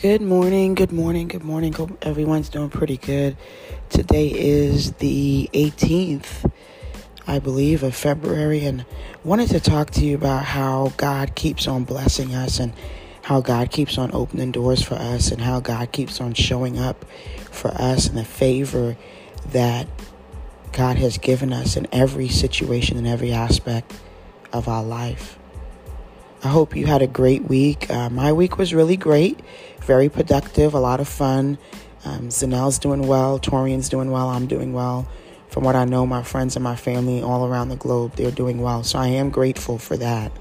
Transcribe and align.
Good 0.00 0.22
morning, 0.22 0.76
good 0.76 0.92
morning, 0.92 1.28
good 1.28 1.44
morning. 1.44 1.74
Hope 1.74 1.90
everyone's 2.00 2.48
doing 2.48 2.70
pretty 2.70 2.96
good. 2.96 3.36
Today 3.90 4.28
is 4.28 4.92
the 4.92 5.50
18th, 5.52 6.50
I 7.26 7.38
believe, 7.38 7.82
of 7.82 7.94
February, 7.94 8.64
and 8.64 8.86
wanted 9.24 9.50
to 9.50 9.60
talk 9.60 9.90
to 9.90 10.00
you 10.00 10.14
about 10.14 10.46
how 10.46 10.94
God 10.96 11.34
keeps 11.34 11.68
on 11.68 11.84
blessing 11.84 12.34
us 12.34 12.58
and 12.58 12.72
how 13.20 13.42
God 13.42 13.70
keeps 13.70 13.98
on 13.98 14.10
opening 14.14 14.52
doors 14.52 14.82
for 14.82 14.94
us 14.94 15.30
and 15.30 15.42
how 15.42 15.60
God 15.60 15.92
keeps 15.92 16.18
on 16.18 16.32
showing 16.32 16.78
up 16.78 17.04
for 17.50 17.68
us 17.68 18.08
and 18.08 18.16
the 18.16 18.24
favor 18.24 18.96
that 19.52 19.86
God 20.72 20.96
has 20.96 21.18
given 21.18 21.52
us 21.52 21.76
in 21.76 21.86
every 21.92 22.28
situation 22.28 22.96
and 22.96 23.06
every 23.06 23.32
aspect 23.32 23.92
of 24.50 24.66
our 24.66 24.82
life. 24.82 25.38
I 26.42 26.48
hope 26.48 26.74
you 26.74 26.86
had 26.86 27.02
a 27.02 27.06
great 27.06 27.44
week. 27.44 27.90
Uh, 27.90 28.08
my 28.08 28.32
week 28.32 28.56
was 28.56 28.72
really 28.72 28.96
great, 28.96 29.38
very 29.80 30.08
productive, 30.08 30.72
a 30.72 30.80
lot 30.80 30.98
of 30.98 31.06
fun. 31.06 31.58
Um, 32.06 32.30
doing 32.30 33.06
well, 33.06 33.38
Torian's 33.38 33.90
doing 33.90 34.10
well, 34.10 34.30
I'm 34.30 34.46
doing 34.46 34.72
well. 34.72 35.06
From 35.50 35.64
what 35.64 35.76
I 35.76 35.84
know, 35.84 36.06
my 36.06 36.22
friends 36.22 36.56
and 36.56 36.62
my 36.64 36.76
family 36.76 37.20
all 37.20 37.46
around 37.46 37.68
the 37.68 37.76
globe, 37.76 38.14
they're 38.16 38.30
doing 38.30 38.62
well. 38.62 38.82
So 38.84 38.98
I 38.98 39.08
am 39.08 39.28
grateful 39.28 39.76
for 39.76 39.98
that. 39.98 40.32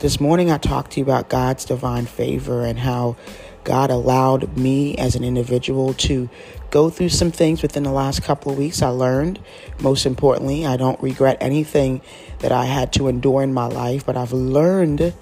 This 0.00 0.18
morning, 0.18 0.50
I 0.50 0.58
talked 0.58 0.92
to 0.92 1.00
you 1.00 1.04
about 1.04 1.28
God's 1.28 1.64
divine 1.64 2.06
favor 2.06 2.64
and 2.64 2.78
how 2.78 3.16
God 3.62 3.90
allowed 3.90 4.56
me 4.56 4.96
as 4.96 5.14
an 5.14 5.22
individual 5.22 5.94
to 5.94 6.28
go 6.70 6.88
through 6.88 7.08
some 7.08 7.32
things 7.32 7.62
within 7.62 7.82
the 7.82 7.92
last 7.92 8.22
couple 8.22 8.52
of 8.52 8.58
weeks. 8.58 8.82
I 8.82 8.88
learned, 8.88 9.40
most 9.80 10.06
importantly, 10.06 10.64
I 10.64 10.76
don't 10.76 11.00
regret 11.02 11.36
anything 11.40 12.00
that 12.38 12.52
I 12.52 12.64
had 12.64 12.92
to 12.94 13.08
endure 13.08 13.42
in 13.42 13.52
my 13.52 13.66
life, 13.66 14.06
but 14.06 14.16
I've 14.16 14.32
learned 14.32 15.12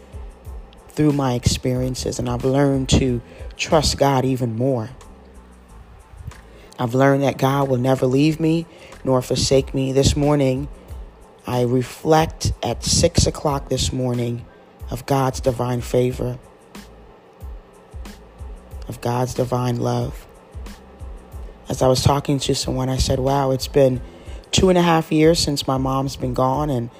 through 0.90 1.12
my 1.12 1.34
experiences 1.34 2.18
and 2.18 2.28
I've 2.28 2.44
learned 2.44 2.88
to 2.90 3.22
trust 3.56 3.98
God 3.98 4.24
even 4.24 4.56
more. 4.56 4.90
I've 6.78 6.94
learned 6.94 7.22
that 7.22 7.38
God 7.38 7.68
will 7.68 7.78
never 7.78 8.06
leave 8.06 8.38
me 8.38 8.66
nor 9.04 9.22
forsake 9.22 9.74
me. 9.74 9.92
This 9.92 10.14
morning, 10.14 10.68
I 11.46 11.62
reflect 11.62 12.52
at 12.62 12.84
six 12.84 13.26
o'clock 13.26 13.68
this 13.68 13.92
morning 13.92 14.44
of 14.90 15.06
God's 15.06 15.40
divine 15.40 15.80
favor, 15.80 16.38
of 18.86 19.00
God's 19.00 19.34
divine 19.34 19.80
love 19.80 20.27
as 21.68 21.82
I 21.82 21.88
was 21.88 22.02
talking 22.02 22.38
to 22.40 22.54
someone, 22.54 22.88
I 22.88 22.96
said, 22.96 23.18
Wow, 23.18 23.50
it's 23.50 23.68
been 23.68 24.00
two 24.50 24.68
and 24.68 24.78
a 24.78 24.82
half 24.82 25.12
years 25.12 25.38
since 25.38 25.66
my 25.66 25.78
mom's 25.78 26.16
been 26.16 26.34
gone, 26.34 26.70
and 26.70 26.90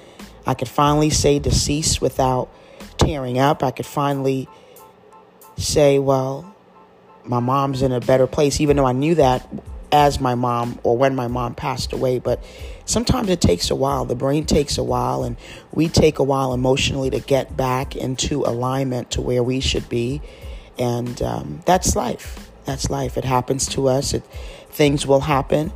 I 0.45 0.53
could 0.53 0.69
finally 0.69 1.09
say 1.09 1.39
deceased 1.39 2.01
without 2.01 2.49
tearing 2.97 3.39
up. 3.39 3.63
I 3.63 3.71
could 3.71 3.85
finally 3.85 4.47
say, 5.57 5.99
Well, 5.99 6.55
my 7.23 7.39
mom's 7.39 7.81
in 7.81 7.91
a 7.91 7.99
better 7.99 8.27
place, 8.27 8.61
even 8.61 8.77
though 8.77 8.85
I 8.85 8.93
knew 8.93 9.15
that 9.15 9.47
as 9.91 10.19
my 10.19 10.35
mom 10.35 10.79
or 10.83 10.97
when 10.97 11.15
my 11.15 11.27
mom 11.27 11.55
passed 11.55 11.93
away. 11.93 12.19
But 12.19 12.43
sometimes 12.85 13.29
it 13.29 13.41
takes 13.41 13.71
a 13.71 13.75
while. 13.75 14.05
The 14.05 14.15
brain 14.15 14.45
takes 14.45 14.77
a 14.77 14.83
while, 14.83 15.23
and 15.23 15.35
we 15.71 15.87
take 15.87 16.19
a 16.19 16.23
while 16.23 16.53
emotionally 16.53 17.09
to 17.09 17.19
get 17.19 17.57
back 17.57 17.95
into 17.95 18.43
alignment 18.43 19.11
to 19.11 19.21
where 19.21 19.43
we 19.43 19.59
should 19.59 19.89
be. 19.89 20.21
And 20.77 21.21
um, 21.21 21.61
that's 21.65 21.95
life. 21.95 22.51
That's 22.65 22.89
life. 22.89 23.17
It 23.17 23.25
happens 23.25 23.67
to 23.69 23.87
us. 23.87 24.13
It, 24.13 24.23
things 24.71 25.05
will 25.05 25.21
happen. 25.21 25.71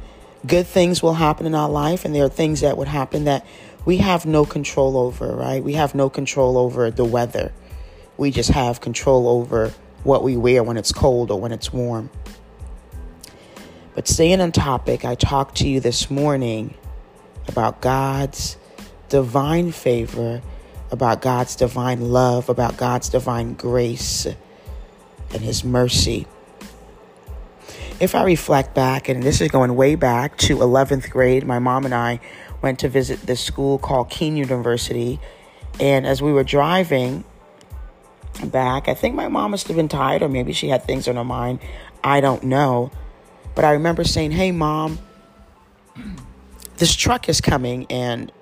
Good 0.46 0.68
things 0.68 1.02
will 1.02 1.14
happen 1.14 1.46
in 1.46 1.56
our 1.56 1.70
life, 1.70 2.06
and 2.06 2.14
there 2.14 2.26
are 2.26 2.30
things 2.30 2.62
that 2.62 2.78
would 2.78 2.88
happen 2.88 3.26
that 3.26 3.46
we 3.86 3.98
have 3.98 4.26
no 4.26 4.46
control 4.46 4.98
over, 4.98 5.34
right? 5.36 5.64
We 5.64 5.74
have 5.74 5.96
no 5.96 6.10
control 6.10 6.58
over 6.58 6.92
the 6.92 7.06
weather. 7.06 7.52
We 8.18 8.32
just 8.32 8.52
have 8.52 8.82
control 8.82 9.28
over 9.28 9.74
what 10.04 10.24
we 10.24 10.38
wear 10.38 10.64
when 10.64 10.78
it's 10.78 10.92
cold 10.92 11.32
or 11.32 11.40
when 11.40 11.52
it's 11.52 11.72
warm. 11.72 12.10
But 13.96 14.08
staying 14.08 14.42
on 14.42 14.52
topic, 14.52 15.06
I 15.06 15.16
talked 15.16 15.58
to 15.58 15.68
you 15.68 15.80
this 15.80 16.10
morning 16.10 16.74
about 17.48 17.82
God's 17.82 18.58
divine 19.10 19.72
favor, 19.72 20.42
about 20.92 21.22
God's 21.22 21.56
divine 21.56 22.12
love, 22.12 22.50
about 22.50 22.78
God's 22.78 23.10
divine 23.10 23.54
grace 23.54 24.26
and 24.26 25.42
His 25.42 25.64
mercy 25.64 26.28
if 28.04 28.16
I 28.16 28.24
reflect 28.24 28.76
back, 28.76 29.08
and 29.08 29.24
this 29.24 29.40
is 29.40 29.48
going 29.48 29.76
way 29.76 29.96
back 29.96 30.38
to 30.40 30.58
11th 30.58 31.10
grade, 31.10 31.48
my 31.48 31.58
mom 31.58 31.86
and 31.86 31.96
I 31.96 32.20
went 32.62 32.80
to 32.80 32.90
visit 32.90 33.22
this 33.22 33.40
school 33.40 33.78
called 33.78 34.10
Kean 34.10 34.36
University. 34.36 35.22
And 35.80 36.06
as 36.06 36.22
we 36.22 36.34
were 36.34 36.44
driving 36.44 37.24
back, 38.44 38.90
I 38.90 38.94
think 38.94 39.16
my 39.16 39.30
mom 39.30 39.52
must 39.52 39.70
have 39.70 39.78
been 39.78 39.88
tired, 39.88 40.22
or 40.22 40.28
maybe 40.28 40.52
she 40.52 40.68
had 40.68 40.84
things 40.84 41.08
on 41.08 41.16
her 41.16 41.24
mind. 41.24 41.60
I 42.04 42.20
don't 42.20 42.44
know. 42.44 42.92
But 43.56 43.64
I 43.64 43.72
remember 43.72 44.04
saying, 44.04 44.32
Hey, 44.32 44.52
mom, 44.52 45.00
this 46.78 46.94
truck 46.94 47.30
is 47.30 47.40
coming. 47.40 47.86
And 47.90 48.34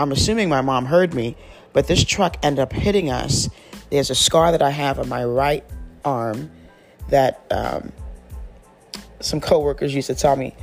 I'm 0.00 0.10
assuming 0.10 0.48
my 0.48 0.62
mom 0.62 0.86
heard 0.86 1.14
me, 1.14 1.36
but 1.72 1.86
this 1.86 2.02
truck 2.04 2.38
ended 2.42 2.58
up 2.58 2.72
hitting 2.72 3.08
us. 3.10 3.48
There's 3.88 4.10
a 4.10 4.16
scar 4.16 4.50
that 4.50 4.62
I 4.62 4.70
have 4.70 4.98
on 4.98 5.08
my 5.08 5.24
right 5.24 5.64
arm 6.04 6.50
that 7.08 7.46
um, 7.52 7.92
some 9.20 9.40
coworkers 9.40 9.94
used 9.94 10.08
to 10.08 10.14
tell 10.14 10.36
me, 10.36 10.54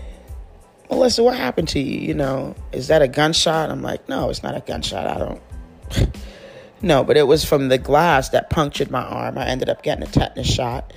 Melissa, 0.90 1.24
what 1.24 1.36
happened 1.36 1.69
to 1.69 1.80
you? 1.80 2.00
You 2.00 2.14
know, 2.14 2.56
is 2.72 2.88
that 2.88 3.02
a 3.02 3.08
gunshot? 3.08 3.69
I'm 3.69 3.81
like, 3.81 4.08
no, 4.08 4.30
it's 4.30 4.44
not 4.44 4.56
a 4.56 4.59
gunshot. 4.59 5.08
I 5.08 5.18
don't. 5.18 6.18
no, 6.81 7.03
but 7.03 7.18
it 7.18 7.28
was 7.28 7.44
from 7.44 7.69
the 7.69 7.78
glass 7.78 8.30
that 8.30 8.50
punctured 8.50 8.92
my 8.92 9.02
arm. 9.02 9.38
I 9.38 9.47
ended 9.47 9.69
up 9.69 9.81
getting 9.81 10.03
a 10.03 10.12
tetanus 10.12 10.47
shot 10.47 10.94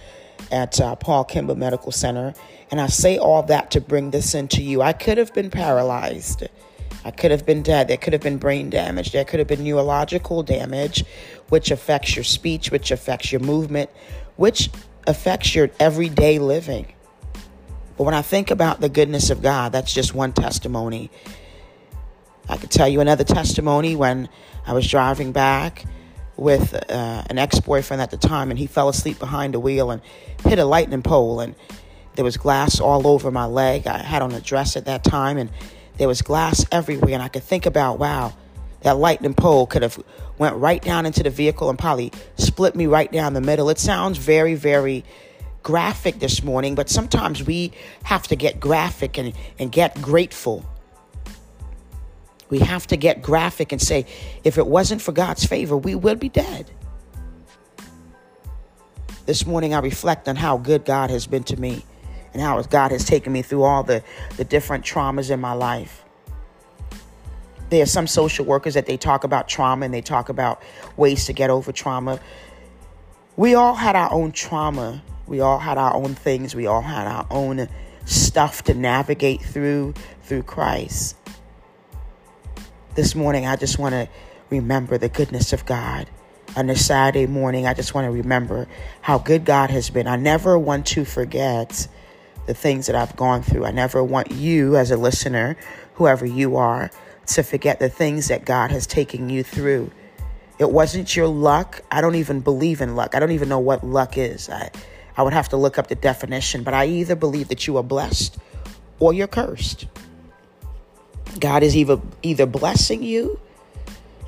at 0.50 0.80
uh, 0.80 0.96
Paul 0.96 1.24
Kimball 1.24 1.56
Medical 1.56 1.92
Center. 1.92 2.34
And 2.70 2.80
I 2.80 2.88
say 2.88 3.18
all 3.18 3.42
that 3.44 3.70
to 3.72 3.80
bring 3.80 4.10
this 4.10 4.34
into 4.34 4.62
you. 4.62 4.82
I 4.82 4.92
could 4.92 5.18
have 5.18 5.32
been 5.32 5.50
paralyzed. 5.50 6.44
I 7.04 7.10
could 7.12 7.30
have 7.30 7.46
been 7.46 7.62
dead. 7.62 7.88
There 7.88 7.96
could 7.96 8.12
have 8.12 8.22
been 8.22 8.38
brain 8.38 8.68
damage. 8.68 9.12
There 9.12 9.24
could 9.24 9.38
have 9.38 9.46
been 9.46 9.62
neurological 9.62 10.42
damage, 10.42 11.04
which 11.48 11.70
affects 11.70 12.16
your 12.16 12.24
speech, 12.24 12.72
which 12.72 12.90
affects 12.90 13.30
your 13.30 13.40
movement, 13.40 13.90
which 14.34 14.70
affects 15.06 15.54
your 15.54 15.70
everyday 15.78 16.40
living. 16.40 16.92
But 17.96 18.04
when 18.04 18.14
I 18.14 18.22
think 18.22 18.50
about 18.50 18.80
the 18.80 18.88
goodness 18.88 19.30
of 19.30 19.42
God, 19.42 19.72
that's 19.72 19.92
just 19.92 20.14
one 20.14 20.32
testimony. 20.32 21.10
I 22.48 22.56
could 22.56 22.70
tell 22.70 22.88
you 22.88 23.00
another 23.00 23.24
testimony 23.24 23.96
when 23.96 24.28
I 24.66 24.72
was 24.72 24.88
driving 24.88 25.32
back 25.32 25.84
with 26.36 26.74
uh, 26.74 27.22
an 27.30 27.38
ex 27.38 27.60
boyfriend 27.60 28.02
at 28.02 28.10
the 28.10 28.16
time, 28.16 28.50
and 28.50 28.58
he 28.58 28.66
fell 28.66 28.88
asleep 28.88 29.18
behind 29.18 29.54
the 29.54 29.60
wheel 29.60 29.90
and 29.90 30.02
hit 30.44 30.58
a 30.58 30.64
lightning 30.64 31.02
pole, 31.02 31.40
and 31.40 31.54
there 32.14 32.24
was 32.24 32.36
glass 32.36 32.80
all 32.80 33.06
over 33.06 33.30
my 33.30 33.46
leg. 33.46 33.86
I 33.86 33.98
had 33.98 34.22
on 34.22 34.32
a 34.32 34.40
dress 34.40 34.76
at 34.76 34.84
that 34.84 35.02
time, 35.02 35.38
and 35.38 35.50
there 35.96 36.08
was 36.08 36.22
glass 36.22 36.64
everywhere. 36.70 37.14
And 37.14 37.22
I 37.22 37.28
could 37.28 37.42
think 37.42 37.66
about, 37.66 37.98
wow, 37.98 38.34
that 38.82 38.98
lightning 38.98 39.34
pole 39.34 39.66
could 39.66 39.82
have 39.82 39.98
went 40.38 40.56
right 40.56 40.82
down 40.82 41.06
into 41.06 41.22
the 41.22 41.30
vehicle 41.30 41.70
and 41.70 41.78
probably 41.78 42.12
split 42.36 42.74
me 42.74 42.86
right 42.86 43.10
down 43.10 43.32
the 43.32 43.40
middle. 43.40 43.70
It 43.70 43.78
sounds 43.78 44.18
very, 44.18 44.54
very 44.54 45.04
graphic 45.66 46.20
this 46.20 46.44
morning, 46.44 46.76
but 46.76 46.88
sometimes 46.88 47.42
we 47.42 47.72
have 48.04 48.28
to 48.28 48.36
get 48.36 48.60
graphic 48.60 49.18
and, 49.18 49.32
and 49.58 49.72
get 49.72 50.00
grateful. 50.00 50.64
We 52.48 52.60
have 52.60 52.86
to 52.86 52.96
get 52.96 53.20
graphic 53.20 53.72
and 53.72 53.82
say, 53.82 54.06
if 54.44 54.58
it 54.58 54.66
wasn't 54.68 55.02
for 55.02 55.10
God's 55.10 55.44
favor, 55.44 55.76
we 55.76 55.96
would 55.96 56.20
be 56.20 56.28
dead. 56.28 56.70
This 59.26 59.44
morning, 59.44 59.74
I 59.74 59.80
reflect 59.80 60.28
on 60.28 60.36
how 60.36 60.56
good 60.56 60.84
God 60.84 61.10
has 61.10 61.26
been 61.26 61.42
to 61.42 61.56
me 61.56 61.84
and 62.32 62.40
how 62.40 62.62
God 62.62 62.92
has 62.92 63.04
taken 63.04 63.32
me 63.32 63.42
through 63.42 63.64
all 63.64 63.82
the, 63.82 64.04
the 64.36 64.44
different 64.44 64.84
traumas 64.84 65.32
in 65.32 65.40
my 65.40 65.52
life. 65.52 66.04
There 67.70 67.82
are 67.82 67.86
some 67.86 68.06
social 68.06 68.44
workers 68.44 68.74
that 68.74 68.86
they 68.86 68.96
talk 68.96 69.24
about 69.24 69.48
trauma 69.48 69.84
and 69.84 69.92
they 69.92 70.00
talk 70.00 70.28
about 70.28 70.62
ways 70.96 71.24
to 71.24 71.32
get 71.32 71.50
over 71.50 71.72
trauma. 71.72 72.20
We 73.36 73.56
all 73.56 73.74
had 73.74 73.96
our 73.96 74.12
own 74.12 74.30
trauma 74.30 75.02
we 75.26 75.40
all 75.40 75.58
had 75.58 75.78
our 75.78 75.94
own 75.94 76.14
things. 76.14 76.54
We 76.54 76.66
all 76.66 76.82
had 76.82 77.06
our 77.06 77.26
own 77.30 77.68
stuff 78.04 78.62
to 78.64 78.74
navigate 78.74 79.42
through 79.42 79.94
through 80.22 80.42
Christ. 80.42 81.16
This 82.94 83.14
morning, 83.14 83.46
I 83.46 83.56
just 83.56 83.78
want 83.78 83.92
to 83.92 84.08
remember 84.50 84.98
the 84.98 85.08
goodness 85.08 85.52
of 85.52 85.66
God. 85.66 86.08
On 86.56 86.68
this 86.68 86.86
Saturday 86.86 87.26
morning, 87.26 87.66
I 87.66 87.74
just 87.74 87.94
want 87.94 88.06
to 88.06 88.10
remember 88.10 88.66
how 89.02 89.18
good 89.18 89.44
God 89.44 89.70
has 89.70 89.90
been. 89.90 90.06
I 90.06 90.16
never 90.16 90.58
want 90.58 90.86
to 90.86 91.04
forget 91.04 91.86
the 92.46 92.54
things 92.54 92.86
that 92.86 92.96
I've 92.96 93.14
gone 93.16 93.42
through. 93.42 93.66
I 93.66 93.72
never 93.72 94.02
want 94.02 94.30
you, 94.30 94.76
as 94.76 94.90
a 94.90 94.96
listener, 94.96 95.56
whoever 95.94 96.24
you 96.24 96.56
are, 96.56 96.90
to 97.26 97.42
forget 97.42 97.78
the 97.78 97.90
things 97.90 98.28
that 98.28 98.44
God 98.44 98.70
has 98.70 98.86
taken 98.86 99.28
you 99.28 99.42
through. 99.42 99.90
It 100.58 100.70
wasn't 100.70 101.14
your 101.14 101.26
luck. 101.26 101.82
I 101.90 102.00
don't 102.00 102.14
even 102.14 102.40
believe 102.40 102.80
in 102.80 102.96
luck. 102.96 103.14
I 103.14 103.20
don't 103.20 103.32
even 103.32 103.48
know 103.48 103.58
what 103.58 103.84
luck 103.84 104.16
is. 104.16 104.48
I, 104.48 104.70
I 105.16 105.22
would 105.22 105.32
have 105.32 105.48
to 105.50 105.56
look 105.56 105.78
up 105.78 105.88
the 105.88 105.94
definition, 105.94 106.62
but 106.62 106.74
I 106.74 106.86
either 106.86 107.16
believe 107.16 107.48
that 107.48 107.66
you 107.66 107.76
are 107.78 107.82
blessed 107.82 108.36
or 108.98 109.12
you're 109.12 109.26
cursed. 109.26 109.86
God 111.40 111.62
is 111.62 111.76
either 111.76 112.00
either 112.22 112.46
blessing 112.46 113.02
you 113.02 113.38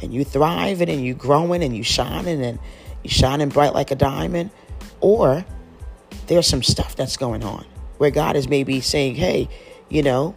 and 0.03 0.13
you 0.13 0.25
thriving 0.25 0.89
and 0.89 1.05
you 1.05 1.15
growing 1.15 1.63
and 1.63 1.77
you 1.77 1.83
shining 1.83 2.43
and 2.43 2.59
you 3.03 3.11
shining 3.11 3.49
bright 3.49 3.75
like 3.75 3.91
a 3.91 3.95
diamond, 3.95 4.51
or 5.01 5.45
there's 6.27 6.47
some 6.47 6.63
stuff 6.63 6.97
that's 6.97 7.17
going 7.17 7.43
on 7.43 7.65
where 7.99 8.11
God 8.11 8.37
is 8.37 8.49
maybe 8.49 8.81
saying, 8.81 9.15
hey, 9.17 9.49
you 9.89 10.03
know, 10.03 10.35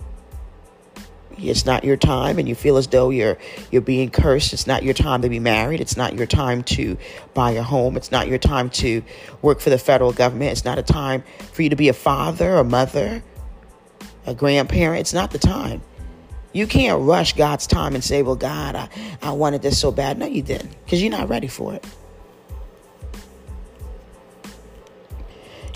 it's 1.49 1.65
not 1.65 1.83
your 1.83 1.97
time 1.97 2.37
and 2.39 2.47
you 2.47 2.55
feel 2.55 2.77
as 2.77 2.87
though 2.87 3.09
you're 3.09 3.37
you're 3.71 3.81
being 3.81 4.09
cursed. 4.09 4.53
It's 4.53 4.67
not 4.67 4.83
your 4.83 4.93
time 4.93 5.21
to 5.23 5.29
be 5.29 5.39
married. 5.39 5.81
It's 5.81 5.97
not 5.97 6.15
your 6.15 6.27
time 6.27 6.63
to 6.63 6.97
buy 7.33 7.51
a 7.51 7.63
home. 7.63 7.97
It's 7.97 8.11
not 8.11 8.27
your 8.27 8.37
time 8.37 8.69
to 8.71 9.03
work 9.41 9.59
for 9.59 9.69
the 9.69 9.77
federal 9.77 10.13
government. 10.13 10.51
It's 10.51 10.65
not 10.65 10.77
a 10.77 10.83
time 10.83 11.23
for 11.53 11.61
you 11.61 11.69
to 11.69 11.75
be 11.75 11.89
a 11.89 11.93
father 11.93 12.55
a 12.55 12.63
mother 12.63 13.23
a 14.25 14.35
grandparent. 14.35 15.01
It's 15.01 15.13
not 15.13 15.31
the 15.31 15.39
time. 15.39 15.81
You 16.53 16.67
can't 16.67 17.01
rush 17.01 17.33
god's 17.33 17.65
time 17.65 17.95
and 17.95 18.03
say 18.03 18.21
well 18.21 18.35
god 18.35 18.75
i, 18.75 18.89
I 19.21 19.31
wanted 19.31 19.61
this 19.61 19.79
so 19.79 19.91
bad. 19.91 20.17
No 20.17 20.25
you 20.25 20.41
didn't 20.41 20.71
because 20.85 21.01
you're 21.01 21.11
not 21.11 21.29
ready 21.29 21.47
for 21.47 21.73
it. 21.73 21.85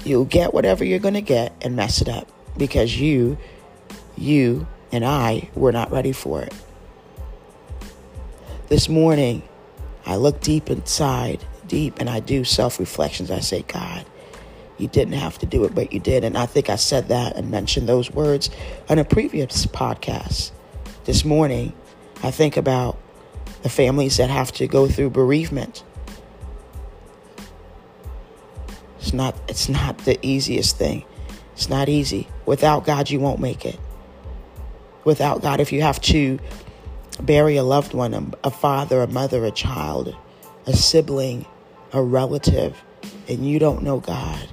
You'll 0.04 0.26
get 0.26 0.54
whatever 0.54 0.84
you're 0.84 1.00
going 1.00 1.16
to 1.16 1.22
get 1.22 1.52
and 1.62 1.76
mess 1.76 2.02
it 2.02 2.08
up 2.08 2.30
because 2.58 3.00
you 3.00 3.38
you 4.18 4.68
and 4.92 5.06
I 5.06 5.50
were 5.56 5.72
not 5.72 5.92
ready 5.92 6.12
for 6.12 6.42
it. 6.42 6.54
This 8.68 8.90
morning, 8.90 9.44
I 10.06 10.16
look 10.16 10.42
deep 10.42 10.70
inside, 10.70 11.44
deep, 11.68 11.96
and 12.00 12.10
I 12.10 12.20
do 12.20 12.44
self 12.44 12.80
reflections. 12.80 13.32
I 13.32 13.40
say, 13.40 13.64
God, 13.64 14.06
you 14.78 14.88
didn't 14.88 15.14
have 15.14 15.38
to 15.40 15.46
do 15.46 15.64
it, 15.66 15.76
but 15.76 15.94
you 15.94 16.00
did. 16.00 16.24
And 16.24 16.38
I 16.38 16.46
think 16.46 16.70
I 16.70 16.76
said 16.76 17.08
that 17.10 17.36
and 17.36 17.52
mentioned 17.52 17.88
those 17.88 18.12
words 18.12 18.50
on 18.90 19.00
a 19.00 19.06
previous 19.06 19.66
podcast. 19.68 20.52
This 21.06 21.24
morning, 21.24 21.74
I 22.24 22.32
think 22.32 22.58
about 22.58 22.98
the 23.62 23.70
families 23.70 24.18
that 24.18 24.30
have 24.30 24.52
to 24.54 24.68
go 24.68 24.88
through 24.88 25.12
bereavement. 25.12 25.84
It's 29.00 29.14
not 29.14 29.36
it's 29.48 29.70
not 29.70 30.00
the 30.00 30.18
easiest 30.26 30.78
thing. 30.78 31.06
It's 31.54 31.70
not 31.70 31.88
easy. 31.88 32.28
Without 32.46 32.86
God 32.86 33.10
you 33.10 33.20
won't 33.20 33.40
make 33.40 33.66
it 33.66 33.80
without 35.06 35.42
God, 35.42 35.60
if 35.60 35.72
you 35.72 35.82
have 35.82 36.02
to 36.02 36.40
bury 37.22 37.56
a 37.56 37.64
loved 37.64 37.94
one, 37.94 38.34
a, 38.44 38.52
father, 38.52 39.02
a 39.02 39.08
mother, 39.08 39.46
a 39.46 39.52
child, 39.52 40.16
a 40.66 40.74
sibling, 40.74 41.46
a 41.94 42.02
relative, 42.02 42.84
and 43.30 43.48
you 43.48 43.60
don't 43.60 43.84
know 43.84 44.00
God, 44.00 44.50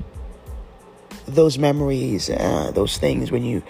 those 1.27 1.59
memories, 1.59 2.31
uh, 2.31 2.71
those 2.73 2.99
things 2.99 3.33
when 3.33 3.43
you 3.43 3.63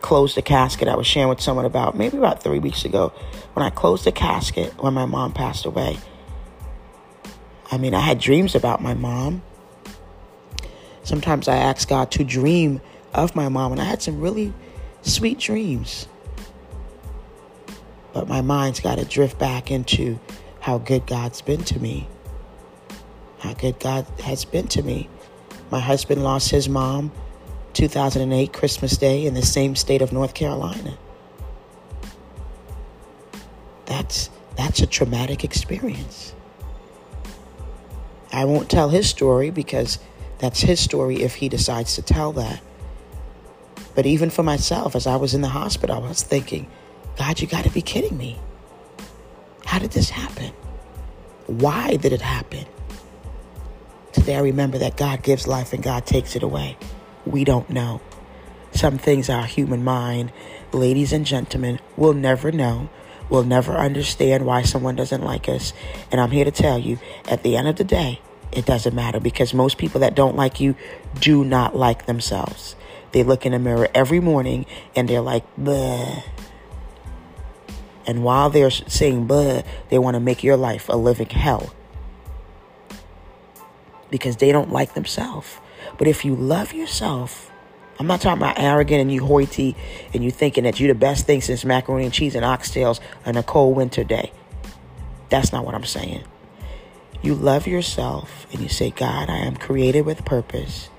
closed 0.00 0.36
the 0.36 0.42
casket, 0.42 0.88
I 0.88 0.96
was 0.96 1.06
sharing 1.06 1.28
with 1.28 1.40
someone 1.40 1.64
about 1.64 1.96
maybe 1.96 2.16
about 2.16 2.42
three 2.42 2.58
weeks 2.58 2.84
ago 2.84 3.12
when 3.52 3.64
I 3.64 3.70
closed 3.70 4.04
the 4.04 4.12
casket 4.12 4.72
when 4.82 4.94
my 4.94 5.06
mom 5.06 5.32
passed 5.32 5.64
away. 5.64 5.98
I 7.70 7.78
mean, 7.78 7.94
I 7.94 8.00
had 8.00 8.18
dreams 8.18 8.54
about 8.54 8.82
my 8.82 8.94
mom. 8.94 9.42
Sometimes 11.04 11.48
I 11.48 11.56
ask 11.56 11.88
God 11.88 12.10
to 12.12 12.24
dream 12.24 12.80
of 13.14 13.34
my 13.34 13.48
mom, 13.48 13.72
and 13.72 13.80
I 13.80 13.84
had 13.84 14.02
some 14.02 14.20
really 14.20 14.52
sweet 15.02 15.38
dreams. 15.38 16.06
But 18.12 18.28
my 18.28 18.40
mind's 18.40 18.80
got 18.80 18.98
to 18.98 19.04
drift 19.04 19.38
back 19.38 19.70
into 19.70 20.20
how 20.60 20.78
good 20.78 21.06
God's 21.06 21.40
been 21.40 21.64
to 21.64 21.78
me. 21.78 22.08
How 23.38 23.54
good 23.54 23.80
God 23.80 24.06
has 24.20 24.44
been 24.44 24.68
to 24.68 24.82
me. 24.82 25.08
My 25.70 25.80
husband 25.80 26.22
lost 26.22 26.50
his 26.50 26.68
mom 26.68 27.10
2008 27.72 28.52
Christmas 28.52 28.96
Day 28.96 29.26
in 29.26 29.34
the 29.34 29.42
same 29.42 29.74
state 29.74 30.02
of 30.02 30.12
North 30.12 30.34
Carolina. 30.34 30.98
That's 33.86 34.30
that's 34.56 34.80
a 34.80 34.86
traumatic 34.86 35.44
experience. 35.44 36.34
I 38.32 38.44
won't 38.44 38.70
tell 38.70 38.90
his 38.90 39.08
story 39.08 39.50
because 39.50 39.98
that's 40.38 40.60
his 40.60 40.80
story 40.80 41.22
if 41.22 41.36
he 41.36 41.48
decides 41.48 41.94
to 41.94 42.02
tell 42.02 42.32
that. 42.32 42.60
But 43.94 44.06
even 44.06 44.30
for 44.30 44.42
myself, 44.42 44.96
as 44.96 45.06
I 45.06 45.16
was 45.16 45.34
in 45.34 45.42
the 45.42 45.48
hospital, 45.48 46.04
I 46.04 46.08
was 46.08 46.22
thinking, 46.22 46.70
God, 47.18 47.40
you 47.40 47.46
got 47.46 47.64
to 47.64 47.70
be 47.70 47.82
kidding 47.82 48.16
me. 48.16 48.38
How 49.64 49.78
did 49.78 49.92
this 49.92 50.10
happen? 50.10 50.52
Why 51.46 51.96
did 51.96 52.12
it 52.12 52.22
happen? 52.22 52.66
Today 54.12 54.36
I 54.36 54.40
remember 54.40 54.78
that 54.78 54.96
God 54.96 55.22
gives 55.22 55.46
life 55.46 55.72
and 55.72 55.82
God 55.82 56.06
takes 56.06 56.36
it 56.36 56.42
away. 56.42 56.76
We 57.26 57.44
don't 57.44 57.68
know. 57.70 58.00
Some 58.72 58.98
things 58.98 59.28
our 59.28 59.44
human 59.44 59.84
mind, 59.84 60.32
ladies 60.72 61.12
and 61.12 61.26
gentlemen, 61.26 61.80
will 61.96 62.14
never 62.14 62.52
know. 62.52 62.88
We'll 63.28 63.44
never 63.44 63.76
understand 63.76 64.44
why 64.44 64.62
someone 64.62 64.96
doesn't 64.96 65.22
like 65.22 65.48
us. 65.48 65.72
And 66.10 66.20
I'm 66.20 66.30
here 66.30 66.44
to 66.44 66.50
tell 66.50 66.78
you, 66.78 66.98
at 67.28 67.42
the 67.42 67.56
end 67.56 67.68
of 67.68 67.76
the 67.76 67.84
day, 67.84 68.20
it 68.52 68.66
doesn't 68.66 68.94
matter 68.94 69.20
because 69.20 69.54
most 69.54 69.78
people 69.78 70.00
that 70.00 70.14
don't 70.14 70.36
like 70.36 70.60
you 70.60 70.76
do 71.18 71.44
not 71.44 71.74
like 71.74 72.06
themselves. 72.06 72.76
They 73.12 73.22
look 73.22 73.46
in 73.46 73.52
the 73.52 73.58
mirror 73.58 73.88
every 73.94 74.20
morning 74.20 74.66
and 74.94 75.08
they're 75.08 75.20
like, 75.20 75.44
bleh. 75.56 76.22
And 78.06 78.24
while 78.24 78.50
they're 78.50 78.70
saying 78.70 79.28
bleh, 79.28 79.64
they 79.88 79.98
want 79.98 80.14
to 80.14 80.20
make 80.20 80.42
your 80.42 80.56
life 80.56 80.88
a 80.88 80.96
living 80.96 81.28
hell 81.28 81.72
because 84.10 84.36
they 84.36 84.52
don't 84.52 84.70
like 84.70 84.94
themselves. 84.94 85.58
But 85.98 86.08
if 86.08 86.24
you 86.24 86.34
love 86.34 86.72
yourself, 86.72 87.50
I'm 87.98 88.06
not 88.06 88.20
talking 88.20 88.42
about 88.42 88.58
arrogant 88.58 89.00
and 89.00 89.12
you 89.12 89.24
hoity 89.24 89.76
and 90.12 90.24
you 90.24 90.30
thinking 90.30 90.64
that 90.64 90.80
you're 90.80 90.92
the 90.92 90.98
best 90.98 91.26
thing 91.26 91.40
since 91.40 91.64
macaroni 91.64 92.04
and 92.04 92.12
cheese 92.12 92.34
and 92.34 92.44
oxtails 92.44 93.00
on 93.24 93.36
a 93.36 93.42
cold 93.42 93.76
winter 93.76 94.04
day. 94.04 94.32
That's 95.28 95.52
not 95.52 95.64
what 95.64 95.74
I'm 95.74 95.84
saying. 95.84 96.24
You 97.22 97.34
love 97.34 97.66
yourself 97.66 98.46
and 98.52 98.60
you 98.60 98.68
say, 98.68 98.90
God, 98.90 99.30
I 99.30 99.38
am 99.38 99.56
created 99.56 100.04
with 100.04 100.24
purpose. 100.24 100.90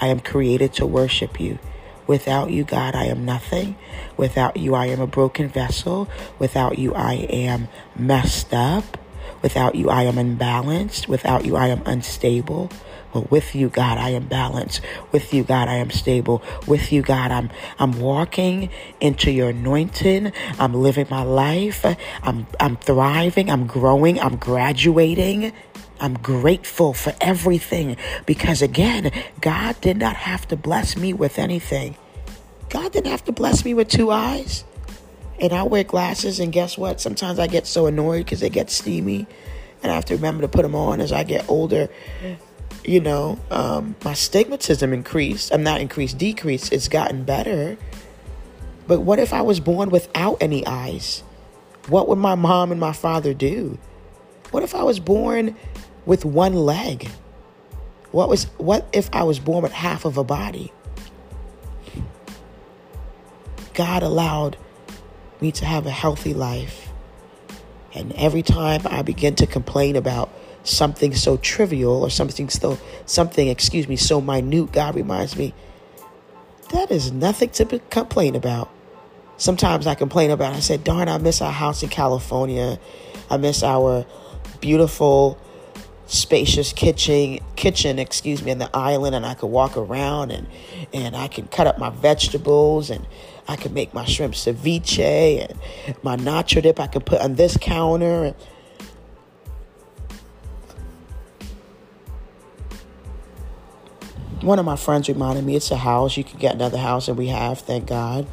I 0.00 0.08
am 0.08 0.20
created 0.20 0.74
to 0.74 0.86
worship 0.86 1.40
you. 1.40 1.58
Without 2.06 2.50
you, 2.50 2.64
God, 2.64 2.94
I 2.94 3.04
am 3.06 3.24
nothing. 3.24 3.76
Without 4.16 4.56
you, 4.56 4.74
I 4.74 4.86
am 4.86 5.00
a 5.00 5.06
broken 5.06 5.48
vessel. 5.48 6.08
Without 6.38 6.78
you, 6.78 6.94
I 6.94 7.14
am 7.14 7.68
messed 7.96 8.52
up. 8.54 8.98
Without 9.42 9.74
you, 9.74 9.90
I 9.90 10.04
am 10.04 10.18
unbalanced. 10.18 11.08
Without 11.08 11.44
you, 11.44 11.56
I 11.56 11.68
am 11.68 11.82
unstable. 11.86 12.70
But 13.12 13.30
with 13.30 13.54
you, 13.54 13.68
God, 13.68 13.98
I 13.98 14.10
am 14.10 14.26
balanced. 14.26 14.80
With 15.12 15.34
you, 15.34 15.44
God, 15.44 15.68
I 15.68 15.74
am 15.74 15.90
stable. 15.90 16.42
With 16.66 16.92
you, 16.92 17.02
God, 17.02 17.30
I'm 17.30 17.50
I'm 17.78 18.00
walking 18.00 18.70
into 19.00 19.30
your 19.30 19.50
anointing. 19.50 20.32
I'm 20.58 20.74
living 20.74 21.06
my 21.10 21.22
life. 21.22 21.84
I'm 22.22 22.46
I'm 22.58 22.76
thriving. 22.76 23.50
I'm 23.50 23.66
growing. 23.66 24.18
I'm 24.20 24.36
graduating. 24.36 25.52
I'm 26.02 26.14
grateful 26.14 26.92
for 26.94 27.14
everything 27.20 27.96
because, 28.26 28.60
again, 28.60 29.12
God 29.40 29.80
did 29.80 29.98
not 29.98 30.16
have 30.16 30.48
to 30.48 30.56
bless 30.56 30.96
me 30.96 31.12
with 31.12 31.38
anything. 31.38 31.96
God 32.70 32.90
didn't 32.90 33.12
have 33.12 33.24
to 33.26 33.32
bless 33.32 33.64
me 33.64 33.72
with 33.72 33.86
two 33.86 34.10
eyes. 34.10 34.64
And 35.40 35.52
I 35.52 35.62
wear 35.62 35.84
glasses, 35.84 36.40
and 36.40 36.52
guess 36.52 36.76
what? 36.76 37.00
Sometimes 37.00 37.38
I 37.38 37.46
get 37.46 37.68
so 37.68 37.86
annoyed 37.86 38.24
because 38.24 38.40
they 38.40 38.50
get 38.50 38.68
steamy, 38.68 39.28
and 39.80 39.92
I 39.92 39.94
have 39.94 40.04
to 40.06 40.16
remember 40.16 40.42
to 40.42 40.48
put 40.48 40.62
them 40.62 40.74
on 40.74 41.00
as 41.00 41.12
I 41.12 41.22
get 41.22 41.48
older. 41.48 41.88
You 42.84 43.00
know, 43.00 43.38
um, 43.52 43.94
my 44.04 44.12
stigmatism 44.12 44.92
increased. 44.92 45.54
I'm 45.54 45.62
not 45.62 45.80
increased, 45.80 46.18
decreased. 46.18 46.72
It's 46.72 46.88
gotten 46.88 47.22
better. 47.22 47.78
But 48.88 49.02
what 49.02 49.20
if 49.20 49.32
I 49.32 49.42
was 49.42 49.60
born 49.60 49.90
without 49.90 50.38
any 50.40 50.66
eyes? 50.66 51.22
What 51.86 52.08
would 52.08 52.18
my 52.18 52.34
mom 52.34 52.72
and 52.72 52.80
my 52.80 52.92
father 52.92 53.34
do? 53.34 53.78
What 54.50 54.64
if 54.64 54.74
I 54.74 54.82
was 54.82 54.98
born 54.98 55.56
with 56.06 56.24
one 56.24 56.54
leg? 56.54 57.08
What 58.10 58.28
was 58.28 58.44
what 58.58 58.86
if 58.92 59.08
I 59.12 59.22
was 59.22 59.38
born 59.38 59.62
with 59.62 59.72
half 59.72 60.04
of 60.04 60.18
a 60.18 60.24
body? 60.24 60.72
God 63.74 64.02
allowed 64.02 64.56
me 65.40 65.50
to 65.52 65.64
have 65.64 65.86
a 65.86 65.90
healthy 65.90 66.34
life. 66.34 66.88
And 67.94 68.12
every 68.12 68.42
time 68.42 68.82
I 68.86 69.02
begin 69.02 69.34
to 69.36 69.46
complain 69.46 69.96
about 69.96 70.30
something 70.64 71.14
so 71.14 71.36
trivial 71.36 72.02
or 72.02 72.10
something 72.10 72.48
so 72.48 72.78
something, 73.06 73.48
excuse 73.48 73.88
me, 73.88 73.96
so 73.96 74.20
minute, 74.20 74.72
God 74.72 74.94
reminds 74.94 75.36
me 75.36 75.54
that 76.70 76.90
is 76.90 77.12
nothing 77.12 77.50
to 77.50 77.78
complain 77.90 78.34
about. 78.34 78.70
Sometimes 79.36 79.86
I 79.86 79.94
complain 79.94 80.30
about. 80.30 80.54
I 80.54 80.60
said, 80.60 80.84
"Darn, 80.84 81.08
I 81.08 81.18
miss 81.18 81.42
our 81.42 81.52
house 81.52 81.82
in 81.82 81.88
California. 81.88 82.78
I 83.28 83.36
miss 83.36 83.62
our 83.62 84.06
beautiful 84.60 85.38
spacious 86.12 86.74
kitchen 86.74 87.38
kitchen 87.56 87.98
excuse 87.98 88.42
me 88.42 88.50
in 88.50 88.58
the 88.58 88.68
island 88.74 89.14
and 89.14 89.24
I 89.24 89.32
could 89.32 89.46
walk 89.46 89.78
around 89.78 90.30
and 90.30 90.46
and 90.92 91.16
I 91.16 91.26
can 91.26 91.46
cut 91.46 91.66
up 91.66 91.78
my 91.78 91.88
vegetables 91.88 92.90
and 92.90 93.06
I 93.48 93.56
can 93.56 93.72
make 93.72 93.94
my 93.94 94.04
shrimp 94.04 94.34
ceviche 94.34 95.48
and 95.48 95.58
my 96.02 96.16
nacho 96.16 96.62
dip 96.62 96.78
I 96.78 96.86
can 96.86 97.00
put 97.00 97.22
on 97.22 97.36
this 97.36 97.56
counter 97.56 98.34
one 104.42 104.58
of 104.58 104.66
my 104.66 104.76
friends 104.76 105.08
reminded 105.08 105.44
me 105.44 105.54
it's 105.54 105.70
a 105.70 105.76
house. 105.76 106.16
You 106.16 106.24
can 106.24 106.40
get 106.40 106.56
another 106.56 106.76
house 106.76 107.06
and 107.06 107.16
we 107.16 107.28
have 107.28 107.60
thank 107.60 107.86
God. 107.86 108.26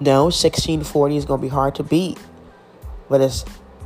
No 0.00 0.24
1640 0.24 1.16
is 1.16 1.24
going 1.24 1.40
to 1.40 1.42
be 1.42 1.48
hard 1.48 1.76
to 1.76 1.82
beat 1.82 2.18
but 3.08 3.20
it's 3.20 3.44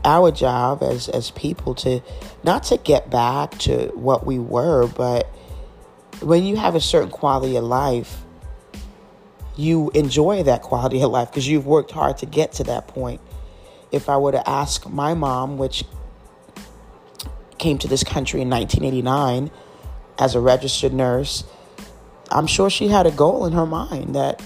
our 0.08 0.30
job 0.30 0.82
as 0.82 1.08
as 1.08 1.30
people 1.32 1.74
to 1.74 2.00
not 2.42 2.64
to 2.64 2.78
get 2.78 3.10
back 3.10 3.58
to 3.58 3.88
what 3.94 4.26
we 4.26 4.38
were, 4.38 4.88
but 4.88 5.26
when 6.20 6.44
you 6.44 6.56
have 6.56 6.74
a 6.74 6.80
certain 6.80 7.10
quality 7.10 7.56
of 7.56 7.64
life, 7.64 8.22
you 9.56 9.90
enjoy 9.94 10.42
that 10.44 10.62
quality 10.62 11.02
of 11.02 11.10
life 11.10 11.30
because 11.30 11.46
you've 11.46 11.66
worked 11.66 11.90
hard 11.90 12.16
to 12.18 12.26
get 12.26 12.52
to 12.52 12.64
that 12.64 12.88
point. 12.88 13.20
If 13.92 14.08
I 14.08 14.16
were 14.16 14.32
to 14.32 14.48
ask 14.48 14.88
my 14.88 15.14
mom, 15.14 15.58
which 15.58 15.84
came 17.58 17.76
to 17.78 17.88
this 17.88 18.04
country 18.04 18.40
in 18.40 18.48
1989 18.48 19.50
as 20.18 20.34
a 20.34 20.40
registered 20.40 20.92
nurse, 20.92 21.44
I'm 22.30 22.46
sure 22.46 22.70
she 22.70 22.88
had 22.88 23.06
a 23.06 23.10
goal 23.10 23.46
in 23.46 23.52
her 23.52 23.66
mind 23.66 24.14
that, 24.14 24.42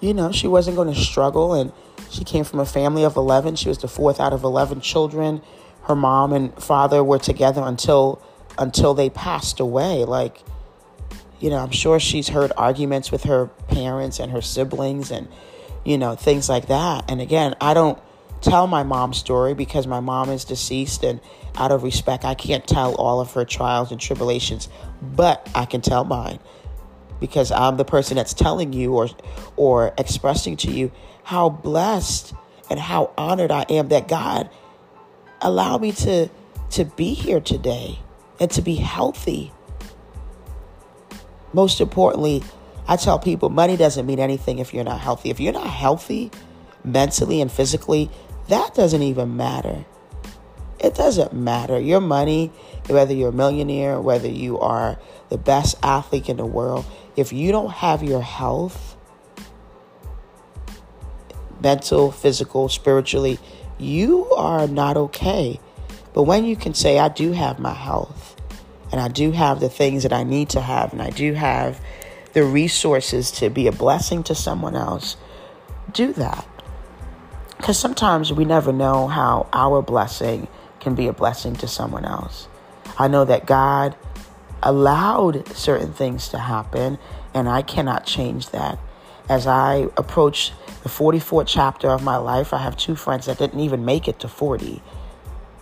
you 0.00 0.14
know, 0.14 0.32
she 0.32 0.48
wasn't 0.48 0.76
going 0.76 0.92
to 0.92 1.00
struggle. 1.00 1.54
And 1.54 1.72
she 2.16 2.24
came 2.24 2.44
from 2.44 2.60
a 2.60 2.66
family 2.66 3.04
of 3.04 3.16
11. 3.16 3.56
She 3.56 3.68
was 3.68 3.78
the 3.78 3.88
fourth 3.88 4.20
out 4.20 4.32
of 4.32 4.42
11 4.42 4.80
children. 4.80 5.42
Her 5.82 5.94
mom 5.94 6.32
and 6.32 6.54
father 6.62 7.04
were 7.04 7.18
together 7.18 7.62
until 7.62 8.22
until 8.58 8.94
they 8.94 9.10
passed 9.10 9.60
away. 9.60 10.04
Like, 10.04 10.42
you 11.40 11.50
know, 11.50 11.58
I'm 11.58 11.70
sure 11.70 12.00
she's 12.00 12.28
heard 12.28 12.52
arguments 12.56 13.12
with 13.12 13.24
her 13.24 13.46
parents 13.68 14.18
and 14.18 14.32
her 14.32 14.40
siblings 14.40 15.10
and, 15.10 15.28
you 15.84 15.98
know, 15.98 16.16
things 16.16 16.48
like 16.48 16.68
that. 16.68 17.04
And 17.10 17.20
again, 17.20 17.54
I 17.60 17.74
don't 17.74 17.98
tell 18.40 18.66
my 18.66 18.82
mom's 18.82 19.18
story 19.18 19.52
because 19.52 19.86
my 19.86 20.00
mom 20.00 20.30
is 20.30 20.44
deceased 20.44 21.04
and 21.04 21.20
out 21.54 21.70
of 21.70 21.82
respect, 21.82 22.24
I 22.24 22.34
can't 22.34 22.66
tell 22.66 22.94
all 22.94 23.20
of 23.20 23.32
her 23.34 23.44
trials 23.44 23.92
and 23.92 24.00
tribulations, 24.00 24.68
but 25.02 25.46
I 25.54 25.66
can 25.66 25.82
tell 25.82 26.04
mine 26.04 26.38
because 27.20 27.50
I'm 27.50 27.76
the 27.76 27.84
person 27.84 28.16
that's 28.16 28.34
telling 28.34 28.72
you 28.72 28.94
or 28.94 29.08
or 29.56 29.94
expressing 29.98 30.56
to 30.58 30.70
you 30.70 30.92
how 31.24 31.48
blessed 31.48 32.34
and 32.70 32.78
how 32.78 33.12
honored 33.16 33.50
I 33.50 33.62
am 33.68 33.88
that 33.88 34.08
God 34.08 34.50
allowed 35.40 35.82
me 35.82 35.92
to 35.92 36.28
to 36.70 36.84
be 36.84 37.14
here 37.14 37.40
today 37.40 37.98
and 38.40 38.50
to 38.52 38.62
be 38.62 38.76
healthy. 38.76 39.52
Most 41.52 41.80
importantly, 41.80 42.42
I 42.88 42.96
tell 42.96 43.18
people 43.18 43.48
money 43.48 43.76
doesn't 43.76 44.06
mean 44.06 44.20
anything 44.20 44.58
if 44.58 44.74
you're 44.74 44.84
not 44.84 45.00
healthy. 45.00 45.30
If 45.30 45.40
you're 45.40 45.52
not 45.52 45.66
healthy 45.66 46.30
mentally 46.84 47.40
and 47.40 47.50
physically, 47.50 48.10
that 48.48 48.74
doesn't 48.74 49.02
even 49.02 49.36
matter. 49.36 49.84
It 50.78 50.94
doesn't 50.94 51.32
matter. 51.32 51.80
Your 51.80 52.00
money, 52.00 52.52
whether 52.86 53.14
you're 53.14 53.30
a 53.30 53.32
millionaire, 53.32 54.00
whether 54.00 54.28
you 54.28 54.58
are 54.60 54.98
the 55.30 55.38
best 55.38 55.76
athlete 55.82 56.28
in 56.28 56.36
the 56.36 56.46
world, 56.46 56.84
if 57.16 57.32
you 57.32 57.50
don't 57.50 57.70
have 57.70 58.02
your 58.02 58.22
health, 58.22 58.96
mental, 61.62 62.12
physical, 62.12 62.68
spiritually, 62.68 63.38
you 63.78 64.30
are 64.32 64.68
not 64.68 64.96
okay. 64.96 65.58
But 66.12 66.24
when 66.24 66.44
you 66.44 66.56
can 66.56 66.74
say, 66.74 66.98
I 66.98 67.08
do 67.08 67.32
have 67.32 67.58
my 67.58 67.74
health, 67.74 68.36
and 68.92 69.00
I 69.00 69.08
do 69.08 69.32
have 69.32 69.60
the 69.60 69.68
things 69.68 70.02
that 70.02 70.12
I 70.12 70.22
need 70.22 70.50
to 70.50 70.60
have, 70.60 70.92
and 70.92 71.02
I 71.02 71.10
do 71.10 71.32
have 71.34 71.80
the 72.32 72.44
resources 72.44 73.30
to 73.32 73.48
be 73.48 73.66
a 73.66 73.72
blessing 73.72 74.22
to 74.24 74.34
someone 74.34 74.76
else, 74.76 75.16
do 75.92 76.12
that. 76.14 76.46
Because 77.56 77.78
sometimes 77.78 78.32
we 78.32 78.44
never 78.44 78.72
know 78.72 79.08
how 79.08 79.48
our 79.52 79.80
blessing 79.80 80.46
can 80.80 80.94
be 80.94 81.08
a 81.08 81.12
blessing 81.12 81.56
to 81.56 81.66
someone 81.66 82.04
else. 82.04 82.48
I 82.98 83.08
know 83.08 83.24
that 83.24 83.46
God 83.46 83.96
allowed 84.68 85.46
certain 85.48 85.92
things 85.92 86.28
to 86.30 86.38
happen, 86.38 86.98
and 87.32 87.48
I 87.48 87.62
cannot 87.62 88.04
change 88.04 88.50
that. 88.50 88.78
As 89.28 89.46
I 89.46 89.88
approach 89.96 90.52
the 90.82 90.88
44th 90.88 91.46
chapter 91.46 91.88
of 91.88 92.02
my 92.02 92.16
life, 92.16 92.52
I 92.52 92.58
have 92.58 92.76
two 92.76 92.96
friends 92.96 93.26
that 93.26 93.38
didn't 93.38 93.60
even 93.60 93.84
make 93.84 94.08
it 94.08 94.20
to 94.20 94.28
40. 94.28 94.82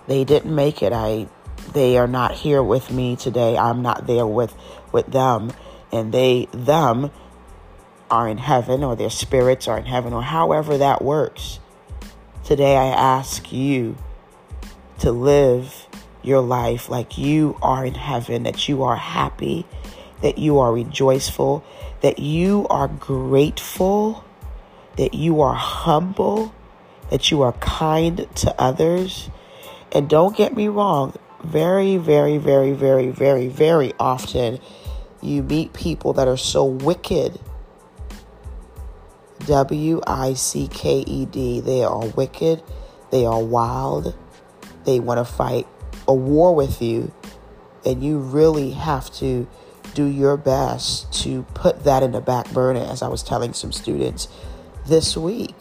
They 0.06 0.24
didn't 0.24 0.54
make 0.54 0.82
it. 0.82 0.92
I 0.92 1.28
they 1.72 1.96
are 1.96 2.06
not 2.06 2.32
here 2.32 2.62
with 2.62 2.90
me 2.90 3.16
today. 3.16 3.56
I'm 3.56 3.80
not 3.80 4.06
there 4.06 4.26
with 4.26 4.54
with 4.92 5.06
them 5.06 5.52
and 5.90 6.12
they 6.12 6.48
them 6.52 7.10
are 8.10 8.28
in 8.28 8.38
heaven 8.38 8.84
or 8.84 8.96
their 8.96 9.10
spirits 9.10 9.66
are 9.66 9.78
in 9.78 9.86
heaven 9.86 10.12
or 10.12 10.22
however 10.22 10.76
that 10.78 11.02
works. 11.02 11.58
Today 12.44 12.76
I 12.76 12.86
ask 12.86 13.52
you 13.52 13.96
to 14.98 15.10
live 15.10 15.83
your 16.24 16.40
life 16.40 16.88
like 16.88 17.18
you 17.18 17.56
are 17.62 17.84
in 17.84 17.94
heaven, 17.94 18.44
that 18.44 18.68
you 18.68 18.82
are 18.82 18.96
happy, 18.96 19.66
that 20.22 20.38
you 20.38 20.58
are 20.58 20.72
rejoiceful, 20.72 21.64
that 22.00 22.18
you 22.18 22.66
are 22.68 22.88
grateful, 22.88 24.24
that 24.96 25.14
you 25.14 25.40
are 25.40 25.54
humble, 25.54 26.54
that 27.10 27.30
you 27.30 27.42
are 27.42 27.52
kind 27.54 28.26
to 28.36 28.54
others. 28.60 29.28
And 29.92 30.08
don't 30.08 30.36
get 30.36 30.56
me 30.56 30.68
wrong, 30.68 31.14
very, 31.42 31.96
very, 31.96 32.38
very, 32.38 32.72
very, 32.72 33.10
very, 33.10 33.48
very 33.48 33.92
often 33.98 34.58
you 35.20 35.42
meet 35.42 35.72
people 35.72 36.12
that 36.14 36.28
are 36.28 36.36
so 36.36 36.64
wicked 36.64 37.40
W 39.46 40.00
I 40.06 40.34
C 40.34 40.68
K 40.68 41.00
E 41.06 41.26
D. 41.26 41.60
They 41.60 41.82
are 41.82 42.06
wicked. 42.08 42.62
They 43.10 43.26
are 43.26 43.42
wild. 43.42 44.16
They 44.84 45.00
want 45.00 45.18
to 45.18 45.24
fight 45.30 45.66
a 46.06 46.14
war 46.14 46.54
with 46.54 46.80
you. 46.82 47.12
And 47.84 48.02
you 48.02 48.18
really 48.18 48.70
have 48.72 49.12
to 49.14 49.46
do 49.94 50.06
your 50.06 50.36
best 50.36 51.12
to 51.22 51.42
put 51.54 51.84
that 51.84 52.02
in 52.02 52.12
the 52.12 52.20
back 52.20 52.50
burner, 52.52 52.80
as 52.80 53.02
I 53.02 53.08
was 53.08 53.22
telling 53.22 53.52
some 53.52 53.72
students 53.72 54.28
this 54.86 55.16
week. 55.16 55.54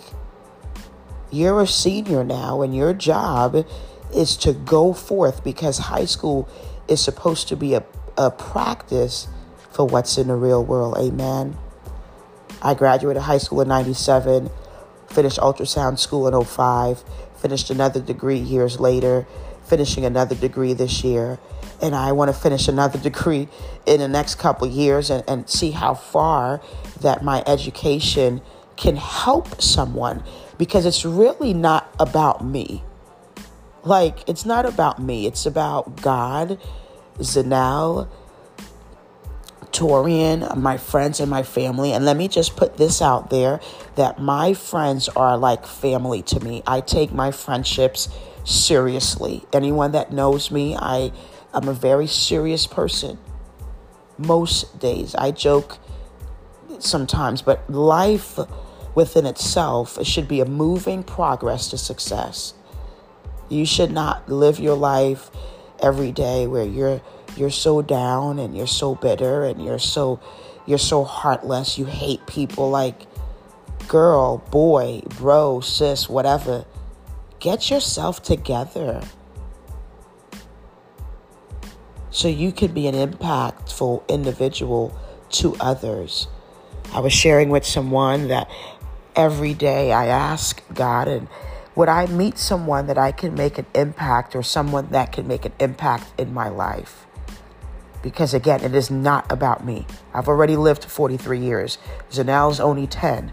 You're 1.31 1.61
a 1.61 1.67
senior 1.67 2.23
now, 2.23 2.61
and 2.61 2.75
your 2.75 2.93
job 2.93 3.65
is 4.13 4.37
to 4.37 4.53
go 4.53 4.93
forth 4.93 5.43
because 5.43 5.77
high 5.77 6.05
school 6.05 6.47
is 6.87 7.01
supposed 7.01 7.47
to 7.49 7.55
be 7.55 7.73
a, 7.73 7.83
a 8.17 8.31
practice 8.31 9.27
for 9.71 9.85
what's 9.85 10.17
in 10.17 10.27
the 10.27 10.35
real 10.35 10.63
world. 10.63 10.95
Amen. 10.97 11.57
I 12.61 12.73
graduated 12.73 13.23
high 13.23 13.39
school 13.39 13.61
in 13.61 13.67
97, 13.67 14.49
finished 15.07 15.39
ultrasound 15.39 15.99
school 15.99 16.27
in 16.27 16.45
05, 16.45 17.03
finished 17.35 17.69
another 17.69 17.99
degree 17.99 18.37
years 18.37 18.79
later, 18.79 19.27
finishing 19.65 20.05
another 20.05 20.35
degree 20.35 20.73
this 20.73 21.03
year. 21.03 21.39
And 21.81 21.95
I 21.95 22.11
want 22.11 22.33
to 22.33 22.39
finish 22.39 22.67
another 22.67 22.99
degree 23.09 23.47
in 23.85 23.99
the 23.99 24.07
next 24.07 24.35
couple 24.35 24.67
years 24.67 25.09
and, 25.09 25.23
and 25.27 25.49
see 25.49 25.71
how 25.71 25.93
far 25.93 26.61
that 27.01 27.23
my 27.23 27.43
education 27.45 28.41
can 28.75 28.95
help 28.95 29.61
someone 29.61 30.23
because 30.57 30.85
it's 30.85 31.05
really 31.05 31.53
not 31.53 31.93
about 31.99 32.43
me. 32.43 32.83
Like, 33.83 34.27
it's 34.29 34.45
not 34.45 34.65
about 34.65 35.01
me, 35.01 35.25
it's 35.27 35.45
about 35.45 36.01
God, 36.01 36.59
Zanel, 37.17 38.07
Torian, 39.73 40.55
my 40.55 40.77
friends 40.77 41.19
and 41.19 41.29
my 41.29 41.43
family. 41.43 41.91
And 41.91 42.05
let 42.05 42.15
me 42.15 42.27
just 42.27 42.55
put 42.55 42.77
this 42.77 43.01
out 43.01 43.29
there 43.29 43.59
that 43.95 44.21
my 44.21 44.53
friends 44.53 45.09
are 45.09 45.37
like 45.37 45.65
family 45.65 46.21
to 46.23 46.39
me. 46.39 46.63
I 46.65 46.79
take 46.79 47.11
my 47.11 47.31
friendships 47.31 48.07
seriously. 48.43 49.45
Anyone 49.53 49.91
that 49.91 50.11
knows 50.11 50.51
me, 50.51 50.75
I 50.75 51.11
am 51.53 51.67
a 51.67 51.73
very 51.73 52.07
serious 52.07 52.67
person. 52.67 53.17
Most 54.17 54.79
days 54.79 55.15
I 55.15 55.31
joke 55.31 55.77
sometimes, 56.79 57.41
but 57.41 57.69
life 57.69 58.37
within 58.95 59.25
itself 59.25 59.97
it 59.97 60.05
should 60.05 60.27
be 60.27 60.39
a 60.39 60.45
moving 60.45 61.03
progress 61.03 61.69
to 61.69 61.77
success. 61.77 62.53
You 63.49 63.65
should 63.65 63.91
not 63.91 64.29
live 64.29 64.59
your 64.59 64.75
life 64.75 65.29
every 65.81 66.11
day 66.11 66.47
where 66.47 66.65
you're 66.65 67.01
you're 67.35 67.49
so 67.49 67.81
down 67.81 68.39
and 68.39 68.55
you're 68.55 68.67
so 68.67 68.95
bitter 68.95 69.43
and 69.43 69.63
you're 69.63 69.79
so 69.79 70.19
you're 70.65 70.77
so 70.77 71.03
heartless 71.03 71.77
you 71.77 71.85
hate 71.85 72.25
people 72.25 72.69
like 72.69 73.01
girl 73.87 74.37
boy 74.49 75.01
bro 75.17 75.59
sis 75.59 76.07
whatever 76.07 76.63
get 77.43 77.69
yourself 77.69 78.23
together 78.23 79.01
so 82.09 82.29
you 82.29 82.53
can 82.53 82.71
be 82.73 82.87
an 82.87 82.95
impactful 82.95 84.07
individual 84.07 84.97
to 85.29 85.53
others 85.59 86.29
i 86.93 87.01
was 87.01 87.11
sharing 87.11 87.49
with 87.49 87.65
someone 87.65 88.29
that 88.29 88.49
every 89.17 89.53
day 89.53 89.91
i 89.91 90.05
ask 90.05 90.63
god 90.73 91.09
and 91.09 91.27
would 91.75 91.89
i 91.89 92.05
meet 92.05 92.37
someone 92.37 92.87
that 92.87 92.97
i 92.97 93.11
can 93.11 93.33
make 93.35 93.57
an 93.57 93.65
impact 93.75 94.37
or 94.37 94.41
someone 94.41 94.87
that 94.91 95.11
can 95.11 95.27
make 95.27 95.43
an 95.43 95.51
impact 95.59 96.17
in 96.17 96.33
my 96.33 96.47
life 96.47 97.05
because 98.01 98.33
again, 98.33 98.61
it 98.61 98.75
is 98.75 98.91
not 98.91 99.31
about 99.31 99.65
me. 99.65 99.87
I've 100.13 100.27
already 100.27 100.57
lived 100.57 100.83
43 100.83 101.39
years. 101.39 101.77
Zanel's 102.11 102.59
only 102.59 102.85
10. 102.85 103.31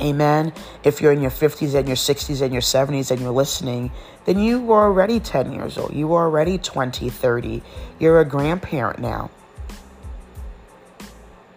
Amen. 0.00 0.52
If 0.84 1.00
you're 1.00 1.12
in 1.12 1.20
your 1.20 1.30
50s 1.30 1.74
and 1.74 1.88
your 1.88 1.96
60s 1.96 2.42
and 2.42 2.52
your 2.52 2.62
70s 2.62 3.10
and 3.10 3.20
you're 3.20 3.30
listening, 3.30 3.90
then 4.26 4.38
you 4.38 4.60
were 4.60 4.82
already 4.82 5.18
10 5.18 5.52
years 5.52 5.78
old. 5.78 5.94
You 5.94 6.08
were 6.08 6.20
already 6.20 6.58
20, 6.58 7.08
30. 7.08 7.62
You're 7.98 8.20
a 8.20 8.24
grandparent 8.24 9.00
now. 9.00 9.30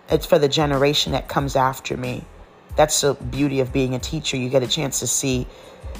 It's 0.10 0.26
for 0.26 0.40
the 0.40 0.50
generation 0.50 1.12
that 1.12 1.28
comes 1.28 1.56
after 1.56 1.96
me. 1.96 2.26
That's 2.76 3.02
the 3.02 3.14
beauty 3.14 3.60
of 3.60 3.72
being 3.72 3.96
a 3.96 4.00
teacher. 4.00 4.38
You 4.38 4.50
get 4.50 4.64
a 4.64 4.68
chance 4.68 5.00
to 5.00 5.08
see 5.08 5.46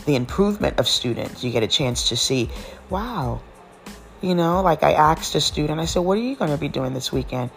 the 0.06 0.16
improvement 0.16 0.80
of 0.80 0.88
students. 0.88 1.44
You 1.44 1.52
get 1.52 1.64
a 1.64 1.68
chance 1.68 2.10
to 2.10 2.18
see, 2.18 2.50
wow, 2.90 3.42
You 4.22 4.36
know, 4.36 4.62
like 4.62 4.84
I 4.84 4.94
asked 4.94 5.34
a 5.34 5.42
student, 5.42 5.80
I 5.80 5.86
said, 5.86 6.02
What 6.02 6.16
are 6.18 6.22
you 6.22 6.36
going 6.36 6.52
to 6.52 6.58
be 6.58 6.68
doing 6.68 6.94
this 6.94 7.12
weekend? 7.12 7.50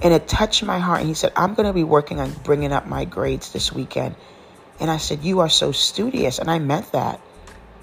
And 0.00 0.14
it 0.14 0.28
touched 0.28 0.62
my 0.62 0.78
heart. 0.78 1.00
And 1.00 1.08
he 1.08 1.14
said, 1.14 1.32
I'm 1.34 1.54
going 1.54 1.66
to 1.66 1.72
be 1.72 1.84
working 1.84 2.20
on 2.20 2.32
bringing 2.44 2.72
up 2.72 2.86
my 2.86 3.04
grades 3.04 3.52
this 3.52 3.72
weekend. 3.72 4.14
And 4.80 4.90
I 4.90 4.98
said, 4.98 5.24
You 5.24 5.40
are 5.40 5.48
so 5.48 5.72
studious. 5.72 6.38
And 6.38 6.50
I 6.50 6.58
meant 6.58 6.92
that 6.92 7.20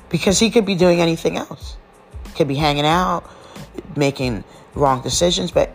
because 0.09 0.39
he 0.39 0.49
could 0.49 0.65
be 0.65 0.75
doing 0.75 1.01
anything 1.01 1.37
else. 1.37 1.77
Could 2.35 2.47
be 2.47 2.55
hanging 2.55 2.85
out, 2.85 3.29
making 3.95 4.43
wrong 4.73 5.01
decisions, 5.01 5.51
but 5.51 5.71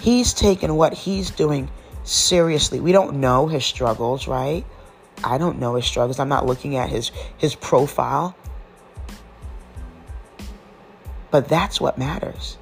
he's 0.00 0.32
taken 0.32 0.76
what 0.76 0.94
he's 0.94 1.30
doing 1.30 1.70
seriously. 2.04 2.80
We 2.80 2.92
don't 2.92 3.16
know 3.16 3.46
his 3.46 3.64
struggles, 3.64 4.28
right? 4.28 4.64
I 5.22 5.38
don't 5.38 5.58
know 5.58 5.74
his 5.74 5.84
struggles. 5.84 6.18
I'm 6.18 6.28
not 6.28 6.46
looking 6.46 6.76
at 6.76 6.88
his 6.88 7.10
his 7.38 7.54
profile. 7.54 8.36
But 11.30 11.48
that's 11.48 11.80
what 11.80 11.98
matters. 11.98 12.58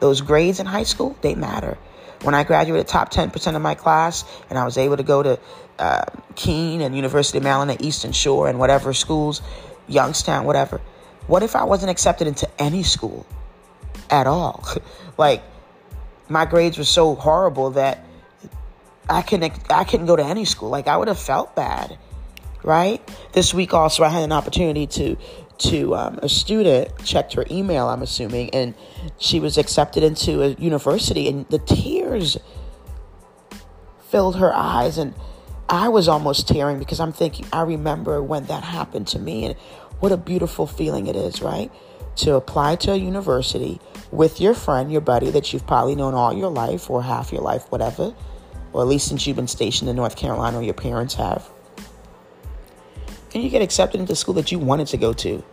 Those 0.00 0.20
grades 0.20 0.58
in 0.58 0.66
high 0.66 0.82
school, 0.82 1.16
they 1.20 1.34
matter. 1.34 1.78
When 2.24 2.34
I 2.34 2.42
graduated 2.42 2.88
top 2.88 3.12
10% 3.12 3.54
of 3.54 3.62
my 3.62 3.74
class 3.74 4.24
and 4.50 4.58
I 4.58 4.64
was 4.64 4.78
able 4.78 4.96
to 4.96 5.02
go 5.02 5.22
to 5.22 5.38
uh, 5.78 6.04
Kean 6.34 6.80
and 6.80 6.96
University 6.96 7.38
of 7.38 7.44
Maryland 7.44 7.70
at 7.70 7.82
Eastern 7.82 8.12
Shore 8.12 8.48
and 8.48 8.58
whatever 8.58 8.92
schools, 8.94 9.42
Youngstown, 9.86 10.44
whatever. 10.44 10.80
What 11.26 11.42
if 11.42 11.54
I 11.54 11.64
wasn't 11.64 11.90
accepted 11.90 12.26
into 12.26 12.48
any 12.58 12.82
school 12.82 13.26
at 14.10 14.26
all? 14.26 14.66
like, 15.18 15.42
my 16.28 16.46
grades 16.46 16.78
were 16.78 16.84
so 16.84 17.14
horrible 17.14 17.70
that 17.72 18.04
I 19.08 19.22
couldn't 19.22 19.52
I 19.70 19.84
couldn't 19.84 20.06
go 20.06 20.16
to 20.16 20.24
any 20.24 20.44
school. 20.44 20.70
Like 20.70 20.88
I 20.88 20.96
would 20.96 21.08
have 21.08 21.18
felt 21.18 21.54
bad, 21.54 21.98
right? 22.62 23.02
This 23.32 23.52
week 23.52 23.74
also 23.74 24.02
I 24.02 24.08
had 24.08 24.22
an 24.22 24.32
opportunity 24.32 24.86
to 24.86 25.16
to 25.58 25.94
um, 25.94 26.18
a 26.22 26.28
student 26.28 27.04
checked 27.04 27.34
her 27.34 27.44
email. 27.50 27.88
I'm 27.88 28.02
assuming, 28.02 28.50
and 28.50 28.74
she 29.18 29.40
was 29.40 29.58
accepted 29.58 30.02
into 30.02 30.42
a 30.42 30.48
university, 30.54 31.28
and 31.28 31.48
the 31.48 31.58
tears 31.58 32.36
filled 34.08 34.36
her 34.36 34.54
eyes, 34.54 34.98
and 34.98 35.14
I 35.68 35.88
was 35.88 36.08
almost 36.08 36.48
tearing 36.48 36.78
because 36.78 37.00
I'm 37.00 37.12
thinking 37.12 37.46
I 37.52 37.62
remember 37.62 38.22
when 38.22 38.44
that 38.46 38.64
happened 38.64 39.06
to 39.08 39.18
me, 39.18 39.44
and 39.44 39.54
what 40.00 40.12
a 40.12 40.16
beautiful 40.16 40.66
feeling 40.66 41.06
it 41.06 41.16
is, 41.16 41.40
right? 41.42 41.70
To 42.16 42.34
apply 42.34 42.76
to 42.76 42.92
a 42.92 42.96
university 42.96 43.80
with 44.12 44.40
your 44.40 44.54
friend, 44.54 44.92
your 44.92 45.00
buddy 45.00 45.30
that 45.30 45.52
you've 45.52 45.66
probably 45.66 45.94
known 45.94 46.14
all 46.14 46.32
your 46.32 46.50
life 46.50 46.88
or 46.90 47.02
half 47.02 47.32
your 47.32 47.42
life, 47.42 47.70
whatever 47.70 48.14
or 48.74 48.82
at 48.82 48.88
least 48.88 49.08
since 49.08 49.26
you've 49.26 49.36
been 49.36 49.48
stationed 49.48 49.88
in 49.88 49.96
North 49.96 50.16
Carolina 50.16 50.58
or 50.58 50.62
your 50.62 50.74
parents 50.74 51.14
have. 51.14 51.48
And 53.34 53.42
you 53.42 53.50
get 53.50 53.62
accepted 53.62 54.00
into 54.00 54.14
school 54.14 54.34
that 54.34 54.52
you 54.52 54.58
wanted 54.58 54.86
to 54.88 54.96
go 54.96 55.12
to. 55.14 55.44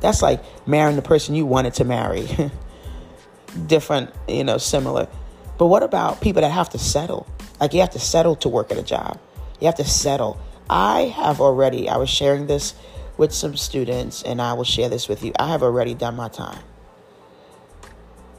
That's 0.00 0.20
like 0.20 0.42
marrying 0.66 0.96
the 0.96 1.02
person 1.02 1.34
you 1.34 1.46
wanted 1.46 1.74
to 1.74 1.84
marry. 1.84 2.28
Different, 3.66 4.10
you 4.26 4.44
know, 4.44 4.58
similar. 4.58 5.08
But 5.58 5.66
what 5.66 5.82
about 5.82 6.20
people 6.20 6.42
that 6.42 6.50
have 6.50 6.70
to 6.70 6.78
settle? 6.78 7.26
Like 7.60 7.72
you 7.72 7.80
have 7.80 7.90
to 7.90 8.00
settle 8.00 8.34
to 8.36 8.48
work 8.48 8.72
at 8.72 8.78
a 8.78 8.82
job. 8.82 9.20
You 9.60 9.66
have 9.66 9.76
to 9.76 9.84
settle. 9.84 10.40
I 10.68 11.02
have 11.02 11.40
already, 11.40 11.88
I 11.88 11.96
was 11.96 12.10
sharing 12.10 12.46
this 12.46 12.74
with 13.16 13.32
some 13.32 13.56
students, 13.56 14.22
and 14.22 14.40
I 14.40 14.54
will 14.54 14.64
share 14.64 14.88
this 14.88 15.08
with 15.08 15.22
you. 15.22 15.32
I 15.38 15.48
have 15.48 15.62
already 15.62 15.94
done 15.94 16.16
my 16.16 16.28
time. 16.28 16.62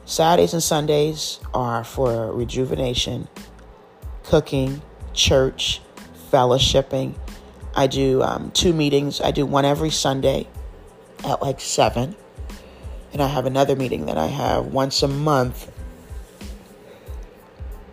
Saturdays 0.04 0.52
and 0.52 0.62
Sundays 0.62 1.40
are 1.54 1.82
for 1.82 2.30
rejuvenation 2.32 3.28
cooking, 4.24 4.82
church, 5.12 5.80
fellowshipping. 6.30 7.14
I 7.74 7.86
do 7.86 8.22
um, 8.22 8.50
two 8.52 8.72
meetings. 8.72 9.20
I 9.20 9.30
do 9.30 9.44
one 9.46 9.64
every 9.64 9.90
Sunday 9.90 10.48
at 11.24 11.42
like 11.42 11.60
7. 11.60 12.14
And 13.12 13.22
I 13.22 13.26
have 13.26 13.46
another 13.46 13.76
meeting 13.76 14.06
that 14.06 14.18
I 14.18 14.26
have 14.26 14.66
once 14.66 15.02
a 15.02 15.08
month. 15.08 15.70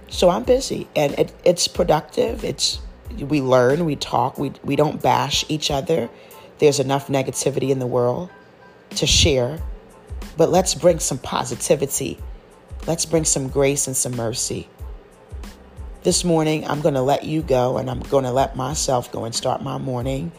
So 0.08 0.30
I'm 0.30 0.44
busy 0.44 0.88
and 0.96 1.14
it, 1.14 1.34
it's 1.44 1.68
productive. 1.68 2.44
It's 2.44 2.80
we 3.20 3.42
learn, 3.42 3.86
we 3.86 3.96
talk, 3.96 4.38
we, 4.38 4.52
we 4.64 4.76
don't 4.76 5.02
bash 5.02 5.46
each 5.48 5.72
other. 5.72 6.10
There's 6.60 6.80
enough 6.80 7.08
negativity 7.08 7.70
in 7.70 7.80
the 7.80 7.88
world 7.88 8.30
to 8.96 9.08
share. 9.08 9.60
But 10.38 10.50
let's 10.50 10.76
bring 10.76 11.00
some 11.00 11.18
positivity. 11.18 12.20
Let's 12.88 13.06
bring 13.06 13.26
some 13.26 13.48
grace 13.48 13.88
and 13.88 13.96
some 13.96 14.16
mercy. 14.16 14.70
This 16.04 16.24
morning, 16.24 16.66
I'm 16.66 16.82
going 16.82 16.96
to 16.96 17.02
let 17.04 17.26
you 17.26 17.44
go 17.44 17.78
and 17.78 17.88
I'm 17.88 18.00
going 18.00 18.24
to 18.24 18.32
let 18.32 18.56
myself 18.56 19.12
go 19.12 19.24
and 19.24 19.36
start 19.36 19.62
my 19.62 19.78
morning. 19.78 20.32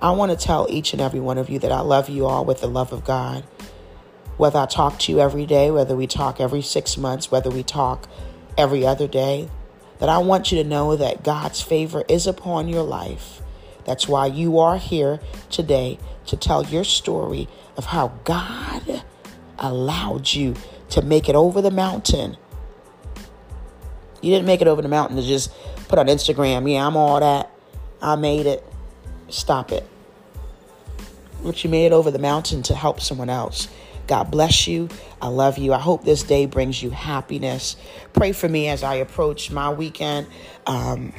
I 0.00 0.12
want 0.12 0.32
to 0.32 0.46
tell 0.46 0.66
each 0.70 0.94
and 0.94 1.02
every 1.02 1.20
one 1.20 1.36
of 1.36 1.50
you 1.50 1.58
that 1.58 1.70
I 1.70 1.80
love 1.80 2.08
you 2.08 2.24
all 2.24 2.46
with 2.46 2.62
the 2.62 2.68
love 2.68 2.90
of 2.90 3.04
God. 3.04 3.42
Whether 4.38 4.60
I 4.60 4.64
talk 4.64 4.98
to 5.00 5.12
you 5.12 5.20
every 5.20 5.44
day, 5.44 5.70
whether 5.70 5.94
we 5.94 6.06
talk 6.06 6.40
every 6.40 6.62
six 6.62 6.96
months, 6.96 7.30
whether 7.30 7.50
we 7.50 7.62
talk 7.62 8.08
every 8.56 8.86
other 8.86 9.06
day, 9.06 9.50
that 9.98 10.08
I 10.08 10.16
want 10.16 10.50
you 10.50 10.62
to 10.62 10.66
know 10.66 10.96
that 10.96 11.22
God's 11.22 11.60
favor 11.60 12.02
is 12.08 12.26
upon 12.26 12.68
your 12.68 12.82
life. 12.82 13.42
That's 13.84 14.08
why 14.08 14.24
you 14.24 14.58
are 14.58 14.78
here 14.78 15.20
today 15.50 15.98
to 16.28 16.36
tell 16.38 16.64
your 16.64 16.84
story 16.84 17.46
of 17.76 17.84
how 17.84 18.18
God 18.24 19.04
allowed 19.58 20.32
you 20.32 20.54
to 20.88 21.02
make 21.02 21.28
it 21.28 21.34
over 21.34 21.60
the 21.60 21.70
mountain 21.70 22.38
you 24.24 24.30
didn't 24.30 24.46
make 24.46 24.60
it 24.62 24.66
over 24.66 24.80
the 24.80 24.88
mountain 24.88 25.16
to 25.16 25.22
just 25.22 25.52
put 25.88 25.98
on 25.98 26.06
Instagram, 26.06 26.70
yeah, 26.70 26.86
I'm 26.86 26.96
all 26.96 27.20
that. 27.20 27.50
I 28.00 28.16
made 28.16 28.46
it. 28.46 28.64
Stop 29.28 29.70
it. 29.70 29.86
But 31.42 31.62
you 31.62 31.70
made 31.70 31.86
it 31.86 31.92
over 31.92 32.10
the 32.10 32.18
mountain 32.18 32.62
to 32.64 32.74
help 32.74 33.00
someone 33.00 33.28
else. 33.28 33.68
God 34.06 34.30
bless 34.30 34.66
you. 34.66 34.88
I 35.20 35.28
love 35.28 35.56
you. 35.56 35.72
I 35.72 35.78
hope 35.78 36.04
this 36.04 36.22
day 36.22 36.46
brings 36.46 36.82
you 36.82 36.90
happiness. 36.90 37.76
Pray 38.12 38.32
for 38.32 38.48
me 38.48 38.68
as 38.68 38.82
I 38.82 38.96
approach 38.96 39.50
my 39.50 39.70
weekend. 39.70 40.26
Um, 40.66 41.12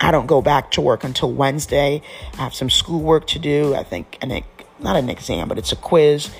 I 0.00 0.10
don't 0.10 0.26
go 0.26 0.42
back 0.42 0.72
to 0.72 0.80
work 0.80 1.04
until 1.04 1.32
Wednesday. 1.32 2.02
I 2.34 2.36
have 2.36 2.54
some 2.54 2.70
schoolwork 2.70 3.26
to 3.28 3.38
do. 3.38 3.74
I 3.74 3.84
think, 3.84 4.18
an, 4.20 4.42
not 4.80 4.96
an 4.96 5.08
exam, 5.08 5.48
but 5.48 5.58
it's 5.58 5.72
a 5.72 5.76
quiz, 5.76 6.30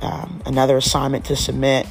um, 0.00 0.42
another 0.44 0.76
assignment 0.76 1.26
to 1.26 1.36
submit 1.36 1.86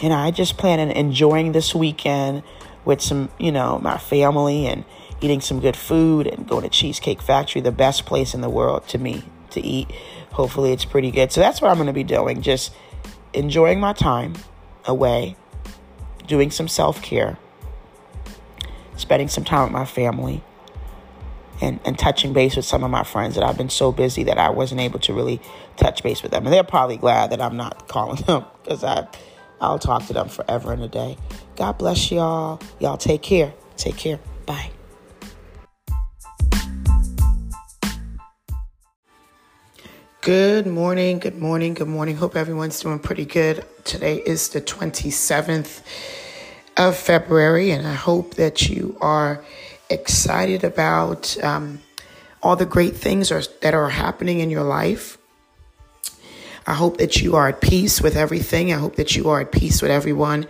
and 0.00 0.12
I 0.12 0.30
just 0.30 0.56
plan 0.56 0.80
on 0.80 0.90
enjoying 0.90 1.52
this 1.52 1.74
weekend 1.74 2.42
with 2.84 3.00
some, 3.00 3.30
you 3.38 3.52
know, 3.52 3.78
my 3.78 3.98
family 3.98 4.66
and 4.66 4.84
eating 5.20 5.40
some 5.40 5.60
good 5.60 5.76
food 5.76 6.26
and 6.26 6.48
going 6.48 6.62
to 6.62 6.68
Cheesecake 6.68 7.20
Factory, 7.20 7.60
the 7.60 7.72
best 7.72 8.06
place 8.06 8.34
in 8.34 8.40
the 8.40 8.48
world 8.48 8.86
to 8.88 8.98
me 8.98 9.24
to 9.50 9.60
eat. 9.60 9.90
Hopefully, 10.32 10.72
it's 10.72 10.84
pretty 10.84 11.10
good. 11.10 11.32
So 11.32 11.40
that's 11.40 11.60
what 11.60 11.70
I'm 11.70 11.76
going 11.76 11.88
to 11.88 11.92
be 11.92 12.04
doing. 12.04 12.42
Just 12.42 12.72
enjoying 13.32 13.80
my 13.80 13.92
time 13.92 14.34
away, 14.84 15.36
doing 16.26 16.50
some 16.50 16.68
self 16.68 17.02
care, 17.02 17.36
spending 18.96 19.28
some 19.28 19.44
time 19.44 19.64
with 19.64 19.72
my 19.72 19.84
family, 19.84 20.42
and, 21.60 21.80
and 21.84 21.98
touching 21.98 22.32
base 22.32 22.54
with 22.56 22.64
some 22.64 22.84
of 22.84 22.90
my 22.90 23.02
friends 23.02 23.34
that 23.34 23.44
I've 23.44 23.58
been 23.58 23.70
so 23.70 23.90
busy 23.90 24.22
that 24.24 24.38
I 24.38 24.50
wasn't 24.50 24.80
able 24.80 25.00
to 25.00 25.12
really 25.12 25.40
touch 25.76 26.02
base 26.02 26.22
with 26.22 26.30
them. 26.30 26.46
And 26.46 26.52
they're 26.52 26.62
probably 26.62 26.96
glad 26.96 27.30
that 27.30 27.40
I'm 27.40 27.56
not 27.56 27.88
calling 27.88 28.22
them 28.26 28.44
because 28.62 28.84
I 28.84 29.08
I'll 29.60 29.78
talk 29.78 30.06
to 30.06 30.12
them 30.12 30.28
forever 30.28 30.72
and 30.72 30.82
a 30.82 30.88
day. 30.88 31.16
God 31.56 31.78
bless 31.78 32.10
y'all. 32.10 32.60
Y'all 32.78 32.96
take 32.96 33.22
care. 33.22 33.52
Take 33.76 33.96
care. 33.96 34.18
Bye. 34.46 34.70
Good 40.20 40.66
morning, 40.66 41.20
good 41.20 41.38
morning, 41.38 41.74
good 41.74 41.88
morning. 41.88 42.16
Hope 42.16 42.36
everyone's 42.36 42.80
doing 42.80 42.98
pretty 42.98 43.24
good. 43.24 43.64
Today 43.84 44.16
is 44.16 44.50
the 44.50 44.60
27th 44.60 45.80
of 46.76 46.96
February, 46.96 47.70
and 47.70 47.86
I 47.86 47.94
hope 47.94 48.34
that 48.34 48.68
you 48.68 48.96
are 49.00 49.42
excited 49.90 50.64
about 50.64 51.42
um, 51.42 51.80
all 52.42 52.56
the 52.56 52.66
great 52.66 52.96
things 52.96 53.30
are, 53.30 53.42
that 53.62 53.74
are 53.74 53.88
happening 53.88 54.40
in 54.40 54.50
your 54.50 54.64
life. 54.64 55.17
I 56.68 56.74
hope 56.74 56.98
that 56.98 57.22
you 57.22 57.34
are 57.34 57.48
at 57.48 57.62
peace 57.62 58.02
with 58.02 58.14
everything. 58.14 58.74
I 58.74 58.76
hope 58.76 58.96
that 58.96 59.16
you 59.16 59.30
are 59.30 59.40
at 59.40 59.50
peace 59.50 59.80
with 59.80 59.90
everyone. 59.90 60.46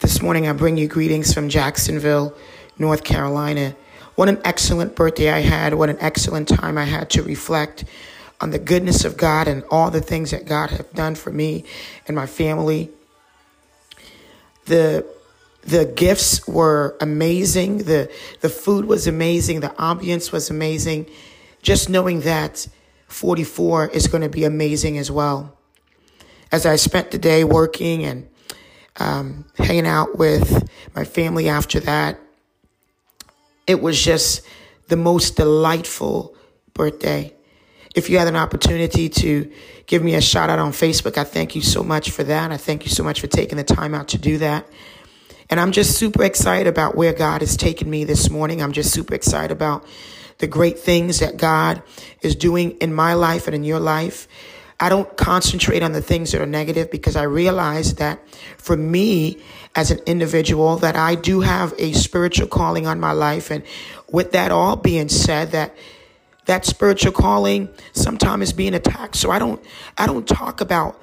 This 0.00 0.20
morning, 0.20 0.46
I 0.46 0.52
bring 0.52 0.76
you 0.76 0.86
greetings 0.86 1.32
from 1.32 1.48
Jacksonville, 1.48 2.36
North 2.78 3.04
Carolina. 3.04 3.74
What 4.14 4.28
an 4.28 4.38
excellent 4.44 4.94
birthday 4.94 5.30
I 5.30 5.38
had. 5.38 5.72
What 5.72 5.88
an 5.88 5.96
excellent 5.98 6.46
time 6.50 6.76
I 6.76 6.84
had 6.84 7.08
to 7.12 7.22
reflect 7.22 7.86
on 8.38 8.50
the 8.50 8.58
goodness 8.58 9.06
of 9.06 9.16
God 9.16 9.48
and 9.48 9.64
all 9.70 9.90
the 9.90 10.02
things 10.02 10.32
that 10.32 10.44
God 10.44 10.68
has 10.68 10.84
done 10.88 11.14
for 11.14 11.30
me 11.30 11.64
and 12.06 12.14
my 12.14 12.26
family. 12.26 12.90
The 14.66 15.06
the 15.62 15.86
gifts 15.86 16.46
were 16.46 16.98
amazing. 17.00 17.84
The 17.84 18.12
the 18.42 18.50
food 18.50 18.84
was 18.84 19.06
amazing. 19.06 19.60
The 19.60 19.70
ambience 19.70 20.32
was 20.32 20.50
amazing. 20.50 21.06
Just 21.62 21.88
knowing 21.88 22.20
that 22.20 22.68
44 23.06 23.88
is 23.88 24.06
going 24.06 24.22
to 24.22 24.28
be 24.28 24.44
amazing 24.44 24.98
as 24.98 25.10
well 25.10 25.56
as 26.52 26.66
I 26.66 26.76
spent 26.76 27.10
the 27.10 27.18
day 27.18 27.42
working 27.44 28.04
and 28.04 28.28
um, 28.98 29.46
hanging 29.56 29.86
out 29.86 30.18
with 30.18 30.68
my 30.94 31.04
family 31.04 31.48
after 31.48 31.80
that, 31.80 32.20
it 33.66 33.80
was 33.80 34.00
just 34.00 34.46
the 34.88 34.96
most 34.96 35.36
delightful 35.36 36.36
birthday. 36.74 37.34
if 37.94 38.08
you 38.08 38.18
had 38.18 38.28
an 38.28 38.36
opportunity 38.36 39.08
to 39.10 39.50
give 39.86 40.02
me 40.02 40.14
a 40.14 40.20
shout 40.20 40.48
out 40.48 40.58
on 40.58 40.72
Facebook, 40.72 41.18
I 41.18 41.24
thank 41.24 41.54
you 41.54 41.60
so 41.60 41.82
much 41.82 42.10
for 42.10 42.24
that. 42.24 42.50
I 42.50 42.56
thank 42.56 42.84
you 42.84 42.90
so 42.90 43.02
much 43.02 43.20
for 43.20 43.26
taking 43.26 43.58
the 43.58 43.64
time 43.64 43.94
out 43.94 44.08
to 44.08 44.18
do 44.18 44.38
that. 44.38 44.66
And 45.50 45.60
I'm 45.60 45.72
just 45.72 45.98
super 45.98 46.24
excited 46.24 46.66
about 46.66 46.96
where 46.96 47.12
God 47.12 47.42
has 47.42 47.56
taken 47.56 47.90
me 47.90 48.04
this 48.04 48.30
morning. 48.30 48.62
I'm 48.62 48.72
just 48.72 48.92
super 48.92 49.14
excited 49.14 49.52
about 49.52 49.86
the 50.38 50.46
great 50.46 50.78
things 50.78 51.18
that 51.20 51.36
God 51.36 51.82
is 52.22 52.34
doing 52.34 52.72
in 52.78 52.94
my 52.94 53.12
life 53.12 53.46
and 53.46 53.54
in 53.54 53.64
your 53.64 53.80
life. 53.80 54.26
I 54.82 54.88
don't 54.88 55.16
concentrate 55.16 55.80
on 55.84 55.92
the 55.92 56.02
things 56.02 56.32
that 56.32 56.40
are 56.40 56.46
negative 56.46 56.90
because 56.90 57.14
I 57.14 57.22
realize 57.22 57.94
that 57.94 58.18
for 58.58 58.76
me 58.76 59.38
as 59.76 59.92
an 59.92 60.00
individual 60.06 60.76
that 60.78 60.96
I 60.96 61.14
do 61.14 61.40
have 61.42 61.72
a 61.78 61.92
spiritual 61.92 62.48
calling 62.48 62.88
on 62.88 62.98
my 62.98 63.12
life 63.12 63.52
and 63.52 63.62
with 64.10 64.32
that 64.32 64.50
all 64.50 64.74
being 64.74 65.08
said 65.08 65.52
that 65.52 65.76
that 66.46 66.64
spiritual 66.64 67.12
calling 67.12 67.68
sometimes 67.92 68.48
is 68.48 68.52
being 68.52 68.74
attacked. 68.74 69.14
So 69.14 69.30
I 69.30 69.38
don't 69.38 69.64
I 69.96 70.06
don't 70.06 70.26
talk 70.26 70.60
about 70.60 71.00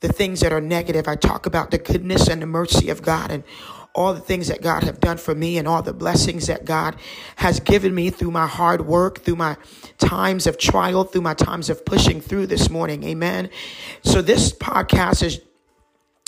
the 0.00 0.08
things 0.08 0.40
that 0.40 0.50
are 0.50 0.62
negative. 0.62 1.06
I 1.06 1.14
talk 1.14 1.44
about 1.44 1.70
the 1.70 1.76
goodness 1.76 2.28
and 2.28 2.40
the 2.40 2.46
mercy 2.46 2.88
of 2.88 3.02
God 3.02 3.30
and 3.30 3.44
all 3.94 4.14
the 4.14 4.20
things 4.20 4.48
that 4.48 4.62
God 4.62 4.84
have 4.84 5.00
done 5.00 5.16
for 5.16 5.34
me 5.34 5.58
and 5.58 5.66
all 5.66 5.82
the 5.82 5.92
blessings 5.92 6.46
that 6.46 6.64
God 6.64 6.96
has 7.36 7.60
given 7.60 7.94
me 7.94 8.10
through 8.10 8.30
my 8.30 8.46
hard 8.46 8.86
work, 8.86 9.20
through 9.20 9.36
my 9.36 9.56
times 9.98 10.46
of 10.46 10.58
trial, 10.58 11.04
through 11.04 11.22
my 11.22 11.34
times 11.34 11.68
of 11.70 11.84
pushing 11.84 12.20
through 12.20 12.46
this 12.46 12.70
morning. 12.70 13.04
Amen. 13.04 13.50
So 14.02 14.22
this 14.22 14.52
podcast 14.52 15.22
is 15.22 15.40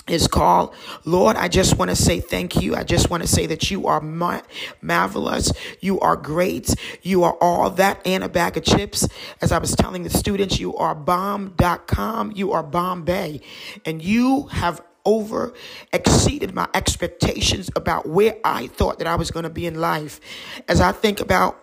is 0.07 0.27
called 0.27 0.73
Lord, 1.05 1.37
I 1.37 1.47
just 1.47 1.77
want 1.77 1.89
to 1.89 1.95
say 1.95 2.19
thank 2.19 2.61
you. 2.61 2.75
I 2.75 2.83
just 2.83 3.09
want 3.09 3.23
to 3.23 3.27
say 3.27 3.45
that 3.47 3.69
you 3.71 3.87
are 3.87 4.01
ma- 4.01 4.41
marvelous. 4.81 5.53
You 5.79 5.99
are 5.99 6.15
great. 6.15 6.73
You 7.01 7.23
are 7.23 7.37
all 7.39 7.69
that 7.71 8.01
and 8.05 8.23
a 8.23 8.29
bag 8.29 8.57
of 8.57 8.63
chips. 8.63 9.07
As 9.41 9.51
I 9.51 9.59
was 9.59 9.75
telling 9.75 10.03
the 10.03 10.09
students, 10.09 10.59
you 10.59 10.75
are 10.75 10.95
bomb.com. 10.95 12.33
You 12.35 12.51
are 12.51 12.63
Bombay. 12.63 13.41
And 13.85 14.03
you 14.03 14.47
have 14.47 14.81
over 15.05 15.53
exceeded 15.93 16.53
my 16.53 16.67
expectations 16.73 17.69
about 17.75 18.07
where 18.07 18.37
I 18.43 18.67
thought 18.67 18.99
that 18.99 19.07
I 19.07 19.15
was 19.15 19.31
going 19.31 19.43
to 19.43 19.49
be 19.49 19.65
in 19.65 19.79
life. 19.79 20.19
As 20.67 20.81
I 20.81 20.91
think 20.91 21.19
about 21.19 21.61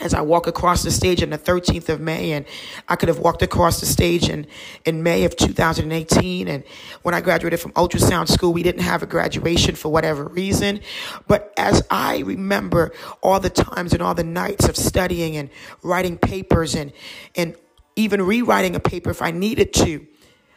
as 0.00 0.12
I 0.12 0.22
walk 0.22 0.48
across 0.48 0.82
the 0.82 0.90
stage 0.90 1.22
on 1.22 1.30
the 1.30 1.38
13th 1.38 1.88
of 1.88 2.00
May, 2.00 2.32
and 2.32 2.46
I 2.88 2.96
could 2.96 3.08
have 3.08 3.20
walked 3.20 3.42
across 3.42 3.78
the 3.78 3.86
stage 3.86 4.28
in, 4.28 4.46
in 4.84 5.04
May 5.04 5.24
of 5.24 5.36
2018. 5.36 6.48
And 6.48 6.64
when 7.02 7.14
I 7.14 7.20
graduated 7.20 7.60
from 7.60 7.72
ultrasound 7.72 8.28
school, 8.28 8.52
we 8.52 8.64
didn't 8.64 8.82
have 8.82 9.04
a 9.04 9.06
graduation 9.06 9.76
for 9.76 9.90
whatever 9.90 10.24
reason. 10.24 10.80
But 11.28 11.52
as 11.56 11.86
I 11.90 12.18
remember 12.20 12.92
all 13.22 13.38
the 13.38 13.50
times 13.50 13.92
and 13.92 14.02
all 14.02 14.14
the 14.14 14.24
nights 14.24 14.68
of 14.68 14.76
studying 14.76 15.36
and 15.36 15.48
writing 15.82 16.18
papers 16.18 16.74
and, 16.74 16.92
and 17.36 17.54
even 17.94 18.20
rewriting 18.22 18.74
a 18.74 18.80
paper 18.80 19.10
if 19.10 19.22
I 19.22 19.30
needed 19.30 19.72
to, 19.74 20.06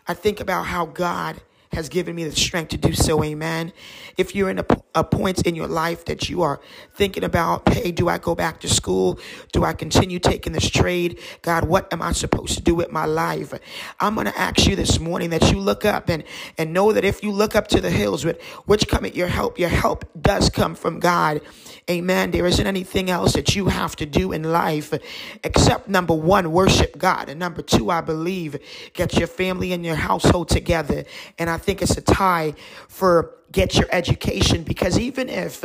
I 0.07 0.15
think 0.15 0.39
about 0.39 0.63
how 0.63 0.87
God 0.87 1.41
has 1.71 1.89
given 1.89 2.15
me 2.15 2.23
the 2.23 2.35
strength 2.35 2.69
to 2.69 2.77
do 2.77 2.93
so. 2.93 3.23
Amen. 3.23 3.73
If 4.17 4.35
you're 4.35 4.49
in 4.49 4.59
a, 4.59 4.65
a 4.95 5.03
point 5.03 5.45
in 5.45 5.55
your 5.55 5.67
life 5.67 6.05
that 6.05 6.29
you 6.29 6.41
are 6.41 6.59
thinking 6.93 7.23
about, 7.23 7.67
hey, 7.69 7.91
do 7.91 8.07
I 8.07 8.17
go 8.17 8.35
back 8.35 8.59
to 8.61 8.69
school? 8.69 9.19
Do 9.51 9.63
I 9.63 9.73
continue 9.73 10.19
taking 10.19 10.53
this 10.53 10.69
trade? 10.69 11.19
God, 11.41 11.65
what 11.65 11.91
am 11.93 12.01
I 12.01 12.11
supposed 12.13 12.57
to 12.57 12.63
do 12.63 12.75
with 12.75 12.91
my 12.91 13.05
life? 13.05 13.53
I'm 13.99 14.15
going 14.15 14.27
to 14.27 14.37
ask 14.37 14.65
you 14.67 14.75
this 14.75 14.99
morning 14.99 15.29
that 15.31 15.51
you 15.51 15.59
look 15.59 15.85
up 15.85 16.09
and, 16.09 16.23
and 16.57 16.73
know 16.73 16.93
that 16.93 17.05
if 17.05 17.23
you 17.23 17.31
look 17.31 17.55
up 17.55 17.67
to 17.69 17.81
the 17.81 17.91
hills 17.91 18.25
with 18.25 18.41
which 18.65 18.87
come 18.87 19.05
at 19.05 19.15
your 19.15 19.27
help, 19.27 19.59
your 19.59 19.69
help 19.69 20.05
does 20.19 20.49
come 20.49 20.75
from 20.75 20.99
God. 20.99 21.41
Amen. 21.89 22.31
There 22.31 22.45
isn't 22.45 22.67
anything 22.67 23.09
else 23.09 23.33
that 23.33 23.55
you 23.55 23.67
have 23.67 23.95
to 23.97 24.05
do 24.05 24.31
in 24.33 24.43
life 24.43 24.93
except 25.43 25.87
number 25.87 26.13
one, 26.13 26.51
worship 26.51 26.97
God. 26.97 27.29
And 27.29 27.39
number 27.39 27.61
two, 27.61 27.89
I 27.89 28.01
believe, 28.01 28.57
get 28.93 29.15
your 29.15 29.27
family 29.27 29.73
and 29.73 29.85
your 29.85 29.95
household 29.95 30.49
together. 30.49 31.05
And 31.37 31.49
I 31.49 31.56
think 31.57 31.81
it's 31.81 31.97
a 31.97 32.01
tie 32.01 32.53
for 32.87 33.36
get 33.51 33.75
your 33.75 33.87
education 33.91 34.63
because 34.63 34.99
even 34.99 35.29
if 35.29 35.63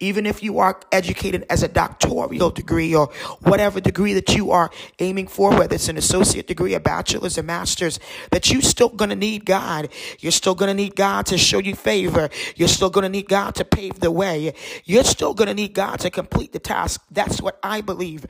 even 0.00 0.26
if 0.26 0.42
you 0.42 0.58
are 0.58 0.80
educated 0.92 1.44
as 1.50 1.62
a 1.62 1.68
doctoral 1.68 2.50
degree 2.50 2.94
or 2.94 3.06
whatever 3.40 3.80
degree 3.80 4.12
that 4.12 4.34
you 4.36 4.50
are 4.50 4.70
aiming 4.98 5.26
for 5.26 5.50
whether 5.50 5.74
it's 5.74 5.88
an 5.88 5.96
associate 5.96 6.46
degree 6.46 6.74
a 6.74 6.80
bachelor's 6.80 7.38
a 7.38 7.42
master's 7.42 7.98
that 8.30 8.50
you're 8.50 8.62
still 8.62 8.88
going 8.88 9.10
to 9.10 9.16
need 9.16 9.44
god. 9.44 9.88
You're 10.20 10.32
still 10.32 10.54
going 10.54 10.68
to 10.68 10.74
need 10.74 10.94
god 10.94 11.26
to 11.26 11.38
show 11.38 11.58
you 11.58 11.74
favor. 11.74 12.28
You're 12.56 12.68
still 12.68 12.90
going 12.90 13.02
to 13.02 13.08
need 13.08 13.28
god 13.28 13.54
to 13.56 13.64
pave 13.64 14.00
the 14.00 14.10
way. 14.10 14.52
You're 14.84 15.04
still 15.04 15.32
going 15.34 15.48
to 15.48 15.54
need 15.54 15.72
god 15.72 16.00
to 16.00 16.10
complete 16.10 16.52
the 16.52 16.58
task. 16.58 17.02
That's 17.10 17.40
what 17.40 17.58
i 17.62 17.80
believe. 17.80 18.26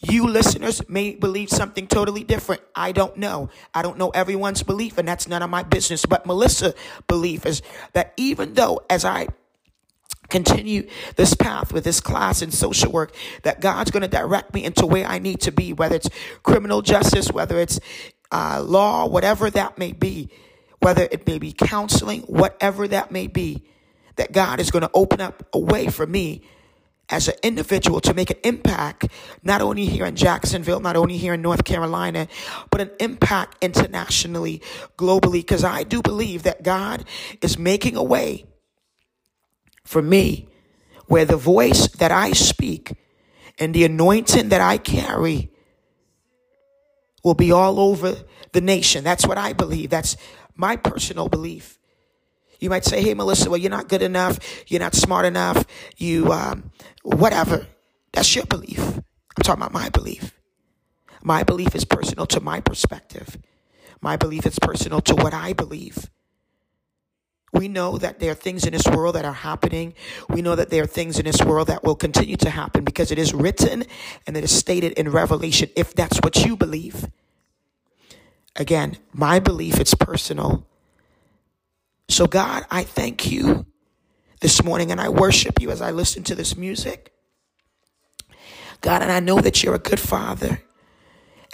You 0.00 0.28
listeners 0.28 0.88
may 0.88 1.16
believe 1.16 1.50
something 1.50 1.88
totally 1.88 2.22
different. 2.22 2.62
I 2.74 2.92
don't 2.92 3.16
know. 3.16 3.50
I 3.74 3.82
don't 3.82 3.98
know 3.98 4.10
everyone's 4.10 4.62
belief 4.62 4.96
and 4.96 5.08
that's 5.08 5.26
none 5.26 5.42
of 5.42 5.50
my 5.50 5.64
business. 5.64 6.06
But 6.06 6.24
melissa 6.24 6.74
belief 7.08 7.44
is 7.44 7.62
that 7.94 8.14
even 8.16 8.37
even 8.38 8.54
though 8.54 8.80
as 8.88 9.04
I 9.04 9.28
continue 10.28 10.86
this 11.16 11.34
path 11.34 11.72
with 11.72 11.84
this 11.84 12.00
class 12.00 12.42
in 12.42 12.50
social 12.50 12.92
work 12.92 13.14
that 13.42 13.60
God's 13.60 13.90
going 13.90 14.02
to 14.02 14.08
direct 14.08 14.54
me 14.54 14.64
into 14.64 14.86
where 14.86 15.06
I 15.06 15.18
need 15.18 15.40
to 15.42 15.50
be, 15.50 15.72
whether 15.72 15.96
it's 15.96 16.08
criminal 16.42 16.82
justice, 16.82 17.32
whether 17.32 17.58
it's 17.58 17.80
uh, 18.30 18.62
law, 18.64 19.06
whatever 19.08 19.50
that 19.50 19.78
may 19.78 19.92
be, 19.92 20.30
whether 20.80 21.08
it 21.10 21.26
may 21.26 21.38
be 21.38 21.52
counseling, 21.52 22.20
whatever 22.22 22.86
that 22.88 23.10
may 23.10 23.26
be, 23.26 23.64
that 24.16 24.32
God 24.32 24.60
is 24.60 24.70
going 24.70 24.82
to 24.82 24.90
open 24.94 25.20
up 25.20 25.46
a 25.52 25.58
way 25.58 25.88
for 25.88 26.06
me 26.06 26.42
as 27.10 27.28
an 27.28 27.34
individual 27.42 28.00
to 28.00 28.12
make 28.12 28.30
an 28.30 28.36
impact, 28.44 29.08
not 29.42 29.60
only 29.60 29.86
here 29.86 30.04
in 30.04 30.14
Jacksonville, 30.14 30.80
not 30.80 30.96
only 30.96 31.16
here 31.16 31.34
in 31.34 31.42
North 31.42 31.64
Carolina, 31.64 32.28
but 32.70 32.80
an 32.80 32.90
impact 33.00 33.56
internationally, 33.62 34.60
globally, 34.96 35.40
because 35.40 35.64
I 35.64 35.84
do 35.84 36.02
believe 36.02 36.42
that 36.42 36.62
God 36.62 37.04
is 37.40 37.58
making 37.58 37.96
a 37.96 38.02
way 38.02 38.44
for 39.84 40.02
me 40.02 40.48
where 41.06 41.24
the 41.24 41.36
voice 41.36 41.88
that 41.88 42.12
I 42.12 42.32
speak 42.32 42.92
and 43.58 43.74
the 43.74 43.84
anointing 43.84 44.50
that 44.50 44.60
I 44.60 44.76
carry 44.76 45.50
will 47.24 47.34
be 47.34 47.50
all 47.50 47.80
over 47.80 48.16
the 48.52 48.60
nation. 48.60 49.02
That's 49.02 49.26
what 49.26 49.38
I 49.38 49.54
believe. 49.54 49.90
That's 49.90 50.16
my 50.54 50.76
personal 50.76 51.28
belief. 51.28 51.77
You 52.58 52.70
might 52.70 52.84
say, 52.84 53.02
hey, 53.02 53.14
Melissa, 53.14 53.50
well, 53.50 53.58
you're 53.58 53.70
not 53.70 53.88
good 53.88 54.02
enough. 54.02 54.38
You're 54.66 54.80
not 54.80 54.94
smart 54.94 55.26
enough. 55.26 55.64
You, 55.96 56.32
um, 56.32 56.70
whatever. 57.02 57.66
That's 58.12 58.34
your 58.34 58.46
belief. 58.46 58.80
I'm 58.80 59.42
talking 59.42 59.62
about 59.62 59.72
my 59.72 59.88
belief. 59.90 60.34
My 61.22 61.42
belief 61.42 61.74
is 61.74 61.84
personal 61.84 62.26
to 62.26 62.40
my 62.40 62.60
perspective. 62.60 63.38
My 64.00 64.16
belief 64.16 64.46
is 64.46 64.58
personal 64.58 65.00
to 65.02 65.14
what 65.14 65.34
I 65.34 65.52
believe. 65.52 66.10
We 67.52 67.68
know 67.68 67.98
that 67.98 68.20
there 68.20 68.32
are 68.32 68.34
things 68.36 68.64
in 68.66 68.72
this 68.72 68.86
world 68.86 69.14
that 69.14 69.24
are 69.24 69.32
happening. 69.32 69.94
We 70.28 70.42
know 70.42 70.54
that 70.54 70.70
there 70.70 70.82
are 70.84 70.86
things 70.86 71.18
in 71.18 71.24
this 71.24 71.42
world 71.42 71.68
that 71.68 71.82
will 71.82 71.96
continue 71.96 72.36
to 72.36 72.50
happen 72.50 72.84
because 72.84 73.10
it 73.10 73.18
is 73.18 73.32
written 73.32 73.84
and 74.26 74.36
it 74.36 74.44
is 74.44 74.56
stated 74.56 74.92
in 74.92 75.10
Revelation 75.10 75.70
if 75.74 75.94
that's 75.94 76.18
what 76.18 76.44
you 76.44 76.56
believe. 76.56 77.06
Again, 78.56 78.98
my 79.12 79.38
belief 79.38 79.80
it's 79.80 79.94
personal. 79.94 80.66
So, 82.18 82.26
God, 82.26 82.64
I 82.68 82.82
thank 82.82 83.30
you 83.30 83.64
this 84.40 84.64
morning 84.64 84.90
and 84.90 85.00
I 85.00 85.08
worship 85.08 85.62
you 85.62 85.70
as 85.70 85.80
I 85.80 85.92
listen 85.92 86.24
to 86.24 86.34
this 86.34 86.56
music. 86.56 87.12
God, 88.80 89.02
and 89.02 89.12
I 89.12 89.20
know 89.20 89.40
that 89.40 89.62
you're 89.62 89.76
a 89.76 89.78
good 89.78 90.00
father. 90.00 90.60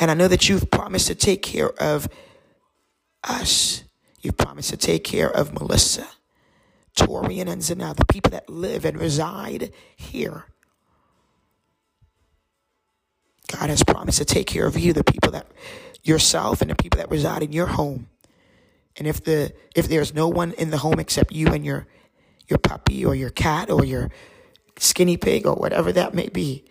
And 0.01 0.11
I 0.11 0.15
know 0.15 0.27
that 0.27 0.49
you've 0.49 0.71
promised 0.71 1.09
to 1.09 1.15
take 1.15 1.43
care 1.43 1.69
of 1.69 2.09
us. 3.25 3.85
You've 4.23 4.39
promised 4.39 4.71
to 4.71 4.79
take 4.79 5.05
care 5.05 5.31
of 5.31 5.53
Melissa, 5.53 6.09
Torian, 6.97 7.47
and 7.47 7.61
Zanelle, 7.61 7.95
the 7.95 8.07
people 8.07 8.31
that 8.31 8.49
live 8.49 8.87
and 8.87 8.99
reside 8.99 9.71
here. 9.95 10.47
God 13.53 13.69
has 13.69 13.83
promised 13.85 14.17
to 14.17 14.25
take 14.25 14.47
care 14.47 14.67
of 14.67 14.79
you, 14.79 14.95
the 14.95 15.05
people 15.05 15.31
that 15.33 15.47
yourself 16.03 16.63
and 16.63 16.71
the 16.71 16.75
people 16.75 16.97
that 16.97 17.11
reside 17.11 17.43
in 17.43 17.53
your 17.53 17.67
home. 17.67 18.09
And 18.97 19.07
if 19.07 19.25
the 19.25 19.53
if 19.75 19.89
there's 19.89 20.15
no 20.15 20.29
one 20.29 20.53
in 20.53 20.71
the 20.71 20.79
home 20.79 20.99
except 21.01 21.33
you 21.33 21.49
and 21.49 21.65
your 21.65 21.87
your 22.49 22.59
puppy 22.59 23.05
or 23.05 23.15
your 23.15 23.31
cat 23.31 23.71
or 23.71 23.85
your 23.85 24.11
skinny 24.79 25.17
pig 25.17 25.47
or 25.47 25.55
whatever 25.55 25.93
that 25.93 26.15
may 26.15 26.29
be, 26.29 26.65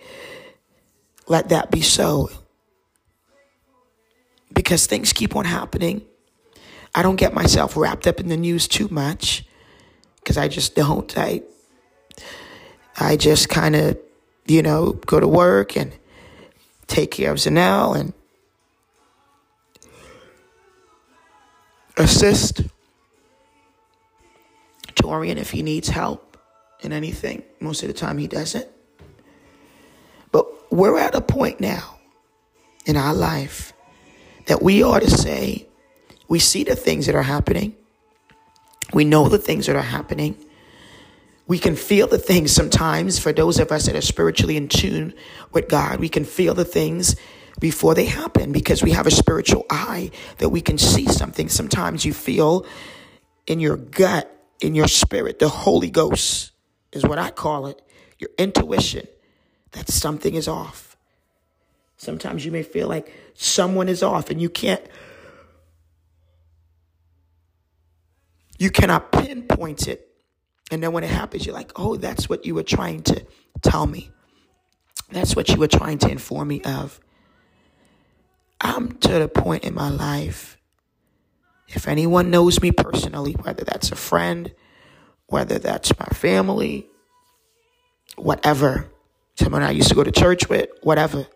let 1.28 1.50
that 1.50 1.72
be 1.72 1.82
so. 1.82 2.30
Because 4.54 4.86
things 4.86 5.14
keep 5.14 5.36
on 5.36 5.46
happening. 5.46 6.04
I 6.96 7.02
don't 7.02 7.16
get 7.16 7.34
myself 7.34 7.76
wrapped 7.76 8.06
up 8.06 8.20
in 8.20 8.30
the 8.30 8.38
news 8.38 8.68
too 8.68 8.88
much 8.90 9.46
because 10.18 10.38
I 10.38 10.48
just 10.48 10.76
don't. 10.76 11.18
I 11.18 11.42
I 13.00 13.18
just 13.18 13.50
kind 13.50 13.76
of, 13.76 13.98
you 14.46 14.62
know, 14.62 14.94
go 14.94 15.20
to 15.20 15.28
work 15.28 15.76
and 15.76 15.92
take 16.88 17.12
care 17.12 17.32
of 17.32 17.38
Zanelle 17.38 18.00
and 18.00 18.14
assist 21.98 22.62
Torian 24.96 25.38
if 25.38 25.52
he 25.52 25.62
needs 25.64 25.90
help 25.90 26.38
in 26.82 26.92
anything. 26.92 27.44
Most 27.60 27.82
of 27.84 27.88
the 27.88 27.94
time 27.94 28.18
he 28.18 28.28
doesn't. 28.28 28.68
But 30.32 30.72
we're 30.72 30.98
at 30.98 31.16
a 31.16 31.22
point 31.22 31.60
now 31.60 31.98
in 32.86 32.98
our 32.98 33.14
life 33.14 33.74
that 34.48 34.62
we 34.62 34.84
ought 34.84 35.02
to 35.02 35.10
say, 35.10 35.68
we 36.28 36.40
see 36.40 36.64
the 36.64 36.76
things 36.76 37.06
that 37.06 37.16
are 37.16 37.24
happening. 37.24 37.76
We 38.94 39.06
know 39.06 39.30
the 39.30 39.38
things 39.38 39.68
that 39.68 39.76
are 39.76 39.82
happening. 39.82 40.38
We 41.48 41.60
can 41.60 41.76
feel 41.76 42.08
the 42.08 42.18
things 42.18 42.52
sometimes 42.52 43.20
for 43.20 43.34
those 43.34 43.60
of 43.60 43.72
us 43.72 43.86
that 43.86 43.96
are 43.96 44.02
spiritually 44.02 44.58
in 44.58 44.68
tune 44.68 45.14
with 45.52 45.68
God. 45.68 46.00
We 46.00 46.10
can 46.10 46.26
feel 46.26 46.54
the 46.54 46.66
things 46.66 47.16
before 47.60 47.96
they 47.96 48.06
happen 48.06 48.52
because 48.52 48.84
we 48.84 48.92
have 48.92 49.08
a 49.08 49.12
spiritual 49.12 49.66
eye 49.70 50.12
that 50.40 50.50
we 50.50 50.62
can 50.62 50.78
see 50.78 51.06
something. 51.08 51.50
Sometimes 51.50 52.06
you 52.06 52.14
feel 52.14 52.66
in 53.48 53.60
your 53.60 53.78
gut, 53.78 54.30
in 54.62 54.76
your 54.76 54.88
spirit, 54.88 55.40
the 55.40 55.50
Holy 55.50 55.90
Ghost 55.90 56.52
is 56.92 57.04
what 57.04 57.20
I 57.20 57.32
call 57.32 57.68
it, 57.68 57.82
your 58.20 58.30
intuition 58.38 59.08
that 59.72 59.90
something 59.90 60.34
is 60.36 60.48
off. 60.48 60.96
Sometimes 61.98 62.46
you 62.46 62.52
may 62.52 62.64
feel 62.64 62.88
like 62.88 63.14
someone 63.34 63.90
is 63.90 64.04
off 64.04 64.30
and 64.30 64.42
you 64.42 64.50
can't 64.50 64.82
you 68.60 68.70
cannot 68.70 69.12
pinpoint 69.12 69.88
it. 69.88 70.08
And 70.72 70.82
then 70.82 70.94
when 70.94 71.04
it 71.04 71.10
happens, 71.10 71.46
you're 71.46 71.56
like, 71.56 71.72
oh, 71.76 71.98
that's 71.98 72.30
what 72.30 72.46
you 72.46 72.56
were 72.56 72.64
trying 72.64 73.04
to 73.04 73.26
tell 73.62 73.86
me. 73.86 74.12
That's 75.12 75.36
what 75.36 75.50
you 75.50 75.58
were 75.58 75.68
trying 75.68 75.98
to 76.00 76.10
inform 76.10 76.48
me 76.48 76.62
of. 76.62 77.00
I'm 78.62 78.94
to 79.00 79.20
the 79.20 79.28
point 79.28 79.64
in 79.64 79.74
my 79.74 79.90
life, 79.90 80.58
if 81.68 81.88
anyone 81.88 82.30
knows 82.30 82.62
me 82.62 82.72
personally, 82.72 83.34
whether 83.34 83.64
that's 83.64 83.92
a 83.92 83.96
friend, 83.96 84.54
whether 85.28 85.60
that's 85.60 85.98
my 86.00 86.06
family, 86.08 86.88
whatever, 88.16 88.90
someone 89.36 89.64
I 89.64 89.72
used 89.72 89.90
to 89.90 89.96
go 89.96 90.04
to 90.04 90.12
church 90.12 90.48
with, 90.50 90.70
whatever, 90.82 91.28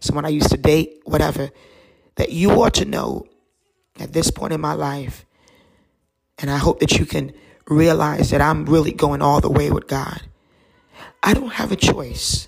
someone 0.00 0.24
I 0.24 0.30
used 0.30 0.50
to 0.50 0.58
date, 0.58 1.00
whatever, 1.04 1.50
that 2.16 2.30
you 2.32 2.50
ought 2.50 2.74
to 2.74 2.84
know 2.84 3.26
at 3.98 4.12
this 4.12 4.30
point 4.30 4.52
in 4.52 4.60
my 4.60 4.74
life, 4.74 5.24
and 6.38 6.50
I 6.50 6.58
hope 6.58 6.80
that 6.80 6.98
you 6.98 7.06
can 7.06 7.32
realize 7.66 8.30
that 8.30 8.40
I'm 8.40 8.66
really 8.66 8.92
going 8.92 9.22
all 9.22 9.40
the 9.40 9.50
way 9.50 9.70
with 9.70 9.86
God. 9.86 10.22
I 11.22 11.34
don't 11.34 11.52
have 11.52 11.72
a 11.72 11.76
choice 11.76 12.46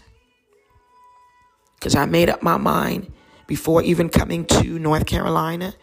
because 1.74 1.94
I 1.94 2.06
made 2.06 2.28
up 2.28 2.42
my 2.42 2.56
mind 2.56 3.12
before 3.48 3.82
even 3.82 4.08
coming 4.08 4.44
to 4.44 4.78
North 4.78 5.06
Carolina. 5.06 5.74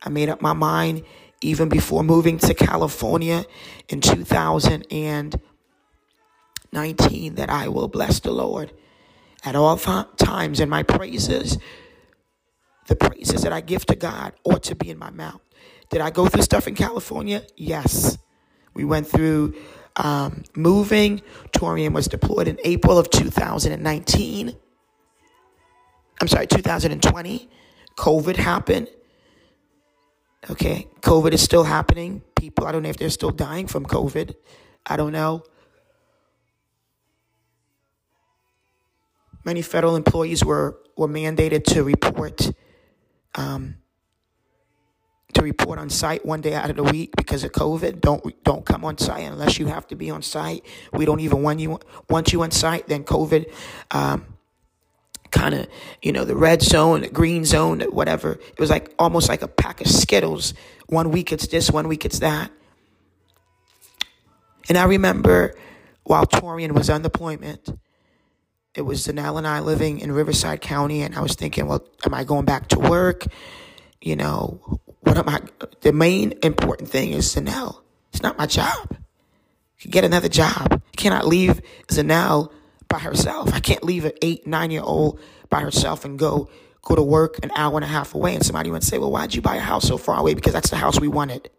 I 0.00 0.10
made 0.10 0.28
up 0.28 0.40
my 0.40 0.52
mind 0.52 1.02
even 1.40 1.68
before 1.68 2.04
moving 2.04 2.38
to 2.38 2.54
California 2.54 3.44
in 3.88 4.00
2019 4.00 5.40
that 7.34 7.50
I 7.50 7.66
will 7.66 7.88
bless 7.88 8.20
the 8.20 8.30
Lord 8.30 8.72
at 9.44 9.56
all 9.56 9.76
th- 9.76 10.06
times. 10.16 10.60
in 10.60 10.68
my 10.68 10.84
praises, 10.84 11.58
the 12.86 12.94
praises 12.94 13.42
that 13.42 13.52
I 13.52 13.60
give 13.60 13.86
to 13.86 13.96
God, 13.96 14.34
ought 14.44 14.62
to 14.64 14.76
be 14.76 14.90
in 14.90 14.98
my 14.98 15.10
mouth. 15.10 15.40
Did 15.90 16.00
I 16.02 16.10
go 16.10 16.26
through 16.26 16.42
stuff 16.42 16.68
in 16.68 16.74
California? 16.74 17.42
Yes. 17.56 18.18
We 18.74 18.84
went 18.84 19.06
through 19.06 19.54
um, 19.96 20.44
moving. 20.54 21.22
Torian 21.52 21.92
was 21.92 22.06
deployed 22.06 22.48
in 22.48 22.58
April 22.64 22.98
of 22.98 23.08
2019. 23.10 24.54
I'm 26.20 26.28
sorry, 26.28 26.46
2020. 26.46 27.48
COVID 27.96 28.36
happened. 28.36 28.88
Okay, 30.50 30.86
COVID 31.00 31.32
is 31.32 31.42
still 31.42 31.64
happening. 31.64 32.22
People, 32.36 32.66
I 32.66 32.72
don't 32.72 32.82
know 32.82 32.88
if 32.88 32.96
they're 32.96 33.10
still 33.10 33.30
dying 33.30 33.66
from 33.66 33.84
COVID. 33.84 34.34
I 34.86 34.96
don't 34.96 35.12
know. 35.12 35.42
Many 39.44 39.62
federal 39.62 39.96
employees 39.96 40.44
were, 40.44 40.78
were 40.96 41.08
mandated 41.08 41.64
to 41.64 41.82
report 41.82 42.50
um, 43.34 43.76
to 45.34 45.42
report 45.42 45.78
on 45.78 45.90
site 45.90 46.24
one 46.24 46.40
day 46.40 46.54
out 46.54 46.70
of 46.70 46.76
the 46.76 46.82
week 46.82 47.14
because 47.16 47.44
of 47.44 47.52
COVID. 47.52 48.00
Don't 48.00 48.42
don't 48.44 48.64
come 48.64 48.84
on 48.84 48.98
site 48.98 49.24
unless 49.24 49.58
you 49.58 49.66
have 49.66 49.86
to 49.88 49.96
be 49.96 50.10
on 50.10 50.22
site. 50.22 50.64
We 50.92 51.04
don't 51.04 51.20
even 51.20 51.42
want 51.42 51.60
you 51.60 51.78
want 52.08 52.32
you 52.32 52.42
on 52.42 52.50
site. 52.50 52.88
Then 52.88 53.04
COVID. 53.04 53.52
Um, 53.90 54.37
kind 55.30 55.54
of, 55.54 55.68
you 56.02 56.12
know, 56.12 56.24
the 56.24 56.36
red 56.36 56.62
zone, 56.62 57.02
the 57.02 57.08
green 57.08 57.44
zone, 57.44 57.80
whatever. 57.80 58.32
It 58.32 58.58
was 58.58 58.70
like 58.70 58.94
almost 58.98 59.28
like 59.28 59.42
a 59.42 59.48
pack 59.48 59.80
of 59.80 59.86
Skittles. 59.86 60.54
One 60.86 61.10
week 61.10 61.32
it's 61.32 61.46
this, 61.48 61.70
one 61.70 61.88
week 61.88 62.04
it's 62.04 62.20
that. 62.20 62.50
And 64.68 64.76
I 64.76 64.84
remember 64.84 65.54
while 66.04 66.26
Torian 66.26 66.72
was 66.72 66.90
on 66.90 67.02
deployment, 67.02 67.68
it 68.74 68.82
was 68.82 69.06
Zanelle 69.06 69.38
and 69.38 69.46
I 69.46 69.60
living 69.60 69.98
in 69.98 70.12
Riverside 70.12 70.60
County, 70.60 71.02
and 71.02 71.14
I 71.14 71.20
was 71.20 71.34
thinking, 71.34 71.66
well, 71.66 71.84
am 72.04 72.14
I 72.14 72.24
going 72.24 72.44
back 72.44 72.68
to 72.68 72.78
work? 72.78 73.26
You 74.00 74.14
know, 74.14 74.80
what 75.00 75.18
am 75.18 75.28
I? 75.28 75.40
The 75.80 75.92
main 75.92 76.34
important 76.42 76.88
thing 76.88 77.12
is 77.12 77.34
Zanelle. 77.34 77.80
It's 78.12 78.22
not 78.22 78.38
my 78.38 78.46
job. 78.46 78.96
Get 79.88 80.04
another 80.04 80.28
job. 80.28 80.66
I 80.72 80.96
cannot 80.96 81.26
leave 81.26 81.60
Zanelle 81.88 82.52
by 82.88 82.98
herself. 82.98 83.52
I 83.52 83.60
can't 83.60 83.84
leave 83.84 84.04
an 84.04 84.12
eight, 84.22 84.46
nine 84.46 84.70
year 84.70 84.82
old 84.82 85.20
by 85.50 85.60
herself 85.60 86.04
and 86.04 86.18
go 86.18 86.48
go 86.82 86.94
to 86.94 87.02
work 87.02 87.38
an 87.42 87.50
hour 87.54 87.76
and 87.76 87.84
a 87.84 87.88
half 87.88 88.14
away. 88.14 88.34
And 88.34 88.44
somebody 88.44 88.70
would 88.70 88.82
say, 88.82 88.98
Well, 88.98 89.10
why'd 89.10 89.34
you 89.34 89.42
buy 89.42 89.56
a 89.56 89.60
house 89.60 89.86
so 89.86 89.98
far 89.98 90.18
away? 90.18 90.34
Because 90.34 90.52
that's 90.52 90.70
the 90.70 90.76
house 90.76 91.00
we 91.00 91.08
wanted. 91.08 91.50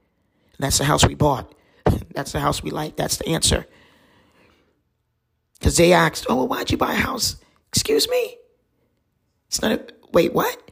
And 0.57 0.65
that's 0.65 0.77
the 0.77 0.85
house 0.85 1.05
we 1.05 1.15
bought. 1.15 1.53
that's 2.13 2.31
the 2.31 2.39
house 2.39 2.63
we 2.63 2.71
like. 2.71 2.95
That's 2.95 3.17
the 3.17 3.27
answer. 3.27 3.65
Because 5.59 5.77
they 5.77 5.93
asked, 5.93 6.25
Oh, 6.29 6.35
well, 6.35 6.47
why'd 6.47 6.71
you 6.71 6.77
buy 6.77 6.93
a 6.93 6.97
house? 6.97 7.37
Excuse 7.71 8.09
me? 8.09 8.37
It's 9.47 9.61
not 9.61 9.71
a 9.71 9.85
wait, 10.11 10.33
what? 10.33 10.71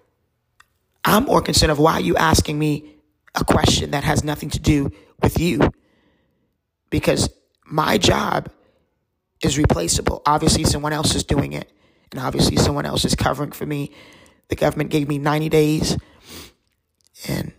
I'm 1.06 1.24
more 1.24 1.42
concerned 1.42 1.72
of 1.72 1.80
why 1.80 1.94
are 1.94 2.02
you 2.02 2.18
asking 2.18 2.60
me 2.60 2.98
a 3.34 3.44
question 3.44 3.92
that 3.92 4.04
has 4.04 4.24
nothing 4.24 4.50
to 4.52 4.60
do 4.60 4.92
with 5.22 5.40
you? 5.40 5.72
Because 6.90 7.30
my 7.66 7.98
job 7.98 8.50
is 9.42 9.58
replaceable. 9.58 10.22
Obviously, 10.26 10.64
someone 10.64 10.94
else 10.94 11.16
is 11.16 11.24
doing 11.24 11.54
it, 11.54 11.72
and 12.12 12.20
obviously, 12.20 12.58
someone 12.58 12.86
else 12.86 13.06
is 13.06 13.16
covering 13.16 13.52
for 13.52 13.66
me. 13.66 13.92
The 14.50 14.56
government 14.56 14.90
gave 14.90 15.08
me 15.08 15.18
90 15.18 15.50
days, 15.50 15.98
and 17.28 17.54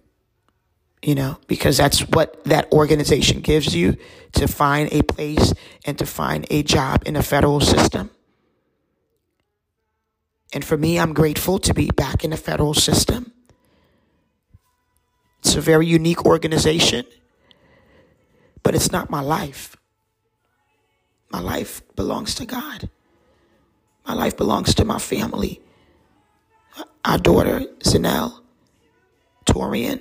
you 1.03 1.14
know, 1.14 1.38
because 1.47 1.77
that's 1.77 2.01
what 2.01 2.45
that 2.45 2.71
organization 2.73 3.41
gives 3.41 3.75
you 3.75 3.97
to 4.33 4.49
find 4.49 4.93
a 4.93 5.03
place 5.03 5.55
and 5.87 5.99
to 5.99 6.05
find 6.05 6.47
a 6.51 6.62
job 6.62 7.03
in 7.07 7.14
the 7.14 7.23
federal 7.23 7.61
system. 7.61 8.11
And 10.53 10.64
for 10.64 10.77
me, 10.77 10.99
I'm 10.99 11.12
grateful 11.12 11.59
to 11.61 11.73
be 11.73 11.91
back 11.91 12.25
in 12.25 12.31
the 12.31 12.37
federal 12.37 12.75
system. 12.75 13.33
It's 15.41 15.55
a 15.55 15.61
very 15.61 15.87
unique 15.87 16.27
organization, 16.27 17.07
but 18.62 18.75
it's 18.75 18.93
not 18.93 19.09
my 19.09 19.21
life. 19.21 19.78
My 21.31 21.41
life 21.41 21.83
belongs 21.97 22.35
to 22.37 22.47
God. 22.47 22.88
My 24.07 24.14
life 24.14 24.37
belongs 24.37 24.75
to 24.77 24.85
my 24.85 24.99
family. 24.99 25.61
Our 27.05 27.19
daughter, 27.19 27.61
Zanelle, 27.81 28.41
Torian. 29.47 30.01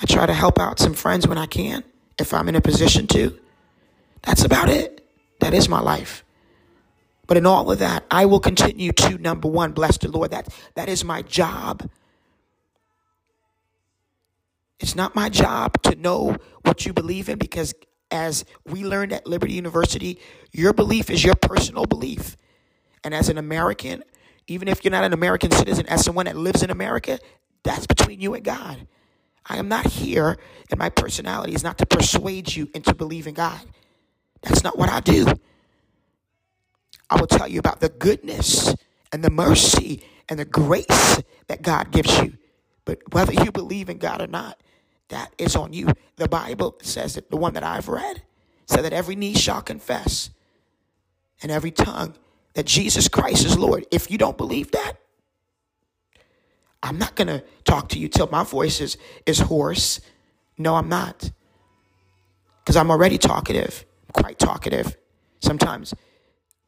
I 0.00 0.06
try 0.06 0.26
to 0.26 0.34
help 0.34 0.58
out 0.60 0.78
some 0.78 0.94
friends 0.94 1.26
when 1.26 1.38
I 1.38 1.46
can, 1.46 1.84
if 2.18 2.32
I'm 2.34 2.48
in 2.48 2.54
a 2.54 2.60
position 2.60 3.06
to. 3.08 3.38
That's 4.22 4.44
about 4.44 4.68
it. 4.68 5.04
That 5.40 5.54
is 5.54 5.68
my 5.68 5.80
life. 5.80 6.24
But 7.26 7.36
in 7.36 7.46
all 7.46 7.70
of 7.70 7.78
that, 7.80 8.04
I 8.10 8.26
will 8.26 8.40
continue 8.40 8.92
to 8.92 9.18
number 9.18 9.48
one, 9.48 9.72
bless 9.72 9.98
the 9.98 10.08
Lord. 10.10 10.30
That 10.32 10.48
that 10.74 10.88
is 10.88 11.04
my 11.04 11.22
job. 11.22 11.88
It's 14.80 14.94
not 14.96 15.14
my 15.14 15.28
job 15.28 15.82
to 15.82 15.96
know 15.96 16.36
what 16.62 16.86
you 16.86 16.92
believe 16.92 17.28
in 17.28 17.38
because 17.38 17.74
as 18.10 18.44
we 18.64 18.84
learned 18.84 19.12
at 19.12 19.26
Liberty 19.26 19.54
University, 19.54 20.18
your 20.52 20.72
belief 20.72 21.10
is 21.10 21.24
your 21.24 21.34
personal 21.34 21.86
belief. 21.86 22.36
And 23.04 23.14
as 23.14 23.28
an 23.28 23.38
American, 23.38 24.02
even 24.46 24.68
if 24.68 24.84
you're 24.84 24.90
not 24.90 25.04
an 25.04 25.12
American 25.12 25.50
citizen, 25.50 25.86
as 25.86 26.04
someone 26.04 26.26
that 26.26 26.36
lives 26.36 26.62
in 26.62 26.70
America, 26.70 27.18
that's 27.62 27.86
between 27.86 28.20
you 28.20 28.34
and 28.34 28.44
God. 28.44 28.86
I 29.46 29.56
am 29.58 29.68
not 29.68 29.86
here, 29.86 30.36
and 30.70 30.78
my 30.78 30.90
personality 30.90 31.54
is 31.54 31.64
not 31.64 31.78
to 31.78 31.86
persuade 31.86 32.54
you 32.54 32.68
into 32.74 32.94
believing 32.94 33.34
God. 33.34 33.60
That's 34.42 34.62
not 34.62 34.78
what 34.78 34.90
I 34.90 35.00
do. 35.00 35.26
I 37.10 37.18
will 37.18 37.26
tell 37.26 37.48
you 37.48 37.58
about 37.58 37.80
the 37.80 37.88
goodness 37.88 38.74
and 39.12 39.24
the 39.24 39.30
mercy 39.30 40.02
and 40.28 40.38
the 40.38 40.44
grace 40.44 41.22
that 41.46 41.62
God 41.62 41.90
gives 41.90 42.18
you. 42.20 42.36
But 42.84 42.98
whether 43.12 43.32
you 43.32 43.50
believe 43.50 43.88
in 43.88 43.98
God 43.98 44.20
or 44.20 44.26
not, 44.26 44.60
that 45.08 45.32
is 45.38 45.56
on 45.56 45.72
you. 45.72 45.88
The 46.16 46.28
Bible 46.28 46.76
says 46.82 47.14
that 47.14 47.30
the 47.30 47.36
one 47.36 47.54
that 47.54 47.62
I've 47.64 47.88
read 47.88 48.22
said 48.66 48.82
that 48.82 48.92
every 48.92 49.16
knee 49.16 49.34
shall 49.34 49.62
confess 49.62 50.30
and 51.42 51.50
every 51.50 51.70
tongue 51.70 52.14
that 52.54 52.66
Jesus 52.66 53.08
Christ 53.08 53.44
is 53.44 53.58
Lord. 53.58 53.86
If 53.90 54.10
you 54.10 54.18
don't 54.18 54.36
believe 54.36 54.72
that, 54.72 54.94
I'm 56.82 56.98
not 56.98 57.14
going 57.16 57.28
to 57.28 57.42
talk 57.64 57.88
to 57.90 57.98
you 57.98 58.08
till 58.08 58.28
my 58.30 58.44
voice 58.44 58.80
is, 58.80 58.96
is 59.26 59.40
hoarse. 59.40 60.00
No, 60.56 60.76
I'm 60.76 60.88
not. 60.88 61.30
Because 62.60 62.76
I'm 62.76 62.90
already 62.90 63.18
talkative, 63.18 63.84
quite 64.12 64.38
talkative. 64.38 64.96
Sometimes 65.40 65.94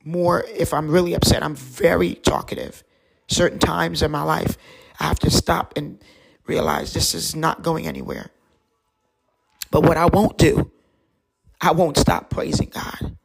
more, 0.04 0.44
if 0.48 0.72
I'm 0.72 0.90
really 0.90 1.14
upset, 1.14 1.42
I'm 1.42 1.54
very 1.54 2.14
talkative. 2.14 2.82
Certain 3.28 3.58
times 3.58 4.02
in 4.02 4.10
my 4.10 4.22
life, 4.22 4.56
I 4.98 5.04
have 5.04 5.18
to 5.20 5.30
stop 5.30 5.74
and 5.76 6.02
realize 6.50 6.92
this 6.92 7.14
is 7.14 7.34
not 7.34 7.62
going 7.62 7.86
anywhere. 7.86 8.30
But 9.70 9.82
what 9.82 9.96
I 9.96 10.06
won't 10.06 10.36
do, 10.36 10.70
I 11.60 11.70
won't 11.72 11.96
stop 11.96 12.28
praising 12.28 12.70
God. 12.70 13.16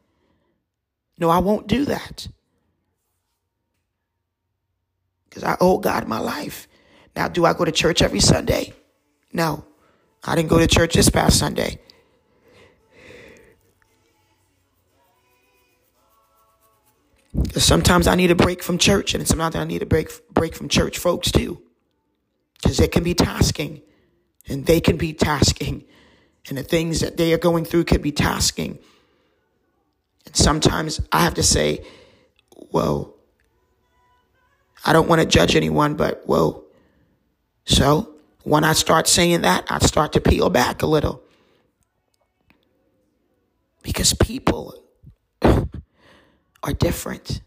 No, 1.18 1.28
I 1.28 1.38
won't 1.38 1.66
do 1.66 1.84
that. 1.86 2.28
Because 5.28 5.42
I 5.42 5.56
owe 5.60 5.78
God 5.78 6.06
my 6.06 6.20
life. 6.20 6.68
Now, 7.16 7.28
do 7.28 7.44
I 7.44 7.52
go 7.52 7.64
to 7.64 7.72
church 7.72 8.00
every 8.00 8.20
Sunday? 8.20 8.74
No. 9.32 9.64
I 10.24 10.34
didn't 10.34 10.48
go 10.48 10.58
to 10.58 10.66
church 10.66 10.94
this 10.94 11.08
past 11.08 11.38
Sunday. 11.38 11.78
Sometimes 17.54 18.06
I 18.06 18.14
need 18.14 18.30
a 18.30 18.34
break 18.34 18.62
from 18.62 18.78
church, 18.78 19.14
and 19.14 19.26
sometimes 19.26 19.56
I 19.56 19.64
need 19.64 19.82
a 19.82 19.86
break 19.86 20.08
break 20.32 20.54
from 20.54 20.68
church 20.68 20.98
folks 20.98 21.30
too, 21.30 21.62
because 22.56 22.80
it 22.80 22.92
can 22.92 23.02
be 23.02 23.14
tasking, 23.14 23.82
and 24.48 24.66
they 24.66 24.80
can 24.80 24.96
be 24.96 25.12
tasking, 25.12 25.84
and 26.48 26.58
the 26.58 26.62
things 26.62 27.00
that 27.00 27.16
they 27.16 27.32
are 27.32 27.38
going 27.38 27.64
through 27.64 27.84
can 27.84 28.00
be 28.00 28.12
tasking. 28.12 28.78
And 30.24 30.36
sometimes 30.36 31.00
I 31.12 31.20
have 31.20 31.34
to 31.34 31.42
say, 31.42 31.84
"Whoa." 32.70 33.14
I 34.84 34.92
don't 34.92 35.08
want 35.08 35.20
to 35.20 35.26
judge 35.26 35.56
anyone, 35.56 35.94
but 35.96 36.22
whoa. 36.26 36.64
So 37.64 38.14
when 38.44 38.62
I 38.62 38.72
start 38.72 39.08
saying 39.08 39.40
that, 39.40 39.66
I 39.68 39.80
start 39.80 40.12
to 40.12 40.20
peel 40.20 40.48
back 40.48 40.82
a 40.82 40.86
little. 40.86 41.22
Because 43.82 44.14
people 44.14 44.84
are 45.42 46.72
different, 46.78 47.42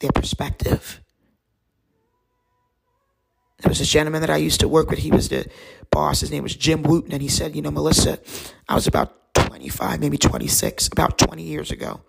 their 0.00 0.12
perspective. 0.12 1.00
There 3.60 3.68
was 3.68 3.80
a 3.80 3.84
gentleman 3.84 4.22
that 4.22 4.30
I 4.30 4.36
used 4.36 4.60
to 4.60 4.68
work 4.68 4.90
with. 4.90 5.00
He 5.00 5.10
was 5.10 5.28
the 5.28 5.46
boss. 5.90 6.20
His 6.20 6.30
name 6.30 6.42
was 6.42 6.56
Jim 6.56 6.82
Wooten. 6.82 7.12
And 7.12 7.22
he 7.22 7.28
said, 7.28 7.54
You 7.54 7.62
know, 7.62 7.70
Melissa, 7.70 8.18
I 8.68 8.74
was 8.74 8.86
about 8.86 9.34
25, 9.34 10.00
maybe 10.00 10.16
26, 10.16 10.88
about 10.88 11.18
20 11.18 11.42
years 11.42 11.70
ago. 11.70 12.00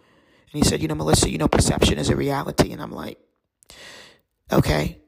And 0.53 0.63
he 0.63 0.67
said, 0.67 0.81
You 0.81 0.87
know, 0.87 0.95
Melissa, 0.95 1.29
you 1.29 1.37
know, 1.37 1.47
perception 1.47 1.97
is 1.97 2.09
a 2.09 2.15
reality. 2.15 2.71
And 2.71 2.81
I'm 2.81 2.91
like, 2.91 3.19
Okay. 4.51 4.99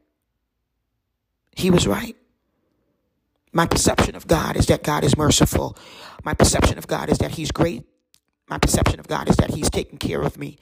He 1.55 1.69
was 1.69 1.85
right. 1.87 2.15
My 3.51 3.67
perception 3.67 4.15
of 4.15 4.25
God 4.25 4.57
is 4.57 4.65
that 4.67 4.83
God 4.83 5.03
is 5.03 5.15
merciful. 5.15 5.77
My 6.23 6.33
perception 6.33 6.77
of 6.77 6.87
God 6.87 7.09
is 7.09 7.19
that 7.19 7.31
He's 7.31 7.51
great. 7.51 7.83
My 8.49 8.57
perception 8.57 8.99
of 8.99 9.07
God 9.07 9.29
is 9.29 9.35
that 9.37 9.51
He's 9.51 9.69
taking 9.69 9.99
care 9.99 10.21
of 10.21 10.37
me. 10.37 10.57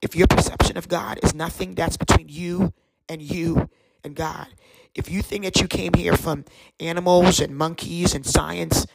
If 0.00 0.14
your 0.14 0.28
perception 0.28 0.76
of 0.76 0.88
God 0.88 1.18
is 1.22 1.34
nothing, 1.34 1.74
that's 1.74 1.96
between 1.96 2.28
you 2.28 2.72
and 3.08 3.20
you 3.20 3.68
and 4.04 4.14
God. 4.14 4.48
If 4.94 5.10
you 5.10 5.22
think 5.22 5.44
that 5.44 5.60
you 5.60 5.68
came 5.68 5.94
here 5.94 6.16
from 6.16 6.44
animals 6.78 7.40
and 7.40 7.56
monkeys 7.56 8.14
and 8.14 8.26
science, 8.26 8.86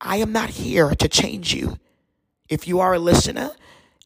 I 0.00 0.16
am 0.16 0.32
not 0.32 0.50
here 0.50 0.90
to 0.90 1.08
change 1.08 1.54
you. 1.54 1.78
If 2.48 2.68
you 2.68 2.80
are 2.80 2.94
a 2.94 2.98
listener 2.98 3.50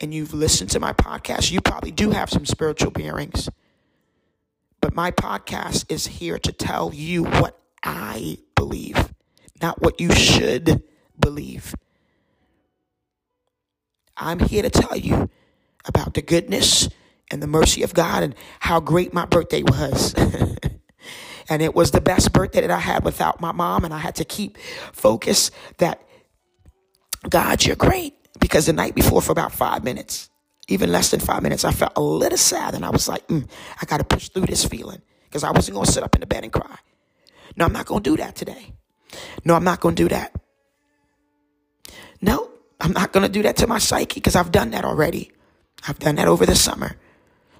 and 0.01 0.14
you've 0.14 0.33
listened 0.33 0.70
to 0.70 0.81
my 0.81 0.92
podcast, 0.92 1.51
you 1.51 1.61
probably 1.61 1.90
do 1.90 2.11
have 2.11 2.31
some 2.31 2.46
spiritual 2.46 2.90
bearings. 2.90 3.48
But 4.81 4.94
my 4.94 5.11
podcast 5.11 5.90
is 5.90 6.07
here 6.07 6.38
to 6.38 6.53
tell 6.53 6.94
you 6.94 7.24
what 7.24 7.59
I 7.83 8.38
believe, 8.55 9.12
not 9.61 9.83
what 9.83 10.01
you 10.01 10.14
should 10.14 10.83
believe. 11.18 11.74
I'm 14.16 14.40
here 14.40 14.62
to 14.62 14.70
tell 14.70 14.96
you 14.96 15.31
about 15.85 16.14
the 16.14 16.22
goodness 16.22 16.88
and 17.31 17.43
the 17.43 17.47
mercy 17.47 17.83
of 17.83 17.95
God 17.95 18.23
and 18.23 18.35
how 18.61 18.81
great 18.81 19.12
my 19.12 19.27
birthday 19.27 19.62
was. 19.62 20.14
and 21.49 21.62
it 21.62 21.75
was 21.75 21.91
the 21.91 22.01
best 22.01 22.33
birthday 22.33 22.62
that 22.62 22.71
I 22.71 22.81
had 22.81 23.05
without 23.05 23.41
my 23.41 23.53
mom. 23.53 23.85
And 23.85 23.93
I 23.93 23.99
had 23.99 24.14
to 24.17 24.25
keep 24.25 24.59
focus 24.93 25.51
that 25.79 26.03
God, 27.29 27.64
you're 27.64 27.77
great. 27.77 28.14
Because 28.41 28.67
the 28.67 28.73
night 28.73 28.95
before, 28.95 29.21
for 29.21 29.33
about 29.33 29.53
five 29.53 29.83
minutes, 29.83 30.31
even 30.69 30.93
less 30.93 31.11
than 31.11 31.21
five 31.21 31.43
minutes, 31.43 31.64
I 31.64 31.73
felt 31.73 31.93
a 31.97 32.01
little 32.01 32.38
sad. 32.38 32.75
And 32.75 32.85
I 32.85 32.91
was 32.91 33.09
like, 33.09 33.27
mm, 33.27 33.49
I 33.81 33.85
got 33.87 33.99
to 33.99 34.05
push 34.05 34.29
through 34.29 34.47
this 34.47 34.64
feeling 34.64 35.03
because 35.25 35.43
I 35.43 35.51
wasn't 35.51 35.75
going 35.75 35.87
to 35.87 35.93
sit 35.93 36.03
up 36.03 36.14
in 36.14 36.21
the 36.21 36.27
bed 36.27 36.45
and 36.45 36.53
cry. 36.53 36.77
No, 37.57 37.64
I'm 37.64 37.73
not 37.73 37.87
going 37.87 38.03
to 38.03 38.11
do 38.11 38.17
that 38.19 38.37
today. 38.37 38.75
No, 39.45 39.55
I'm 39.55 39.64
not 39.64 39.81
going 39.81 39.97
to 39.97 40.03
do 40.05 40.09
that. 40.11 40.35
No, 42.21 42.51
I'm 42.81 42.93
not 42.93 43.12
going 43.12 43.27
to 43.27 43.33
do 43.33 43.43
that 43.43 43.57
to 43.59 43.67
my 43.67 43.79
psyche 43.79 44.21
because 44.21 44.37
I've 44.37 44.53
done 44.53 44.71
that 44.71 44.85
already. 44.85 45.33
I've 45.87 45.99
done 45.99 46.17
that 46.17 46.29
over 46.29 46.47
the 46.47 46.55
summer. 46.55 46.97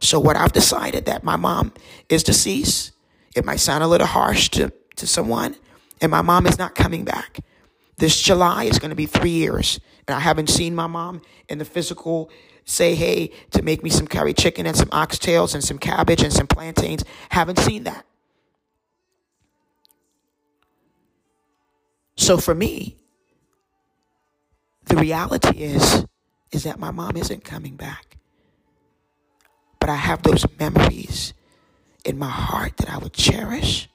So 0.00 0.18
what 0.18 0.37
I've 0.37 0.52
decided 0.52 1.06
that 1.06 1.24
my 1.24 1.37
mom 1.37 1.72
is 2.08 2.22
deceased. 2.22 2.92
It 3.34 3.44
might 3.44 3.61
sound 3.61 3.84
a 3.84 3.88
little 3.88 4.06
harsh 4.06 4.48
to, 4.50 4.72
to 4.96 5.06
someone, 5.06 5.56
and 6.00 6.11
my 6.11 6.22
mom 6.22 6.46
is 6.46 6.58
not 6.58 6.74
coming 6.74 7.04
back. 7.04 7.40
This 7.96 8.20
July 8.20 8.64
is 8.64 8.78
going 8.78 8.90
to 8.90 8.96
be 8.96 9.06
three 9.06 9.30
years, 9.30 9.80
and 10.06 10.14
I 10.14 10.20
haven't 10.20 10.48
seen 10.48 10.74
my 10.74 10.87
mom 10.87 11.22
in 11.48 11.58
the 11.58 11.64
physical 11.64 12.30
say 12.64 12.94
hey 12.94 13.30
to 13.50 13.62
make 13.62 13.82
me 13.82 13.90
some 13.90 14.06
curry 14.06 14.34
chicken 14.34 14.66
and 14.66 14.76
some 14.76 14.88
oxtails 14.90 15.54
and 15.54 15.64
some 15.64 15.78
cabbage 15.78 16.22
and 16.22 16.32
some 16.32 16.46
plantains. 16.46 17.04
Haven't 17.30 17.58
seen 17.58 17.84
that. 17.84 18.04
So 22.16 22.37
for 22.37 22.54
me, 22.54 22.96
the 24.87 24.96
reality 24.96 25.58
is 25.58 26.04
is 26.50 26.64
that 26.64 26.78
my 26.78 26.90
mom 26.90 27.16
isn't 27.16 27.44
coming 27.44 27.76
back. 27.76 28.07
But 29.88 29.94
I 29.94 29.96
have 29.96 30.22
those 30.22 30.44
memories 30.61 31.33
in 32.05 32.18
my 32.18 32.29
heart 32.29 32.77
that 32.77 32.90
I 32.90 32.98
would 32.98 33.14
cherish. 33.14 33.88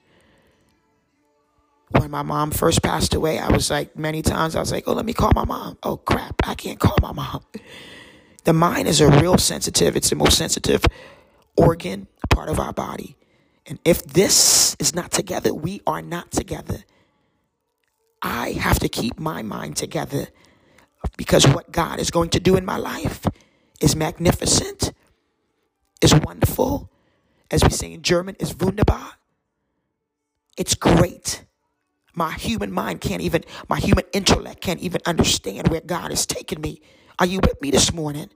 When 1.90 2.10
my 2.10 2.24
mom 2.24 2.50
first 2.50 2.82
passed 2.82 3.14
away, 3.14 3.38
I 3.38 3.52
was 3.52 3.70
like, 3.70 3.96
many 3.96 4.24
times, 4.24 4.56
I 4.56 4.60
was 4.60 4.72
like, 4.72 4.86
oh, 4.88 4.94
let 4.94 5.06
me 5.06 5.14
call 5.14 5.32
my 5.36 5.46
mom. 5.46 5.78
Oh, 5.84 5.98
crap, 5.98 6.34
I 6.46 6.56
can't 6.56 6.80
call 6.80 6.98
my 7.00 7.12
mom. 7.12 7.44
The 8.44 8.54
mind 8.54 8.88
is 8.88 9.02
a 9.02 9.08
real 9.08 9.38
sensitive, 9.38 9.96
it's 9.96 10.10
the 10.10 10.16
most 10.16 10.36
sensitive 10.36 10.84
organ, 11.56 12.08
part 12.32 12.50
of 12.50 12.60
our 12.60 12.74
body. 12.74 13.16
And 13.68 13.78
if 13.86 14.04
this 14.04 14.76
is 14.80 14.96
not 14.96 15.12
together, 15.12 15.54
we 15.54 15.82
are 15.86 16.02
not 16.02 16.32
together. 16.32 16.86
I 18.20 18.54
have 18.54 18.80
to 18.80 18.90
keep 18.90 19.20
my 19.20 19.44
mind 19.44 19.78
together 19.78 20.30
because 21.18 21.48
what 21.48 21.72
God 21.72 22.00
is 22.00 22.10
going 22.10 22.32
to 22.32 22.40
do 22.40 22.56
in 22.56 22.66
my 22.66 22.78
life 22.78 23.28
is 23.80 23.96
magnificent, 23.96 24.92
is 26.04 26.14
wonderful. 26.16 26.92
As 27.52 27.64
we 27.64 27.70
say 27.70 27.94
in 27.94 28.02
German, 28.04 28.36
is 28.40 28.56
wunderbar. 28.56 29.14
It's 30.58 30.76
great. 30.76 31.46
My 32.16 32.34
human 32.34 32.72
mind 32.72 33.02
can't 33.02 33.22
even, 33.22 33.44
my 33.70 33.80
human 33.80 34.06
intellect 34.14 34.62
can't 34.62 34.82
even 34.82 35.02
understand 35.06 35.70
where 35.70 35.82
God 35.82 36.12
has 36.12 36.26
taken 36.26 36.62
me. 36.62 36.82
Are 37.20 37.26
you 37.26 37.40
with 37.42 37.62
me 37.62 37.72
this 37.72 37.94
morning? 37.94 38.30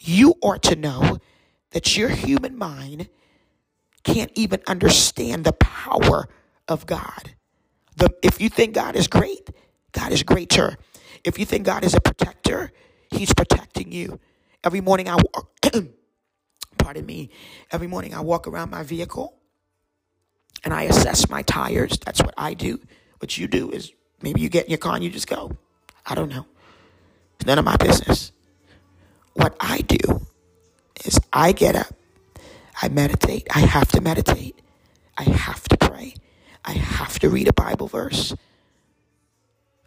You 0.00 0.34
ought 0.42 0.62
to 0.64 0.76
know 0.76 1.18
that 1.72 1.96
your 1.96 2.10
human 2.10 2.58
mind 2.58 3.08
can't 4.04 4.32
even 4.34 4.62
understand 4.66 5.44
the 5.44 5.52
power 5.54 6.28
of 6.68 6.86
God. 6.86 7.34
The, 7.96 8.10
if 8.22 8.40
you 8.40 8.48
think 8.48 8.74
God 8.74 8.96
is 8.96 9.08
great, 9.08 9.50
God 9.92 10.12
is 10.12 10.22
greater. 10.22 10.76
If 11.24 11.38
you 11.38 11.46
think 11.46 11.66
God 11.66 11.84
is 11.84 11.94
a 11.94 12.00
protector, 12.00 12.72
He's 13.10 13.34
protecting 13.34 13.92
you. 13.92 14.20
Every 14.64 14.80
morning 14.80 15.08
I 15.08 15.16
walk, 15.16 15.50
pardon 16.82 17.06
me, 17.06 17.30
every 17.70 17.86
morning 17.86 18.14
I 18.14 18.20
walk 18.20 18.46
around 18.48 18.70
my 18.70 18.82
vehicle 18.82 19.36
and 20.64 20.74
I 20.74 20.82
assess 20.82 21.28
my 21.28 21.42
tires. 21.42 21.98
That's 22.04 22.20
what 22.20 22.34
I 22.36 22.54
do. 22.54 22.80
What 23.20 23.38
you 23.38 23.46
do 23.46 23.70
is 23.70 23.92
maybe 24.20 24.40
you 24.40 24.48
get 24.48 24.64
in 24.64 24.70
your 24.70 24.78
car 24.78 24.94
and 24.94 25.04
you 25.04 25.10
just 25.10 25.28
go. 25.28 25.56
I 26.04 26.14
don't 26.14 26.28
know. 26.28 26.46
It's 27.36 27.46
none 27.46 27.58
of 27.58 27.64
my 27.64 27.76
business. 27.76 28.32
What 29.34 29.56
I 29.60 29.78
do 29.78 30.26
is 31.04 31.18
I 31.32 31.52
get 31.52 31.76
up, 31.76 31.94
I 32.80 32.88
meditate. 32.88 33.46
I 33.54 33.60
have 33.60 33.88
to 33.92 34.00
meditate. 34.00 34.60
I 35.16 35.24
have 35.24 35.62
to 35.68 35.76
pray. 35.76 36.14
I 36.64 36.72
have 36.72 37.18
to 37.20 37.28
read 37.30 37.48
a 37.48 37.52
Bible 37.52 37.86
verse. 37.86 38.34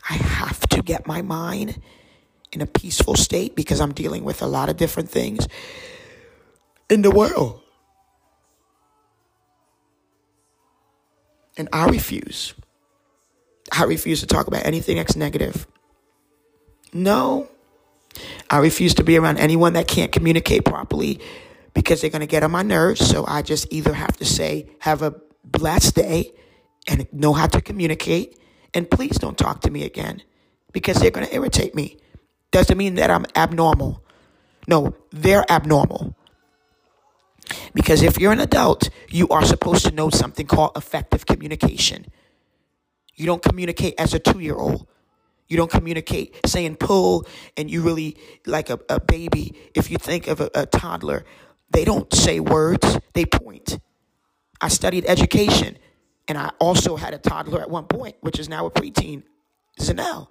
I 0.09 0.13
have 0.13 0.61
to 0.69 0.81
get 0.81 1.07
my 1.07 1.21
mind 1.21 1.81
in 2.51 2.61
a 2.61 2.65
peaceful 2.65 3.15
state 3.15 3.55
because 3.55 3.81
I'm 3.81 3.93
dealing 3.93 4.23
with 4.23 4.41
a 4.41 4.47
lot 4.47 4.69
of 4.69 4.77
different 4.77 5.09
things 5.09 5.47
in 6.89 7.01
the 7.01 7.11
world. 7.11 7.61
And 11.57 11.69
I 11.71 11.87
refuse. 11.87 12.53
I 13.71 13.83
refuse 13.85 14.21
to 14.21 14.27
talk 14.27 14.47
about 14.47 14.65
anything 14.65 14.97
that's 14.97 15.15
negative. 15.15 15.67
No. 16.93 17.49
I 18.49 18.59
refuse 18.59 18.93
to 18.95 19.03
be 19.03 19.17
around 19.17 19.37
anyone 19.37 19.73
that 19.73 19.87
can't 19.87 20.11
communicate 20.11 20.65
properly 20.65 21.19
because 21.73 22.01
they're 22.01 22.09
going 22.09 22.21
to 22.21 22.27
get 22.27 22.43
on 22.43 22.51
my 22.51 22.61
nerves. 22.61 23.05
So 23.05 23.25
I 23.27 23.41
just 23.41 23.67
either 23.71 23.93
have 23.93 24.17
to 24.17 24.25
say, 24.25 24.69
have 24.79 25.01
a 25.01 25.15
blessed 25.43 25.95
day 25.95 26.33
and 26.87 27.07
know 27.11 27.33
how 27.33 27.47
to 27.47 27.61
communicate. 27.61 28.39
And 28.73 28.89
please 28.89 29.17
don't 29.17 29.37
talk 29.37 29.61
to 29.61 29.71
me 29.71 29.83
again 29.83 30.21
because 30.71 30.97
they're 30.97 31.11
going 31.11 31.27
to 31.27 31.33
irritate 31.33 31.75
me. 31.75 31.97
Doesn't 32.51 32.77
mean 32.77 32.95
that 32.95 33.09
I'm 33.09 33.25
abnormal. 33.35 34.03
No, 34.67 34.95
they're 35.11 35.49
abnormal. 35.51 36.15
Because 37.73 38.01
if 38.01 38.19
you're 38.19 38.31
an 38.31 38.39
adult, 38.39 38.89
you 39.09 39.27
are 39.29 39.45
supposed 39.45 39.85
to 39.85 39.91
know 39.91 40.09
something 40.09 40.47
called 40.47 40.71
effective 40.75 41.25
communication. 41.25 42.05
You 43.15 43.25
don't 43.25 43.41
communicate 43.41 43.95
as 43.97 44.13
a 44.13 44.19
two 44.19 44.39
year 44.39 44.55
old. 44.55 44.87
You 45.47 45.57
don't 45.57 45.69
communicate 45.69 46.35
saying 46.45 46.77
pull 46.77 47.25
and 47.55 47.69
you 47.69 47.81
really 47.81 48.17
like 48.45 48.69
a, 48.69 48.79
a 48.89 48.99
baby. 48.99 49.55
If 49.75 49.91
you 49.91 49.97
think 49.97 50.27
of 50.27 50.41
a, 50.41 50.49
a 50.55 50.65
toddler, 50.65 51.23
they 51.69 51.85
don't 51.85 52.11
say 52.13 52.39
words, 52.39 52.99
they 53.13 53.25
point. 53.25 53.79
I 54.59 54.69
studied 54.69 55.05
education 55.07 55.77
and 56.27 56.37
I 56.37 56.51
also 56.59 56.95
had 56.95 57.13
a 57.13 57.19
toddler 57.19 57.61
at 57.61 57.69
one 57.69 57.85
point, 57.85 58.15
which 58.21 58.39
is 58.39 58.49
now 58.49 58.65
a 58.65 58.71
preteen, 58.71 59.23
Zanelle. 59.79 60.27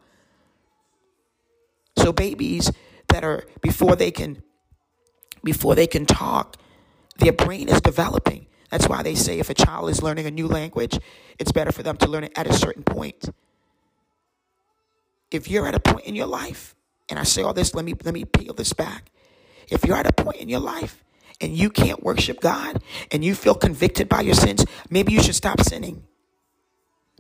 So 1.97 2.13
babies 2.13 2.73
that 3.09 3.25
are 3.25 3.45
before 3.63 3.95
they 3.95 4.11
can 4.11 4.43
before 5.45 5.75
they 5.75 5.87
can 5.87 6.07
talk, 6.07 6.57
their 7.19 7.33
brain 7.33 7.69
is 7.69 7.81
developing. 7.81 8.47
That's 8.71 8.89
why 8.89 9.03
they 9.03 9.15
say 9.15 9.39
if 9.39 9.51
a 9.51 9.55
child 9.55 9.91
is 9.91 10.03
learning 10.03 10.27
a 10.27 10.31
new 10.31 10.49
language, 10.49 10.99
it's 11.39 11.53
better 11.53 11.73
for 11.73 11.83
them 11.83 11.97
to 11.99 12.09
learn 12.09 12.25
it 12.25 12.33
at 12.37 12.47
a 12.47 12.53
certain 12.53 12.83
point. 12.83 13.29
If 15.31 15.49
you're 15.49 15.67
at 15.67 15.75
a 15.75 15.81
point 15.81 16.07
in 16.07 16.17
your 16.17 16.27
life, 16.27 16.75
and 17.09 17.19
I 17.19 17.23
say 17.25 17.43
all 17.43 17.55
this, 17.55 17.75
let 17.75 17.85
me 17.85 17.95
let 18.05 18.15
me 18.15 18.25
peel 18.25 18.55
this 18.55 18.73
back. 18.73 19.11
If 19.69 19.85
you're 19.85 19.97
at 19.97 20.07
a 20.07 20.13
point 20.13 20.39
in 20.39 20.49
your 20.49 20.61
life 20.61 21.05
and 21.41 21.57
you 21.57 21.71
can't 21.71 22.03
worship 22.03 22.41
God 22.41 22.83
and 23.11 23.25
you 23.25 23.35
feel 23.35 23.55
convicted 23.55 24.09
by 24.09 24.23
your 24.23 24.35
sins, 24.35 24.65
maybe 24.91 25.13
you 25.13 25.23
should 25.23 25.35
stop 25.35 25.61
sinning. 25.61 26.05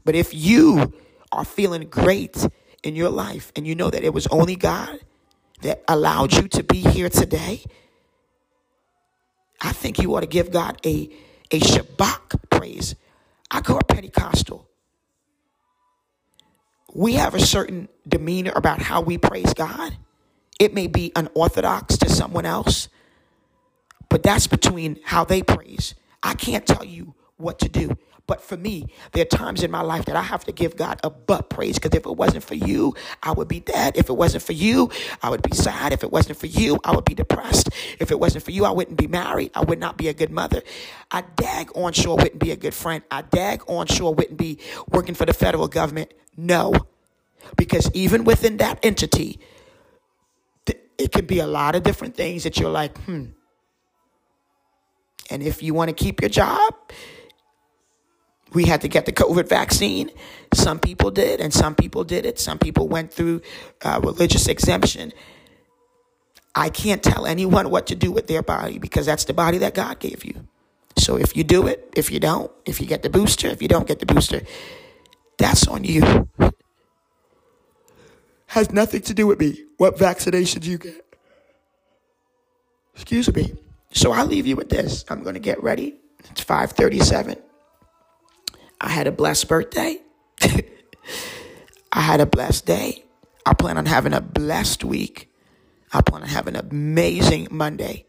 But 0.05 0.15
if 0.15 0.35
you 0.35 0.93
are 1.33 1.45
feeling 1.45 1.89
great 1.89 2.47
in 2.83 2.97
your 2.97 3.11
life 3.11 3.53
and 3.57 3.67
you 3.67 3.75
know 3.75 3.91
that 3.91 4.05
it 4.05 4.13
was 4.15 4.27
only 4.29 4.57
God 4.57 4.99
that 5.63 5.83
allowed 5.89 6.33
you 6.35 6.49
to 6.49 6.63
be 6.63 6.79
here 6.81 7.09
today, 7.09 7.63
I 9.65 9.73
think 9.73 9.99
you 9.99 10.15
ought 10.15 10.21
to 10.21 10.27
give 10.27 10.53
God 10.53 10.79
a, 10.85 11.09
a 11.51 11.59
Shabbat 11.59 12.51
praise. 12.51 12.95
I 13.51 13.63
call 13.63 13.79
it 13.79 13.89
Pentecostal. 13.89 14.69
We 16.95 17.15
have 17.15 17.35
a 17.35 17.41
certain 17.41 17.89
demeanor 18.07 18.53
about 18.55 18.81
how 18.83 19.01
we 19.01 19.19
praise 19.19 19.55
God. 19.55 19.97
It 20.61 20.75
may 20.75 20.87
be 20.87 21.13
unorthodox 21.17 21.97
to 21.99 22.11
someone 22.11 22.45
else, 22.45 22.89
but 24.11 24.23
that's 24.23 24.47
between 24.47 25.01
how 25.03 25.25
they 25.25 25.43
praise. 25.43 25.95
I 26.23 26.35
can't 26.35 26.67
tell 26.67 26.85
you 26.85 27.15
what 27.39 27.59
to 27.61 27.69
do. 27.69 27.97
But 28.27 28.41
for 28.41 28.57
me, 28.57 28.87
there 29.13 29.23
are 29.23 29.27
times 29.27 29.63
in 29.63 29.71
my 29.71 29.83
life 29.83 30.07
that 30.07 30.17
I 30.17 30.23
have 30.23 30.45
to 30.45 30.53
give 30.53 30.77
God 30.77 30.99
a 31.05 31.11
butt 31.11 31.51
praise 31.51 31.79
because 31.79 31.97
if 31.97 32.07
it 32.07 32.17
wasn't 32.17 32.43
for 32.43 32.55
you, 32.55 32.95
I 33.23 33.33
would 33.33 33.49
be 33.49 33.61
dead. 33.61 33.97
If 33.97 34.09
it 34.09 34.15
wasn't 34.15 34.43
for 34.43 34.55
you, 34.55 34.91
I 35.23 35.29
would 35.29 35.43
be 35.43 35.55
sad. 35.55 35.93
If 35.93 36.03
it 36.03 36.11
wasn't 36.11 36.39
for 36.39 36.47
you, 36.47 36.79
I 36.85 36.95
would 36.95 37.05
be 37.05 37.15
depressed. 37.15 37.69
If 38.01 38.11
it 38.11 38.19
wasn't 38.19 38.45
for 38.45 38.51
you, 38.51 38.65
I 38.65 38.71
wouldn't 38.71 38.97
be 38.97 39.07
married. 39.07 39.51
I 39.55 39.61
would 39.61 39.79
not 39.79 39.99
be 39.99 40.09
a 40.09 40.15
good 40.15 40.31
mother. 40.31 40.63
I 41.11 41.23
dag 41.37 41.71
on 41.75 41.93
sure 41.93 42.17
wouldn't 42.17 42.39
be 42.39 42.51
a 42.51 42.57
good 42.57 42.75
friend. 42.75 43.03
I 43.11 43.23
dag 43.23 43.63
on 43.69 43.87
sure 43.89 44.15
wouldn't 44.15 44.39
be 44.39 44.59
working 44.89 45.15
for 45.15 45.27
the 45.27 45.35
federal 45.35 45.69
government. 45.69 46.15
No. 46.37 46.73
Because 47.57 47.91
even 47.93 48.25
within 48.25 48.57
that 48.57 48.79
entity, 48.83 49.39
it 50.97 51.13
could 51.13 51.27
be 51.27 51.41
a 51.41 51.47
lot 51.47 51.75
of 51.75 51.83
different 51.83 52.15
things 52.15 52.45
that 52.45 52.59
you're 52.59 52.71
like, 52.71 52.97
hmm. 53.03 53.27
And 55.31 55.43
if 55.43 55.63
you 55.63 55.75
want 55.75 55.89
to 55.89 55.95
keep 55.95 56.21
your 56.21 56.29
job, 56.29 56.75
we 58.55 58.65
had 58.65 58.81
to 58.83 58.89
get 58.89 59.05
the 59.05 59.13
COVID 59.13 59.49
vaccine. 59.49 60.11
Some 60.55 60.79
people 60.79 61.11
did, 61.11 61.41
and 61.41 61.53
some 61.53 61.75
people 61.75 62.05
did 62.05 62.25
it. 62.25 62.39
Some 62.39 62.59
people 62.59 62.89
went 62.89 63.13
through 63.13 63.43
uh, 63.83 64.01
religious 64.03 64.47
exemption. 64.47 65.13
I 66.55 66.69
can't 66.69 67.03
tell 67.03 67.27
anyone 67.27 67.71
what 67.71 67.89
to 67.89 67.97
do 67.97 68.13
with 68.13 68.29
their 68.29 68.43
body 68.43 68.79
because 68.79 69.07
that's 69.07 69.25
the 69.25 69.35
body 69.35 69.59
that 69.59 69.75
God 69.75 69.99
gave 69.99 70.25
you. 70.25 70.47
So 70.97 71.17
if 71.17 71.37
you 71.37 71.43
do 71.43 71.67
it, 71.67 71.93
if 71.97 72.13
you 72.13 72.21
don't, 72.21 72.51
if 72.65 72.81
you 72.81 72.87
get 72.87 73.03
the 73.03 73.11
booster, 73.11 73.49
if 73.49 73.61
you 73.61 73.67
don't 73.67 73.89
get 73.89 73.99
the 73.99 74.07
booster, 74.07 74.43
that's 75.37 75.67
on 75.67 75.83
you. 75.83 76.29
Has 78.47 78.71
nothing 78.71 79.03
to 79.03 79.15
do 79.15 79.27
with 79.27 79.41
me. 79.41 79.65
What 79.79 79.97
vaccinations 79.97 80.65
you 80.65 80.79
get. 80.79 81.05
Excuse 82.95 83.35
me. 83.35 83.55
So 83.91 84.13
I'll 84.13 84.27
leave 84.27 84.47
you 84.47 84.55
with 84.55 84.69
this. 84.69 85.05
I'm 85.09 85.25
going 85.25 85.35
to 85.35 85.41
get 85.41 85.61
ready. 85.61 85.97
It's 86.31 86.43
537. 86.43 87.44
I 88.85 88.91
had 88.91 89.07
a 89.07 89.13
blessed 89.13 89.49
birthday. 89.49 89.99
I 91.93 92.01
had 92.01 92.21
a 92.21 92.27
blessed 92.27 92.67
day. 92.67 93.05
I 93.47 93.55
plan 93.55 93.79
on 93.79 93.87
having 93.87 94.13
a 94.13 94.21
blessed 94.21 94.85
week. 94.85 95.33
I 95.91 96.03
plan 96.03 96.21
on 96.21 96.29
having 96.29 96.55
an 96.55 96.69
amazing 96.71 97.49
Monday. 97.51 98.05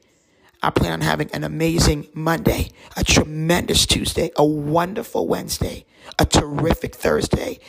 I 0.62 0.72
plan 0.72 0.92
on 0.92 1.00
having 1.00 1.32
an 1.32 1.46
amazing 1.46 2.08
Monday, 2.14 2.72
a 2.98 3.06
tremendous 3.06 3.86
Tuesday, 3.86 4.32
a 4.36 4.44
wonderful 4.44 5.28
Wednesday, 5.28 5.86
a 6.20 6.26
terrific 6.26 6.94
Thursday, 6.94 7.60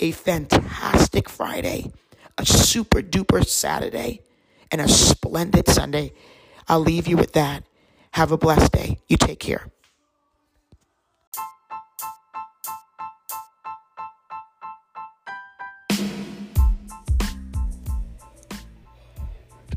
a 0.00 0.12
fantastic 0.12 1.28
Friday, 1.28 1.92
a 2.38 2.46
super 2.46 3.02
duper 3.02 3.46
Saturday, 3.46 4.22
and 4.70 4.80
a 4.80 4.88
splendid 4.88 5.68
Sunday. 5.68 6.12
I'll 6.66 6.80
leave 6.80 7.08
you 7.08 7.18
with 7.18 7.34
that. 7.34 7.64
Have 8.12 8.32
a 8.32 8.38
blessed 8.38 8.72
day. 8.72 9.00
You 9.06 9.18
take 9.18 9.40
care. 9.40 9.66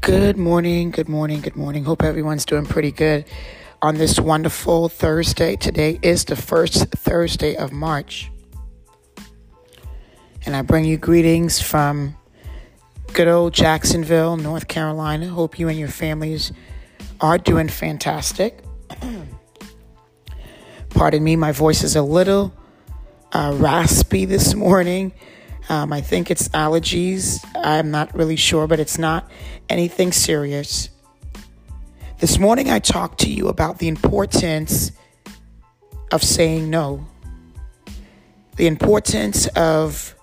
Good 0.08 0.38
morning, 0.38 0.92
good 0.92 1.10
morning, 1.10 1.42
good 1.42 1.58
morning. 1.58 1.84
Hope 1.84 2.02
everyone's 2.02 2.46
doing 2.46 2.66
pretty 2.66 2.94
good 2.94 3.26
on 3.82 3.96
this 3.96 4.18
wonderful 4.18 4.88
Thursday. 4.88 5.58
Today 5.58 6.00
is 6.02 6.24
the 6.24 6.38
first 6.38 6.88
Thursday 6.92 7.58
of 7.58 7.74
March. 7.74 8.32
And 10.46 10.56
I 10.56 10.62
bring 10.62 10.86
you 10.86 10.96
greetings 10.96 11.62
from 11.62 12.16
good 13.12 13.28
old 13.28 13.54
Jacksonville, 13.54 14.38
North 14.38 14.70
Carolina. 14.70 15.28
Hope 15.28 15.60
you 15.60 15.68
and 15.68 15.78
your 15.78 15.90
families 15.90 16.54
are 17.20 17.38
doing 17.38 17.68
fantastic. 17.68 18.64
Pardon 20.92 21.22
me, 21.22 21.36
my 21.36 21.52
voice 21.52 21.84
is 21.84 21.98
a 21.98 22.02
little 22.02 22.54
uh, 23.34 23.52
raspy 23.58 24.24
this 24.24 24.56
morning. 24.56 25.12
Um, 25.70 25.92
I 25.92 26.02
think 26.02 26.32
it's 26.32 26.48
allergies. 26.50 27.46
I'm 27.56 27.92
not 27.92 28.16
really 28.16 28.38
sure, 28.38 28.68
but 28.68 28.80
it's 28.80 28.98
not 28.98 29.30
anything 29.70 30.14
serious. 30.14 30.90
This 32.20 32.40
morning, 32.40 32.70
I 32.70 32.80
talked 32.80 33.20
to 33.22 33.30
you 33.30 33.50
about 33.50 33.80
the 33.80 33.90
importance 33.90 34.92
of 36.12 36.24
saying 36.24 36.70
no, 36.70 37.06
the 38.56 38.68
importance 38.68 39.48
of 39.48 40.16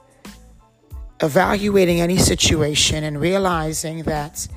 evaluating 1.21 2.01
any 2.01 2.17
situation 2.17 3.05
and 3.05 3.21
realizing 3.21 4.03
that 4.05 4.49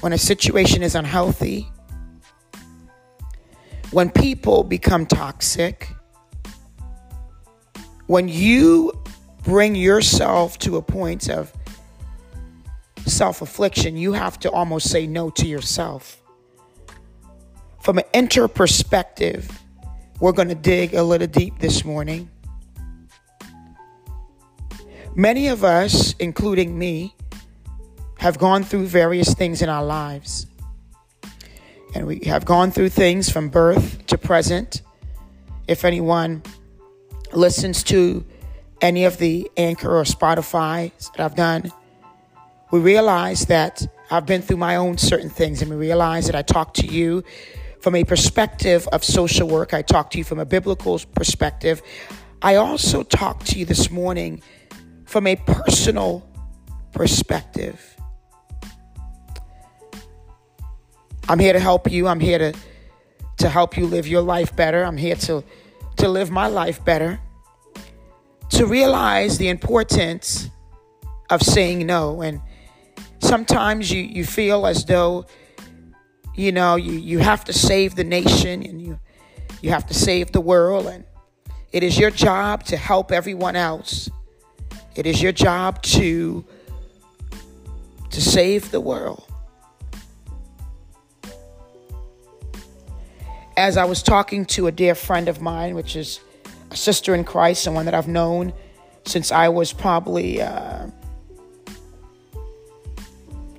when 0.00 0.12
a 0.12 0.18
situation 0.18 0.82
is 0.82 0.94
unhealthy, 0.94 1.68
when 3.90 4.08
people 4.08 4.62
become 4.62 5.04
toxic, 5.04 5.88
when 8.06 8.28
you 8.28 8.92
bring 9.50 9.74
yourself 9.74 10.56
to 10.60 10.76
a 10.76 10.82
point 10.82 11.28
of 11.28 11.52
self 13.04 13.42
affliction, 13.42 13.96
you 13.96 14.12
have 14.12 14.38
to 14.38 14.48
almost 14.48 14.88
say 14.88 15.08
no 15.08 15.28
to 15.28 15.44
yourself. 15.44 16.22
From 17.80 17.98
an 17.98 18.04
inter 18.14 18.46
perspective, 18.46 19.50
we're 20.20 20.30
going 20.30 20.50
to 20.50 20.54
dig 20.54 20.94
a 20.94 21.02
little 21.02 21.26
deep 21.26 21.58
this 21.58 21.84
morning. 21.84 22.30
Many 25.16 25.48
of 25.48 25.64
us, 25.64 26.14
including 26.20 26.78
me, 26.78 27.16
have 28.18 28.38
gone 28.38 28.62
through 28.62 28.86
various 28.86 29.34
things 29.34 29.62
in 29.62 29.68
our 29.68 29.84
lives. 29.84 30.46
And 31.96 32.06
we 32.06 32.20
have 32.26 32.44
gone 32.44 32.70
through 32.70 32.90
things 32.90 33.28
from 33.28 33.48
birth 33.48 34.06
to 34.06 34.16
present. 34.16 34.82
If 35.66 35.84
anyone 35.84 36.44
listens 37.32 37.82
to 37.84 38.24
any 38.80 39.04
of 39.04 39.18
the 39.18 39.50
Anchor 39.56 39.98
or 39.98 40.04
Spotify 40.04 40.92
that 41.12 41.20
I've 41.20 41.34
done, 41.34 41.72
we 42.70 42.80
realize 42.80 43.46
that 43.46 43.86
I've 44.10 44.26
been 44.26 44.42
through 44.42 44.56
my 44.56 44.76
own 44.76 44.98
certain 44.98 45.30
things, 45.30 45.62
and 45.62 45.70
we 45.70 45.76
realize 45.76 46.26
that 46.26 46.34
I 46.34 46.42
talk 46.42 46.74
to 46.74 46.86
you 46.86 47.22
from 47.80 47.94
a 47.94 48.04
perspective 48.04 48.86
of 48.88 49.04
social 49.04 49.48
work. 49.48 49.72
I 49.72 49.82
talk 49.82 50.10
to 50.10 50.18
you 50.18 50.24
from 50.24 50.38
a 50.38 50.44
biblical 50.44 51.00
perspective. 51.14 51.82
I 52.42 52.56
also 52.56 53.02
talk 53.02 53.44
to 53.44 53.58
you 53.58 53.64
this 53.64 53.90
morning 53.90 54.42
from 55.04 55.26
a 55.26 55.36
personal 55.36 56.26
perspective. 56.92 57.96
I'm 61.28 61.38
here 61.38 61.52
to 61.52 61.60
help 61.60 61.90
you. 61.90 62.08
I'm 62.08 62.20
here 62.20 62.38
to 62.38 62.54
to 63.38 63.48
help 63.48 63.78
you 63.78 63.86
live 63.86 64.06
your 64.06 64.20
life 64.20 64.54
better. 64.54 64.84
I'm 64.84 64.96
here 64.96 65.16
to 65.16 65.44
to 65.96 66.08
live 66.08 66.30
my 66.30 66.46
life 66.46 66.84
better 66.84 67.20
to 68.50 68.66
realize 68.66 69.38
the 69.38 69.48
importance 69.48 70.50
of 71.30 71.42
saying 71.42 71.86
no. 71.86 72.22
And 72.22 72.40
sometimes 73.20 73.90
you, 73.90 74.02
you 74.02 74.24
feel 74.24 74.66
as 74.66 74.84
though 74.84 75.26
you 76.40 76.52
know, 76.52 76.76
you, 76.76 76.92
you 76.92 77.18
have 77.18 77.44
to 77.44 77.52
save 77.52 77.96
the 77.96 78.04
nation 78.04 78.62
and 78.62 78.80
you, 78.80 78.98
you 79.60 79.70
have 79.70 79.86
to 79.86 79.94
save 79.94 80.32
the 80.32 80.40
world. 80.40 80.86
And 80.86 81.04
it 81.72 81.82
is 81.82 81.98
your 81.98 82.10
job 82.10 82.64
to 82.64 82.76
help 82.76 83.12
everyone 83.12 83.56
else. 83.56 84.08
It 84.96 85.06
is 85.06 85.22
your 85.22 85.32
job 85.32 85.82
to, 85.82 86.44
to 88.10 88.20
save 88.20 88.70
the 88.70 88.80
world. 88.80 89.26
As 93.56 93.76
I 93.76 93.84
was 93.84 94.02
talking 94.02 94.46
to 94.46 94.68
a 94.68 94.72
dear 94.72 94.94
friend 94.94 95.28
of 95.28 95.42
mine, 95.42 95.74
which 95.74 95.94
is 95.94 96.20
a 96.70 96.76
sister 96.76 97.14
in 97.14 97.24
Christ, 97.24 97.62
someone 97.62 97.84
that 97.86 97.94
I've 97.94 98.08
known 98.08 98.52
since 99.04 99.32
I 99.32 99.48
was 99.48 99.72
probably 99.72 100.40
uh, 100.40 100.86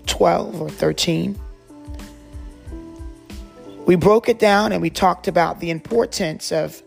12 0.06 0.62
or 0.62 0.70
13. 0.70 1.40
We 3.86 3.96
broke 3.96 4.30
it 4.30 4.40
down 4.40 4.72
and 4.72 4.82
we 4.82 4.90
talked 4.90 5.28
about 5.28 5.60
the 5.60 5.70
importance 5.70 6.52
of 6.52 6.82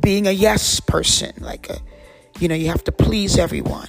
being 0.00 0.26
a 0.26 0.32
yes 0.32 0.80
person. 0.80 1.32
Like, 1.38 1.68
a, 1.70 1.78
you 2.40 2.48
know, 2.48 2.54
you 2.54 2.68
have 2.68 2.82
to 2.84 2.92
please 2.92 3.38
everyone. 3.38 3.88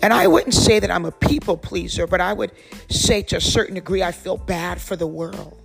And 0.00 0.12
I 0.12 0.28
wouldn't 0.28 0.54
say 0.54 0.78
that 0.78 0.90
I'm 0.90 1.04
a 1.04 1.12
people 1.12 1.56
pleaser, 1.56 2.06
but 2.06 2.20
I 2.20 2.32
would 2.32 2.52
say 2.88 3.22
to 3.22 3.36
a 3.36 3.40
certain 3.40 3.74
degree, 3.74 4.02
I 4.02 4.12
feel 4.12 4.36
bad 4.36 4.80
for 4.80 4.96
the 4.96 5.06
world. 5.06 5.57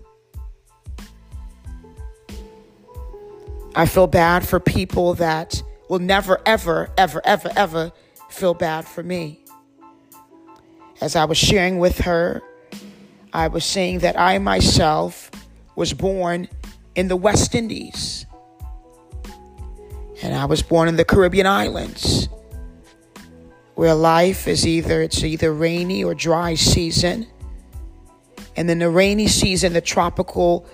I 3.76 3.88
feel 3.88 4.07
bad 4.07 4.47
for 4.47 4.59
people 4.59 5.15
that 5.15 5.61
will 5.89 5.99
never, 5.99 6.39
ever, 6.45 6.91
ever, 6.97 7.21
ever, 7.26 7.51
ever 7.55 7.91
feel 8.30 8.53
bad 8.53 8.86
for 8.86 9.01
me. 9.01 9.43
As 11.01 11.15
I 11.15 11.26
was 11.26 11.38
sharing 11.38 11.80
with 11.80 11.99
her, 11.99 12.41
I 13.34 13.47
was 13.47 13.65
saying 13.65 13.99
that 13.99 14.17
I 14.17 14.38
myself 14.38 15.32
was 15.76 15.91
born 15.93 16.47
in 16.95 17.07
the 17.07 17.15
West 17.15 17.55
Indies. 17.55 18.28
And 20.21 20.36
I 20.36 20.45
was 20.45 20.61
born 20.61 20.88
in 20.88 20.95
the 20.95 21.03
Caribbean 21.03 21.47
islands 21.47 22.30
where 23.74 23.95
life 23.95 24.47
is 24.47 24.67
either 24.67 25.01
it's 25.01 25.24
either 25.24 25.51
rainy 25.51 26.03
or 26.03 26.13
dry 26.13 26.53
season. 26.53 27.26
And 28.55 28.69
in 28.69 28.78
the 28.78 28.89
rainy 28.89 29.28
season 29.28 29.74
the 29.74 29.82
tropical 29.82 30.67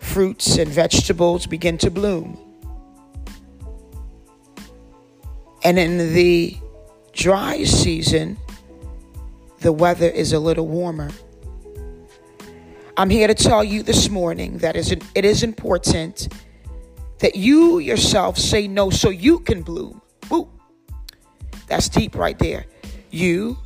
fruits 0.00 0.58
and 0.58 0.68
vegetables 0.68 1.46
begin 1.46 1.78
to 1.78 1.90
bloom. 1.90 2.38
And 5.62 5.78
in 5.78 5.98
the 6.14 6.56
dry 7.12 7.64
season, 7.64 8.38
the 9.60 9.72
weather 9.72 10.08
is 10.08 10.32
a 10.32 10.38
little 10.38 10.66
warmer. 10.66 11.10
I'm 12.96 13.10
here 13.10 13.28
to 13.28 13.34
tell 13.34 13.62
you 13.62 13.82
this 13.82 14.08
morning 14.08 14.58
that 14.58 14.74
it 14.76 15.24
is 15.24 15.42
important 15.42 16.32
that 17.20 17.36
you 17.36 17.78
yourself 17.78 18.38
say 18.38 18.66
no 18.66 18.90
so 18.90 19.10
you 19.10 19.38
can 19.40 19.62
bloom. 19.62 20.00
Ooh, 20.32 20.48
that's 21.66 21.88
deep 21.88 22.14
right 22.16 22.38
there. 22.38 22.64
You, 23.10 23.58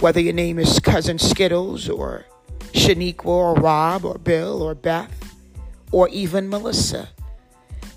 whether 0.00 0.20
your 0.20 0.34
name 0.34 0.58
is 0.58 0.78
Cousin 0.80 1.18
Skittles 1.18 1.88
or 1.88 2.26
Shaniqua 2.72 3.24
or 3.24 3.54
Rob 3.54 4.04
or 4.04 4.18
Bill 4.18 4.62
or 4.62 4.74
Beth, 4.74 5.35
or 5.92 6.08
even 6.08 6.48
Melissa. 6.48 7.08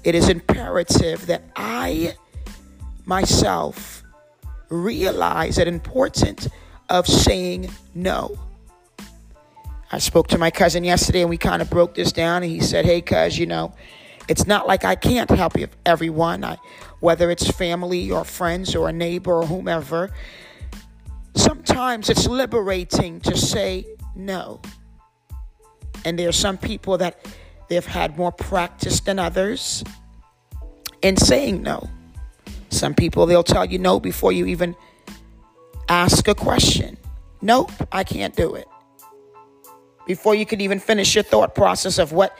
It 0.04 0.16
is 0.16 0.30
imperative 0.30 1.26
that 1.28 1.44
I 1.56 2.16
myself 3.06 4.04
realize 4.70 5.58
the 5.58 5.68
importance 5.68 6.48
of 6.90 7.08
saying 7.08 7.70
no. 7.94 8.38
I 9.92 9.98
spoke 9.98 10.28
to 10.28 10.38
my 10.38 10.52
cousin 10.52 10.84
yesterday 10.84 11.22
and 11.22 11.30
we 11.30 11.38
kind 11.38 11.62
of 11.62 11.70
broke 11.70 11.96
this 11.96 12.12
down 12.12 12.44
and 12.44 12.52
he 12.52 12.60
said, 12.60 12.86
"Hey 12.86 13.02
cuz, 13.02 13.38
you 13.38 13.48
know, 13.48 13.74
it's 14.30 14.46
not 14.46 14.68
like 14.68 14.86
I 14.86 14.94
can't 14.94 15.30
help 15.32 15.58
everyone, 15.88 16.44
I, 16.44 16.58
whether 17.00 17.32
it's 17.32 17.50
family 17.50 18.12
or 18.12 18.24
friends 18.24 18.76
or 18.76 18.88
a 18.88 18.94
neighbor 18.94 19.34
or 19.34 19.46
whomever. 19.46 20.12
Sometimes 21.36 22.12
it's 22.12 22.28
liberating 22.28 23.20
to 23.22 23.36
say 23.36 23.88
no. 24.16 24.62
And 26.06 26.18
there 26.20 26.30
are 26.30 26.32
some 26.32 26.60
people 26.60 27.00
that 27.00 27.26
They've 27.70 27.86
had 27.86 28.18
more 28.18 28.32
practice 28.32 29.00
than 29.00 29.20
others 29.20 29.84
in 31.02 31.18
saying 31.18 31.62
no. 31.62 31.90
Some 32.70 32.94
people, 32.94 33.26
they'll 33.26 33.44
tell 33.44 33.66
you 33.66 33.80
no 33.80 34.00
before 34.00 34.32
you 34.32 34.46
even 34.48 34.76
ask 35.88 36.28
a 36.28 36.36
question. 36.36 36.98
Nope, 37.42 37.72
I 37.92 38.04
can't 38.04 38.36
do 38.36 38.56
it. 38.56 38.68
Before 40.06 40.36
you 40.36 40.46
can 40.46 40.62
even 40.62 40.80
finish 40.80 41.16
your 41.16 41.24
thought 41.24 41.56
process 41.56 42.00
of 42.00 42.12
what, 42.12 42.38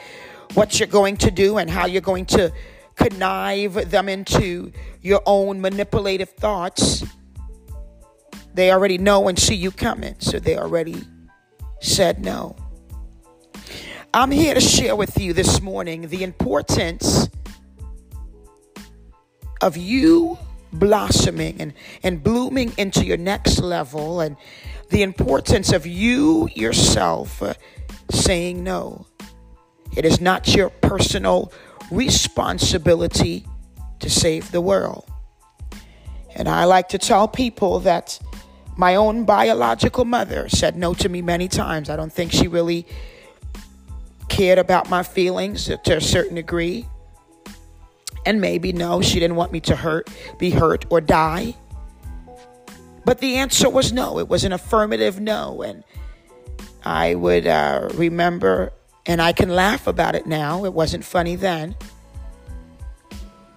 what 0.56 0.80
you're 0.80 0.88
going 0.88 1.18
to 1.18 1.32
do 1.32 1.58
and 1.58 1.70
how 1.70 1.86
you're 1.86 2.02
going 2.02 2.26
to 2.28 2.52
connive 2.96 3.92
them 3.92 4.10
into 4.10 4.72
your 5.02 5.22
own 5.26 5.62
manipulative 5.62 6.30
thoughts, 6.30 7.04
they 8.54 8.72
already 8.72 8.98
know 8.98 9.28
and 9.28 9.38
see 9.38 9.56
you 9.56 9.72
coming. 9.72 10.16
So 10.20 10.40
they 10.40 10.58
already 10.58 11.04
said 11.82 12.24
no. 12.24 12.56
I'm 14.12 14.32
here 14.32 14.56
to 14.56 14.62
share 14.62 14.96
with 14.96 15.20
you 15.20 15.34
this 15.34 15.62
morning 15.62 16.08
the 16.08 16.24
importance 16.24 17.30
of 19.62 19.78
you 19.78 20.40
blossoming 20.74 21.62
and, 21.62 21.74
and 22.02 22.24
blooming 22.24 22.74
into 22.80 23.06
your 23.06 23.18
next 23.18 23.60
level 23.60 24.20
and 24.20 24.36
the 24.90 25.04
importance 25.04 25.72
of 25.72 25.86
you 25.86 26.50
yourself 26.56 27.44
uh, 27.44 27.54
saying 28.10 28.64
no. 28.64 29.06
It 29.96 30.06
is 30.06 30.20
not 30.20 30.56
your 30.56 30.72
personal 30.72 31.54
responsibility 31.92 33.46
to 34.00 34.10
save 34.10 34.52
the 34.52 34.62
world. 34.62 35.08
And 36.36 36.50
I 36.50 36.66
like 36.66 36.90
to 36.90 36.98
tell 36.98 37.28
people 37.28 37.80
that 37.82 38.20
my 38.76 38.96
own 38.96 39.26
biological 39.26 40.06
mother 40.06 40.50
said 40.50 40.76
no 40.76 40.96
to 40.96 41.10
me 41.10 41.22
many 41.22 41.48
times. 41.48 41.92
I 41.92 41.96
don't 41.96 42.12
think 42.12 42.32
she 42.32 42.48
really 42.48 42.88
cared 44.30 44.60
about 44.60 44.90
my 44.90 45.04
feelings 45.04 45.66
to 45.66 45.98
a 45.98 46.02
certain 46.02 46.36
degree. 46.36 46.88
And 48.26 48.40
maybe 48.42 48.72
no, 48.72 49.02
she 49.02 49.20
didn't 49.20 49.38
want 49.38 49.52
me 49.52 49.60
to 49.62 49.76
hurt, 49.76 50.10
be 50.38 50.52
hurt, 50.52 50.86
or 50.90 51.02
die. 51.02 51.56
But 53.06 53.20
the 53.20 53.38
answer 53.38 53.70
was 53.70 53.92
no. 53.92 54.20
It 54.20 54.28
was 54.28 54.44
an 54.44 54.54
affirmative 54.54 55.20
no. 55.20 55.62
And 55.62 55.84
I 56.84 57.16
would 57.16 57.48
uh, 57.48 57.90
remember, 57.94 58.72
and 59.06 59.22
I 59.22 59.32
can 59.32 59.50
laugh 59.50 59.88
about 59.88 60.16
it 60.16 60.28
now, 60.28 60.66
it 60.66 60.74
wasn't 60.74 61.04
funny 61.04 61.36
then, 61.36 61.76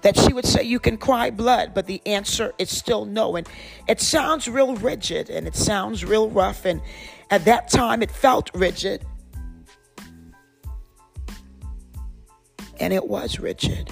that 0.02 0.16
she 0.16 0.32
would 0.32 0.46
say, 0.46 0.62
You 0.62 0.78
can 0.78 0.96
cry 0.96 1.30
blood, 1.30 1.72
but 1.74 1.86
the 1.86 2.00
answer 2.06 2.52
is 2.58 2.70
still 2.70 3.04
no. 3.04 3.36
And 3.36 3.48
it 3.88 4.00
sounds 4.00 4.48
real 4.48 4.76
rigid 4.76 5.30
and 5.30 5.46
it 5.46 5.56
sounds 5.56 6.04
real 6.04 6.28
rough. 6.28 6.64
And 6.64 6.80
at 7.30 7.44
that 7.44 7.68
time, 7.68 8.02
it 8.02 8.10
felt 8.10 8.50
rigid. 8.54 9.04
And 12.80 12.92
it 12.92 13.06
was 13.06 13.38
Richard. 13.38 13.90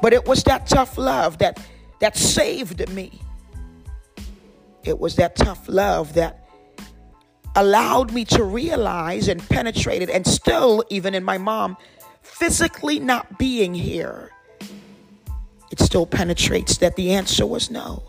But 0.00 0.12
it 0.12 0.26
was 0.26 0.44
that 0.44 0.66
tough 0.66 0.96
love 0.96 1.38
that 1.38 1.60
that 2.00 2.16
saved 2.16 2.88
me. 2.90 3.20
It 4.84 4.98
was 4.98 5.16
that 5.16 5.36
tough 5.36 5.68
love 5.68 6.14
that 6.14 6.48
allowed 7.56 8.12
me 8.12 8.24
to 8.26 8.44
realize 8.44 9.26
and 9.28 9.46
penetrate 9.48 10.02
it, 10.02 10.10
and 10.10 10.26
still 10.26 10.84
even 10.90 11.14
in 11.14 11.24
my 11.24 11.38
mom 11.38 11.76
physically 12.22 13.00
not 13.00 13.38
being 13.38 13.74
here 13.74 14.30
it 15.70 15.80
still 15.80 16.06
penetrates 16.06 16.78
that 16.78 16.96
the 16.96 17.12
answer 17.12 17.46
was 17.46 17.70
no. 17.70 18.02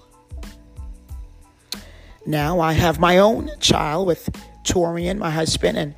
Now 2.25 2.59
I 2.59 2.73
have 2.73 2.99
my 2.99 3.17
own 3.17 3.49
child 3.59 4.07
with 4.07 4.29
Torian, 4.63 5.17
my 5.17 5.31
husband, 5.31 5.77
and 5.77 5.95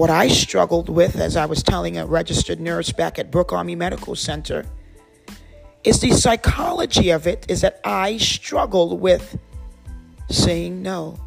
what 0.00 0.08
I 0.08 0.28
struggled 0.28 0.88
with, 0.88 1.16
as 1.16 1.36
I 1.36 1.44
was 1.44 1.62
telling 1.62 1.98
a 1.98 2.06
registered 2.06 2.58
nurse 2.58 2.90
back 2.90 3.18
at 3.18 3.30
Brooke 3.30 3.52
Army 3.52 3.74
Medical 3.74 4.16
Center, 4.16 4.64
is 5.84 6.00
the 6.00 6.12
psychology 6.12 7.10
of 7.10 7.26
it 7.26 7.44
is 7.50 7.60
that 7.60 7.82
I 7.84 8.16
struggled 8.16 8.98
with 8.98 9.38
saying 10.30 10.80
no. 10.80 11.18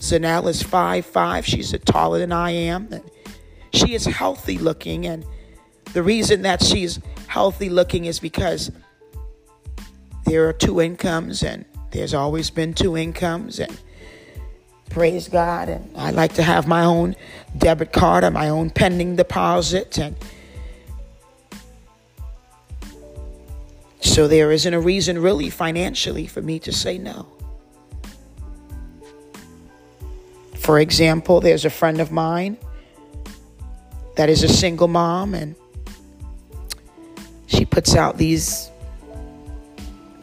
Zanelle 0.00 0.48
is 0.48 0.64
five 0.64 1.06
five. 1.06 1.46
She's 1.46 1.72
taller 1.84 2.18
than 2.18 2.32
I 2.32 2.50
am. 2.50 2.88
And 2.90 3.08
she 3.72 3.94
is 3.94 4.04
healthy 4.04 4.58
looking. 4.58 5.06
And 5.06 5.24
the 5.92 6.02
reason 6.02 6.42
that 6.42 6.60
she's 6.60 6.98
healthy 7.28 7.68
looking 7.68 8.06
is 8.06 8.18
because 8.18 8.72
there 10.24 10.48
are 10.48 10.52
two 10.52 10.80
incomes, 10.80 11.44
and 11.44 11.64
there's 11.92 12.14
always 12.14 12.50
been 12.50 12.74
two 12.74 12.96
incomes. 12.96 13.60
And 13.60 13.80
praise 14.94 15.26
God. 15.26 15.68
And 15.68 15.90
I 15.96 16.10
like 16.10 16.34
to 16.34 16.42
have 16.44 16.68
my 16.68 16.84
own 16.84 17.16
debit 17.58 17.92
card 17.92 18.22
and 18.22 18.32
my 18.32 18.48
own 18.48 18.70
pending 18.70 19.16
deposit. 19.16 19.98
And 19.98 20.14
so 24.00 24.28
there 24.28 24.52
isn't 24.52 24.72
a 24.72 24.80
reason, 24.80 25.20
really, 25.20 25.50
financially, 25.50 26.28
for 26.28 26.40
me 26.40 26.60
to 26.60 26.72
say 26.72 26.96
no. 26.96 27.26
For 30.54 30.78
example, 30.78 31.40
there's 31.40 31.64
a 31.64 31.70
friend 31.70 32.00
of 32.00 32.12
mine 32.12 32.56
that 34.16 34.30
is 34.30 34.44
a 34.44 34.48
single 34.48 34.86
mom, 34.86 35.34
and 35.34 35.56
she 37.46 37.64
puts 37.64 37.96
out 37.96 38.16
these 38.16 38.70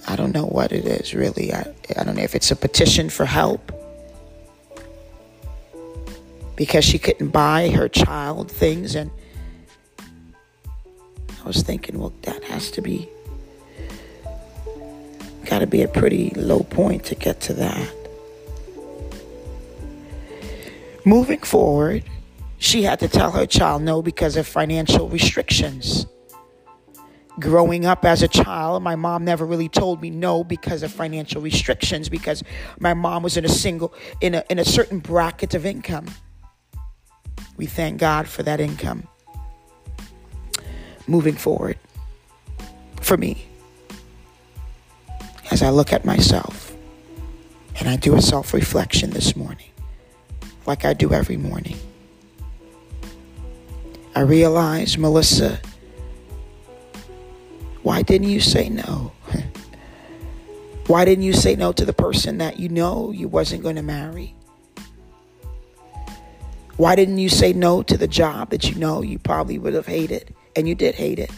I 0.07 0.15
don't 0.15 0.34
know 0.34 0.45
what 0.45 0.72
it 0.72 0.86
is 0.86 1.13
really. 1.13 1.53
I, 1.53 1.74
I 1.97 2.03
don't 2.05 2.15
know 2.15 2.24
if 2.24 2.36
it's 2.36 2.51
a 2.51 2.55
petition 2.55 3.09
for 3.09 3.26
help 3.26 3.72
because 6.62 6.86
she 6.86 6.99
couldn't 6.99 7.30
buy 7.30 7.70
her 7.70 7.89
child 7.89 8.51
things 8.51 8.93
and 8.93 9.09
I 11.43 11.47
was 11.47 11.64
thinking, 11.64 11.97
well, 11.97 12.14
that 12.22 12.43
has 12.43 12.70
to 12.70 12.84
be 12.84 13.09
got 15.45 15.59
to 15.59 15.66
be 15.66 15.82
a 15.82 15.88
pretty 15.88 16.30
low 16.36 16.59
point 16.59 17.03
to 17.05 17.16
get 17.16 17.41
to 17.41 17.55
that. 17.55 17.91
Moving 21.03 21.39
forward, 21.39 22.03
she 22.59 22.84
had 22.84 22.99
to 22.99 23.07
tell 23.07 23.32
her 23.32 23.47
child 23.47 23.82
no 23.82 24.03
because 24.03 24.38
of 24.38 24.45
financial 24.45 25.09
restrictions. 25.09 26.05
Growing 27.39 27.88
up 27.88 28.05
as 28.05 28.22
a 28.22 28.28
child, 28.28 28.84
my 28.84 28.95
mom 28.95 29.26
never 29.26 29.47
really 29.47 29.68
told 29.68 29.99
me 29.99 30.12
no 30.12 30.43
because 30.43 30.84
of 30.84 30.91
financial 30.91 31.41
restrictions 31.41 32.07
because 32.07 32.43
my 32.80 32.93
mom 32.93 33.24
was 33.24 33.36
in 33.36 33.45
a 33.45 33.49
single 33.49 33.95
in 34.22 34.36
a 34.36 34.43
in 34.51 34.59
a 34.59 34.66
certain 34.66 34.99
bracket 34.99 35.55
of 35.55 35.66
income. 35.66 36.05
We 37.62 37.68
thank 37.68 37.99
God 37.99 38.28
for 38.28 38.41
that 38.41 38.59
income. 38.59 39.07
Moving 41.05 41.36
forward, 41.36 41.78
for 42.99 43.18
me, 43.18 43.45
as 45.51 45.62
I 45.62 45.70
look 45.70 45.93
at 45.93 46.03
myself 46.03 46.76
and 47.78 47.88
I 47.88 47.97
do 47.97 48.16
a 48.16 48.22
self 48.22 48.55
reflection 48.55 49.12
this 49.12 49.36
morning, 49.36 49.70
like 50.66 50.86
I 50.86 50.93
do 50.93 51.14
every 51.14 51.38
morning, 51.38 51.78
I 54.16 54.22
realize, 54.22 54.97
Melissa, 54.97 55.62
why 57.84 58.01
didn't 58.01 58.30
you 58.30 58.39
say 58.39 58.70
no? 58.70 59.12
Why 60.88 61.05
didn't 61.05 61.24
you 61.24 61.34
say 61.34 61.55
no 61.55 61.72
to 61.74 61.86
the 61.86 61.93
person 61.93 62.39
that 62.39 62.59
you 62.59 62.70
know 62.70 63.12
you 63.12 63.28
wasn't 63.28 63.62
going 63.62 63.76
to 63.76 63.84
marry? 63.84 64.34
Why 66.82 66.95
didn't 66.95 67.19
you 67.19 67.29
say 67.29 67.53
no 67.53 67.84
to 67.84 67.95
the 67.95 68.07
job 68.07 68.49
that 68.49 68.67
you 68.67 68.73
know 68.73 69.03
you 69.03 69.19
probably 69.19 69.59
would 69.59 69.75
have 69.75 69.86
hated 69.86 70.34
and 70.55 70.67
you 70.67 70.73
did 70.73 70.95
hate 70.95 71.19
it? 71.19 71.29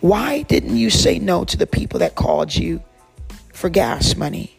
Why 0.00 0.40
didn't 0.40 0.78
you 0.78 0.88
say 0.88 1.18
no 1.18 1.44
to 1.44 1.58
the 1.58 1.66
people 1.66 1.98
that 1.98 2.14
called 2.14 2.56
you 2.56 2.82
for 3.52 3.68
gas 3.68 4.16
money? 4.16 4.56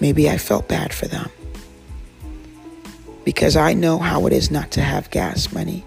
Maybe 0.00 0.28
I 0.28 0.36
felt 0.36 0.66
bad 0.66 0.92
for 0.92 1.06
them 1.06 1.30
because 3.24 3.56
I 3.56 3.72
know 3.72 3.98
how 3.98 4.26
it 4.26 4.32
is 4.32 4.50
not 4.50 4.72
to 4.72 4.80
have 4.80 5.10
gas 5.10 5.52
money. 5.52 5.84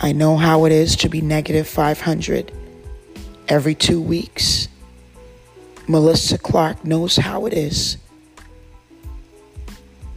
I 0.00 0.10
know 0.10 0.36
how 0.36 0.64
it 0.64 0.72
is 0.72 0.96
to 0.96 1.08
be 1.08 1.20
negative 1.20 1.68
500 1.68 2.50
every 3.46 3.76
two 3.76 4.02
weeks. 4.02 4.66
Melissa 5.90 6.38
Clarke 6.38 6.84
knows 6.84 7.16
how 7.16 7.46
it 7.46 7.52
is 7.52 7.96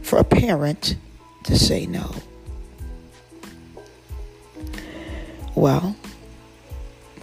for 0.02 0.20
a 0.20 0.24
parent 0.24 0.94
to 1.42 1.58
say 1.58 1.84
no. 1.84 2.14
Well, 5.56 5.96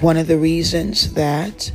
one 0.01 0.17
of 0.17 0.27
the 0.27 0.37
reasons 0.37 1.13
that 1.13 1.71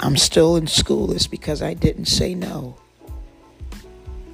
I'm 0.00 0.16
still 0.16 0.56
in 0.56 0.68
school 0.68 1.12
is 1.12 1.26
because 1.26 1.60
I 1.60 1.74
didn't 1.74 2.06
say 2.06 2.34
no. 2.34 2.78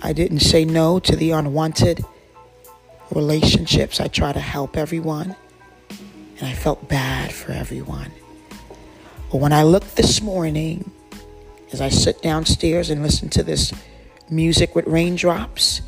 I 0.02 0.12
didn't 0.12 0.38
say 0.38 0.64
no 0.64 1.00
to 1.00 1.16
the 1.16 1.32
unwanted 1.32 2.04
relationships. 3.10 4.00
I 4.00 4.06
try 4.06 4.32
to 4.32 4.38
help 4.38 4.76
everyone, 4.76 5.34
and 6.38 6.48
I 6.48 6.52
felt 6.52 6.88
bad 6.88 7.32
for 7.32 7.52
everyone. 7.52 8.12
But 9.30 9.38
when 9.38 9.52
I 9.52 9.62
look 9.62 9.84
this 9.94 10.20
morning, 10.20 10.90
as 11.72 11.80
I 11.80 11.88
sit 11.88 12.22
downstairs 12.22 12.90
and 12.90 13.02
listen 13.02 13.28
to 13.30 13.42
this 13.42 13.72
music 14.30 14.74
with 14.74 14.86
raindrops, 14.86 15.82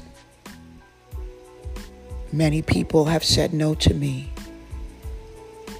many 2.32 2.62
people 2.62 3.06
have 3.06 3.24
said 3.24 3.52
no 3.52 3.74
to 3.76 3.94
me. 3.94 4.32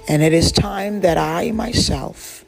And 0.07 0.21
it 0.21 0.33
is 0.33 0.51
time 0.51 1.01
that 1.01 1.17
I 1.17 1.51
myself 1.51 2.45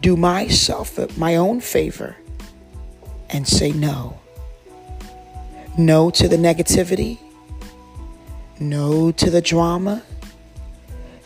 do 0.00 0.16
myself 0.16 1.18
my 1.18 1.34
own 1.34 1.60
favor 1.60 2.16
and 3.28 3.46
say 3.46 3.72
no. 3.72 4.18
No 5.76 6.10
to 6.10 6.28
the 6.28 6.36
negativity. 6.36 7.18
No 8.60 9.10
to 9.12 9.30
the 9.30 9.42
drama. 9.42 10.02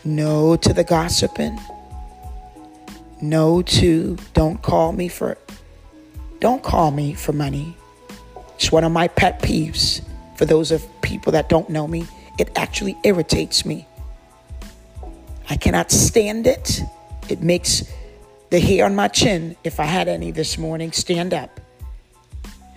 No 0.04 0.56
to 0.56 0.72
the 0.72 0.84
gossiping. 0.84 1.58
No 3.20 3.60
to 3.62 4.16
don't 4.32 4.62
call 4.62 4.92
me 4.92 5.08
for 5.08 5.36
don't 6.40 6.62
call 6.62 6.90
me 6.90 7.12
for 7.12 7.32
money. 7.32 7.76
It's 8.54 8.72
one 8.72 8.84
of 8.84 8.92
my 8.92 9.08
pet 9.08 9.42
peeves 9.42 10.02
for 10.36 10.46
those 10.46 10.70
of 10.70 10.86
people 11.02 11.32
that 11.32 11.50
don't 11.50 11.68
know 11.68 11.86
me. 11.86 12.06
It 12.38 12.50
actually 12.56 12.96
irritates 13.04 13.66
me. 13.66 13.86
I 15.50 15.56
cannot 15.56 15.90
stand 15.90 16.46
it. 16.46 16.80
It 17.28 17.42
makes 17.42 17.84
the 18.50 18.58
hair 18.58 18.84
on 18.86 18.94
my 18.94 19.08
chin, 19.08 19.56
if 19.64 19.78
I 19.78 19.84
had 19.84 20.08
any 20.08 20.30
this 20.30 20.58
morning, 20.58 20.92
stand 20.92 21.34
up. 21.34 21.60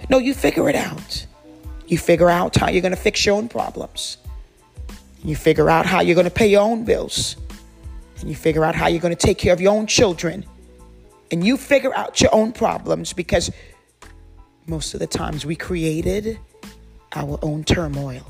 No, 0.09 0.17
you 0.17 0.34
figure 0.34 0.69
it 0.69 0.76
out. 0.76 1.26
You 1.88 1.97
figure 1.97 2.30
out 2.30 2.55
how 2.55 2.69
you're 2.69 2.82
going 2.82 2.95
to 2.95 3.01
fix 3.01 3.26
your 3.26 3.36
own 3.36 3.47
problems. 3.47 4.17
You 5.24 5.36
figure 5.36 5.69
out 5.69 5.86
how 5.86 6.01
you're 6.01 6.15
going 6.15 6.26
to 6.26 6.32
pay 6.32 6.47
your 6.47 6.61
own 6.61 6.84
bills. 6.84 7.38
And 8.19 8.30
you 8.30 8.36
figure 8.36 8.63
out 8.63 8.76
how 8.76 8.88
you're 8.88 9.01
going 9.01 9.15
to 9.15 9.28
take 9.28 9.38
care 9.38 9.53
of 9.53 9.61
your 9.61 9.74
own 9.74 9.88
children. 9.88 10.45
And 11.32 11.45
you 11.45 11.57
figure 11.57 11.95
out 11.95 12.21
your 12.21 12.34
own 12.34 12.51
problems 12.51 13.13
because 13.13 13.51
most 14.67 14.93
of 14.93 14.99
the 14.99 15.07
times 15.07 15.45
we 15.45 15.55
created 15.55 16.39
our 17.15 17.39
own 17.41 17.63
turmoil. 17.63 18.26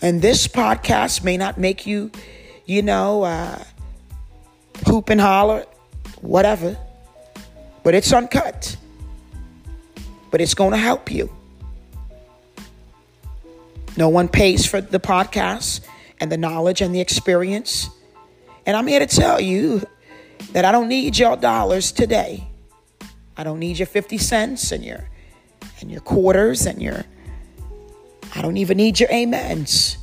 And 0.00 0.20
this 0.20 0.48
podcast 0.48 1.22
may 1.22 1.36
not 1.36 1.58
make 1.58 1.86
you, 1.86 2.10
you 2.66 2.82
know, 2.82 3.22
uh, 3.22 3.62
hoop 4.86 5.10
and 5.10 5.20
holler 5.20 5.66
whatever. 6.22 6.76
But 7.82 7.94
it's 7.94 8.12
uncut. 8.12 8.76
But 10.30 10.40
it's 10.40 10.54
going 10.54 10.70
to 10.70 10.78
help 10.78 11.10
you. 11.10 11.30
No 13.96 14.08
one 14.08 14.28
pays 14.28 14.64
for 14.64 14.80
the 14.80 15.00
podcast 15.00 15.80
and 16.20 16.30
the 16.30 16.38
knowledge 16.38 16.80
and 16.80 16.94
the 16.94 17.00
experience. 17.00 17.88
And 18.64 18.76
I'm 18.76 18.86
here 18.86 19.00
to 19.00 19.06
tell 19.06 19.40
you 19.40 19.82
that 20.52 20.64
I 20.64 20.72
don't 20.72 20.88
need 20.88 21.18
your 21.18 21.36
dollars 21.36 21.92
today. 21.92 22.48
I 23.36 23.44
don't 23.44 23.58
need 23.58 23.78
your 23.78 23.86
50 23.86 24.18
cents 24.18 24.72
and 24.72 24.84
your 24.84 25.08
and 25.80 25.90
your 25.90 26.00
quarters 26.00 26.66
and 26.66 26.80
your 26.80 27.04
I 28.34 28.40
don't 28.40 28.56
even 28.56 28.76
need 28.76 28.98
your 28.98 29.12
amens. 29.12 29.98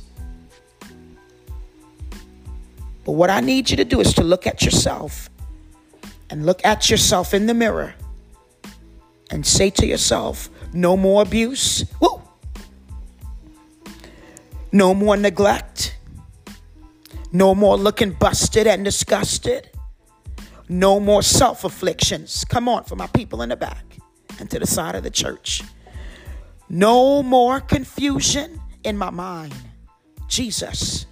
But 3.04 3.12
what 3.12 3.30
I 3.30 3.40
need 3.40 3.70
you 3.70 3.76
to 3.76 3.84
do 3.84 4.00
is 4.00 4.14
to 4.14 4.22
look 4.22 4.46
at 4.46 4.62
yourself 4.62 5.30
and 6.28 6.46
look 6.46 6.64
at 6.64 6.90
yourself 6.90 7.34
in 7.34 7.46
the 7.46 7.54
mirror 7.54 7.94
and 9.30 9.44
say 9.44 9.70
to 9.70 9.86
yourself, 9.86 10.48
no 10.72 10.96
more 10.96 11.22
abuse. 11.22 11.84
Woo! 12.00 12.22
No 14.72 14.94
more 14.94 15.16
neglect. 15.16 15.96
No 17.32 17.54
more 17.54 17.76
looking 17.76 18.12
busted 18.12 18.66
and 18.66 18.84
disgusted. 18.84 19.70
No 20.68 21.00
more 21.00 21.22
self 21.22 21.64
afflictions. 21.64 22.44
Come 22.44 22.68
on, 22.68 22.84
for 22.84 22.96
my 22.96 23.06
people 23.08 23.42
in 23.42 23.48
the 23.48 23.56
back 23.56 23.84
and 24.38 24.50
to 24.50 24.58
the 24.58 24.66
side 24.66 24.94
of 24.94 25.02
the 25.02 25.10
church. 25.10 25.62
No 26.68 27.22
more 27.22 27.60
confusion 27.60 28.60
in 28.84 28.96
my 28.96 29.10
mind. 29.10 29.54
Jesus. 30.28 31.06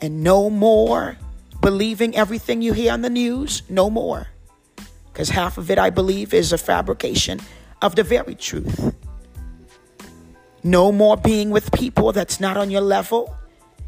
And 0.00 0.22
no 0.22 0.50
more 0.50 1.16
believing 1.60 2.14
everything 2.14 2.62
you 2.62 2.72
hear 2.74 2.92
on 2.92 3.00
the 3.00 3.10
news? 3.10 3.62
No 3.68 3.90
more. 3.90 4.28
Because 5.12 5.30
half 5.30 5.58
of 5.58 5.70
it, 5.70 5.78
I 5.78 5.90
believe, 5.90 6.34
is 6.34 6.52
a 6.52 6.58
fabrication 6.58 7.40
of 7.80 7.96
the 7.96 8.02
very 8.02 8.34
truth. 8.34 8.94
No 10.64 10.90
more 10.90 11.16
being 11.16 11.50
with 11.50 11.70
people 11.72 12.12
that's 12.12 12.40
not 12.40 12.56
on 12.56 12.70
your 12.70 12.80
level. 12.80 13.36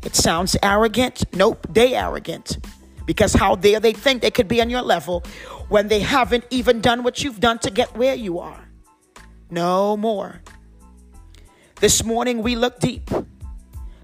It 0.05 0.14
sounds 0.14 0.57
arrogant. 0.62 1.24
Nope, 1.35 1.66
they 1.70 1.95
arrogant. 1.95 2.59
Because 3.07 3.33
how 3.33 3.57
dare 3.57 3.81
they 3.81 3.93
think 3.93 4.20
they 4.20 4.31
could 4.31 4.47
be 4.47 4.61
on 4.61 4.68
your 4.68 4.83
level 4.83 5.24
when 5.68 5.89
they 5.89 6.01
haven't 6.01 6.45
even 6.51 6.81
done 6.81 7.03
what 7.03 7.24
you've 7.24 7.41
done 7.41 7.59
to 7.61 7.70
get 7.70 7.97
where 7.97 8.14
you 8.14 8.39
are? 8.39 8.68
No 9.51 9.97
more. 9.97 10.43
This 11.81 12.05
morning 12.05 12.43
we 12.43 12.57
look 12.57 12.79
deep. 12.79 13.11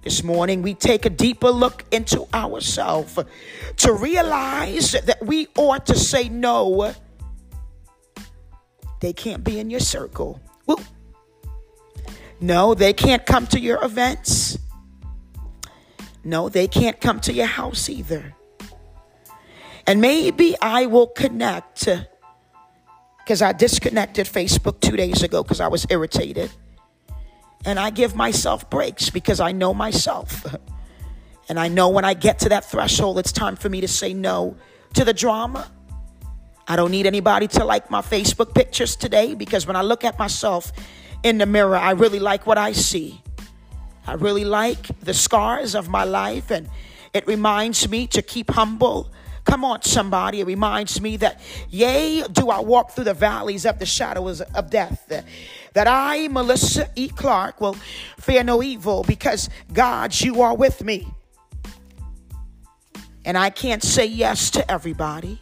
This 0.02 0.24
morning, 0.24 0.62
we 0.62 0.74
take 0.74 1.06
a 1.06 1.10
deeper 1.10 1.50
look 1.50 1.84
into 1.92 2.26
ourselves 2.34 3.20
to 3.76 3.92
realize 3.92 4.92
that 4.92 5.24
we 5.24 5.46
ought 5.56 5.86
to 5.86 5.96
say 5.96 6.28
no. 6.28 6.92
They 9.00 9.12
can't 9.12 9.44
be 9.44 9.60
in 9.60 9.70
your 9.70 9.78
circle. 9.78 10.40
Woo. 10.66 10.76
No, 12.42 12.74
they 12.74 12.92
can't 12.92 13.24
come 13.24 13.46
to 13.46 13.60
your 13.60 13.82
events. 13.84 14.58
No, 16.24 16.48
they 16.48 16.66
can't 16.66 17.00
come 17.00 17.20
to 17.20 17.32
your 17.32 17.46
house 17.46 17.88
either. 17.88 18.34
And 19.86 20.00
maybe 20.00 20.56
I 20.60 20.86
will 20.86 21.06
connect 21.06 21.88
because 23.18 23.42
I 23.42 23.52
disconnected 23.52 24.26
Facebook 24.26 24.80
two 24.80 24.96
days 24.96 25.22
ago 25.22 25.44
because 25.44 25.60
I 25.60 25.68
was 25.68 25.86
irritated. 25.88 26.50
And 27.64 27.78
I 27.78 27.90
give 27.90 28.16
myself 28.16 28.68
breaks 28.68 29.08
because 29.08 29.38
I 29.38 29.52
know 29.52 29.72
myself. 29.72 30.44
And 31.48 31.58
I 31.58 31.68
know 31.68 31.88
when 31.90 32.04
I 32.04 32.14
get 32.14 32.38
to 32.38 32.48
that 32.50 32.64
threshold, 32.64 33.18
it's 33.18 33.32
time 33.32 33.56
for 33.56 33.68
me 33.68 33.80
to 33.80 33.88
say 33.88 34.14
no 34.14 34.56
to 34.94 35.04
the 35.04 35.12
drama. 35.12 35.70
I 36.68 36.76
don't 36.76 36.92
need 36.92 37.04
anybody 37.04 37.48
to 37.48 37.64
like 37.64 37.90
my 37.90 38.00
Facebook 38.00 38.54
pictures 38.54 38.94
today 38.96 39.34
because 39.34 39.66
when 39.66 39.76
I 39.76 39.82
look 39.82 40.04
at 40.04 40.18
myself 40.18 40.72
in 41.22 41.38
the 41.38 41.46
mirror, 41.46 41.76
I 41.76 41.92
really 41.92 42.18
like 42.18 42.46
what 42.46 42.58
I 42.58 42.72
see. 42.72 43.20
I 44.06 44.14
really 44.14 44.44
like 44.44 44.98
the 45.00 45.14
scars 45.14 45.74
of 45.74 45.88
my 45.88 46.04
life, 46.04 46.50
and 46.50 46.68
it 47.14 47.26
reminds 47.26 47.88
me 47.88 48.06
to 48.08 48.22
keep 48.22 48.50
humble. 48.50 49.10
Come 49.44 49.64
on, 49.64 49.82
somebody. 49.82 50.40
It 50.40 50.46
reminds 50.46 51.00
me 51.00 51.16
that, 51.18 51.40
yea, 51.68 52.24
do 52.30 52.50
I 52.50 52.60
walk 52.60 52.92
through 52.92 53.04
the 53.04 53.14
valleys 53.14 53.66
of 53.66 53.78
the 53.78 53.86
shadows 53.86 54.40
of 54.40 54.70
death, 54.70 55.06
that 55.74 55.88
I, 55.88 56.28
Melissa 56.28 56.88
E. 56.96 57.08
Clarke, 57.08 57.60
will 57.60 57.74
fear 58.18 58.44
no 58.44 58.62
evil 58.62 59.04
because, 59.04 59.48
God, 59.72 60.18
you 60.20 60.42
are 60.42 60.54
with 60.54 60.84
me. 60.84 61.08
And 63.24 63.38
I 63.38 63.50
can't 63.50 63.82
say 63.82 64.06
yes 64.06 64.50
to 64.50 64.70
everybody 64.70 65.40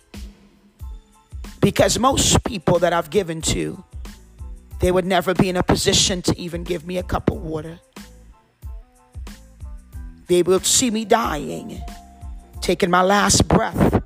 because 1.60 1.98
most 1.98 2.44
people 2.44 2.78
that 2.80 2.92
I've 2.92 3.10
given 3.10 3.40
to, 3.42 3.82
they 4.80 4.90
would 4.90 5.04
never 5.04 5.34
be 5.34 5.48
in 5.48 5.56
a 5.56 5.62
position 5.62 6.22
to 6.22 6.38
even 6.38 6.64
give 6.64 6.86
me 6.86 6.96
a 6.98 7.02
cup 7.02 7.30
of 7.30 7.36
water. 7.36 7.80
They 10.26 10.42
will 10.42 10.60
see 10.60 10.90
me 10.90 11.04
dying, 11.04 11.82
taking 12.60 12.90
my 12.90 13.02
last 13.02 13.46
breath. 13.46 14.02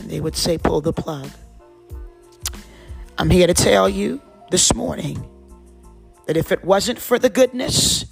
And 0.00 0.10
they 0.10 0.20
would 0.20 0.36
say, 0.36 0.58
pull 0.58 0.80
the 0.80 0.92
plug. 0.92 1.28
I'm 3.16 3.30
here 3.30 3.46
to 3.46 3.54
tell 3.54 3.88
you 3.88 4.20
this 4.50 4.74
morning 4.74 5.24
that 6.26 6.36
if 6.36 6.52
it 6.52 6.64
wasn't 6.64 6.98
for 6.98 7.18
the 7.18 7.30
goodness 7.30 8.04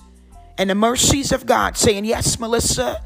and 0.56 0.70
the 0.70 0.74
mercies 0.74 1.32
of 1.32 1.44
God 1.44 1.76
saying, 1.76 2.04
Yes, 2.04 2.38
Melissa, 2.38 3.04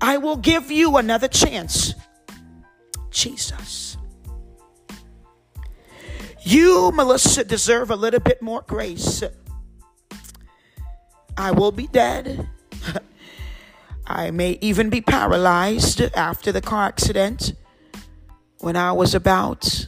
I 0.00 0.18
will 0.18 0.36
give 0.36 0.70
you 0.70 0.96
another 0.96 1.28
chance. 1.28 1.94
Jesus. 3.10 3.96
You, 6.44 6.92
Melissa, 6.92 7.42
deserve 7.42 7.90
a 7.90 7.96
little 7.96 8.20
bit 8.20 8.42
more 8.42 8.60
grace. 8.66 9.22
I 11.38 11.50
will 11.52 11.72
be 11.72 11.86
dead. 11.86 12.48
I 14.06 14.30
may 14.30 14.58
even 14.60 14.90
be 14.90 15.00
paralyzed 15.00 16.02
after 16.14 16.52
the 16.52 16.60
car 16.60 16.84
accident 16.84 17.54
when 18.58 18.76
I 18.76 18.92
was 18.92 19.14
about 19.14 19.86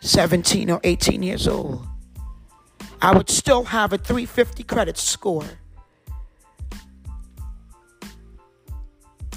17 0.00 0.70
or 0.70 0.80
18 0.84 1.22
years 1.22 1.48
old. 1.48 1.86
I 3.00 3.16
would 3.16 3.30
still 3.30 3.64
have 3.64 3.94
a 3.94 3.98
350 3.98 4.62
credit 4.64 4.98
score. 4.98 5.46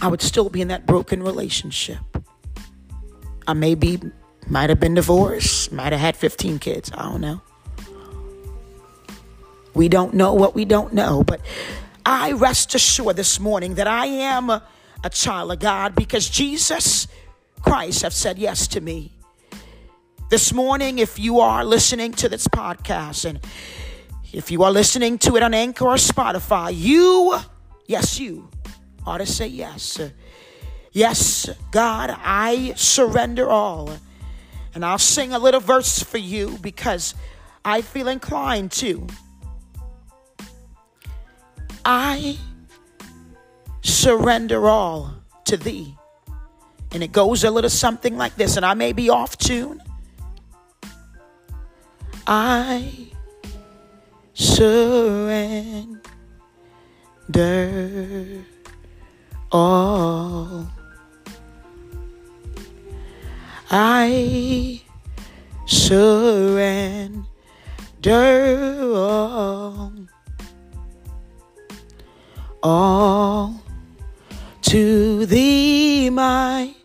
I 0.02 0.10
would 0.10 0.22
still 0.22 0.50
be 0.50 0.62
in 0.62 0.68
that 0.68 0.86
broken 0.86 1.24
relationship. 1.24 2.11
I 3.52 3.54
may 3.54 3.76
be, 3.76 4.00
might 4.48 4.70
have 4.70 4.80
been 4.80 4.94
divorced, 4.94 5.74
might 5.74 5.92
have 5.92 6.00
had 6.00 6.16
15 6.16 6.58
kids. 6.60 6.90
I 6.96 7.04
don't 7.04 7.20
know. 7.20 7.42
We 9.74 9.90
don't 9.90 10.14
know 10.14 10.34
what 10.34 10.56
we 10.56 10.64
don't 10.64 10.94
know, 10.94 11.22
but 11.22 11.42
I 12.06 12.32
rest 12.32 12.74
assured 12.74 13.18
this 13.18 13.42
morning 13.42 13.76
that 13.76 13.88
I 13.88 14.06
am 14.06 14.50
a, 14.50 14.64
a 15.04 15.10
child 15.10 15.52
of 15.52 15.60
God 15.60 15.96
because 15.96 16.30
Jesus 16.30 17.10
Christ 17.62 18.04
have 18.04 18.14
said 18.14 18.40
yes 18.40 18.68
to 18.70 18.80
me. 18.80 19.18
This 20.30 20.54
morning, 20.54 21.00
if 21.00 21.20
you 21.20 21.42
are 21.42 21.66
listening 21.66 22.14
to 22.14 22.30
this 22.30 22.48
podcast 22.48 23.26
and 23.26 23.42
if 24.32 24.50
you 24.50 24.64
are 24.64 24.72
listening 24.72 25.18
to 25.20 25.36
it 25.36 25.44
on 25.44 25.54
Anchor 25.54 25.88
or 25.88 25.96
Spotify, 25.96 26.72
you, 26.74 27.38
yes, 27.86 28.18
you 28.18 28.50
ought 29.06 29.18
to 29.18 29.26
say 29.26 29.48
yes. 29.48 30.00
Yes, 30.92 31.50
God, 31.72 32.16
I 32.22 32.74
surrender 32.76 33.50
all. 33.50 33.98
And 34.74 34.86
I'll 34.86 34.98
sing 34.98 35.32
a 35.34 35.40
little 35.40 35.60
verse 35.62 36.04
for 36.04 36.18
you 36.18 36.58
because 36.62 37.16
I 37.64 37.82
feel 37.82 38.08
inclined 38.08 38.72
to. 38.74 39.08
I 41.86 42.38
surrender 43.82 44.68
all 44.68 45.14
to 45.46 45.58
thee. 45.58 45.96
And 46.94 47.02
it 47.04 47.12
goes 47.12 47.44
a 47.44 47.52
little 47.52 47.70
something 47.70 48.18
like 48.18 48.36
this, 48.36 48.58
and 48.58 48.66
I 48.66 48.74
may 48.74 48.92
be 48.92 49.10
off 49.10 49.38
tune. 49.38 49.82
I 52.28 53.12
surrender 54.34 56.02
all. 59.52 60.68
I 63.74 64.82
surrender 65.66 67.24
all 68.94 69.94
all 72.62 73.64
to 74.62 75.26
thee, 75.26 76.10
my 76.10 76.76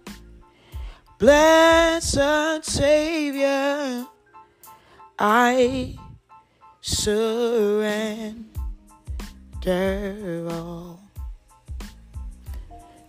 blessed 1.18 2.64
Savior. 2.64 4.06
I 5.18 5.96
surrender 6.80 8.46
all. 10.50 11.00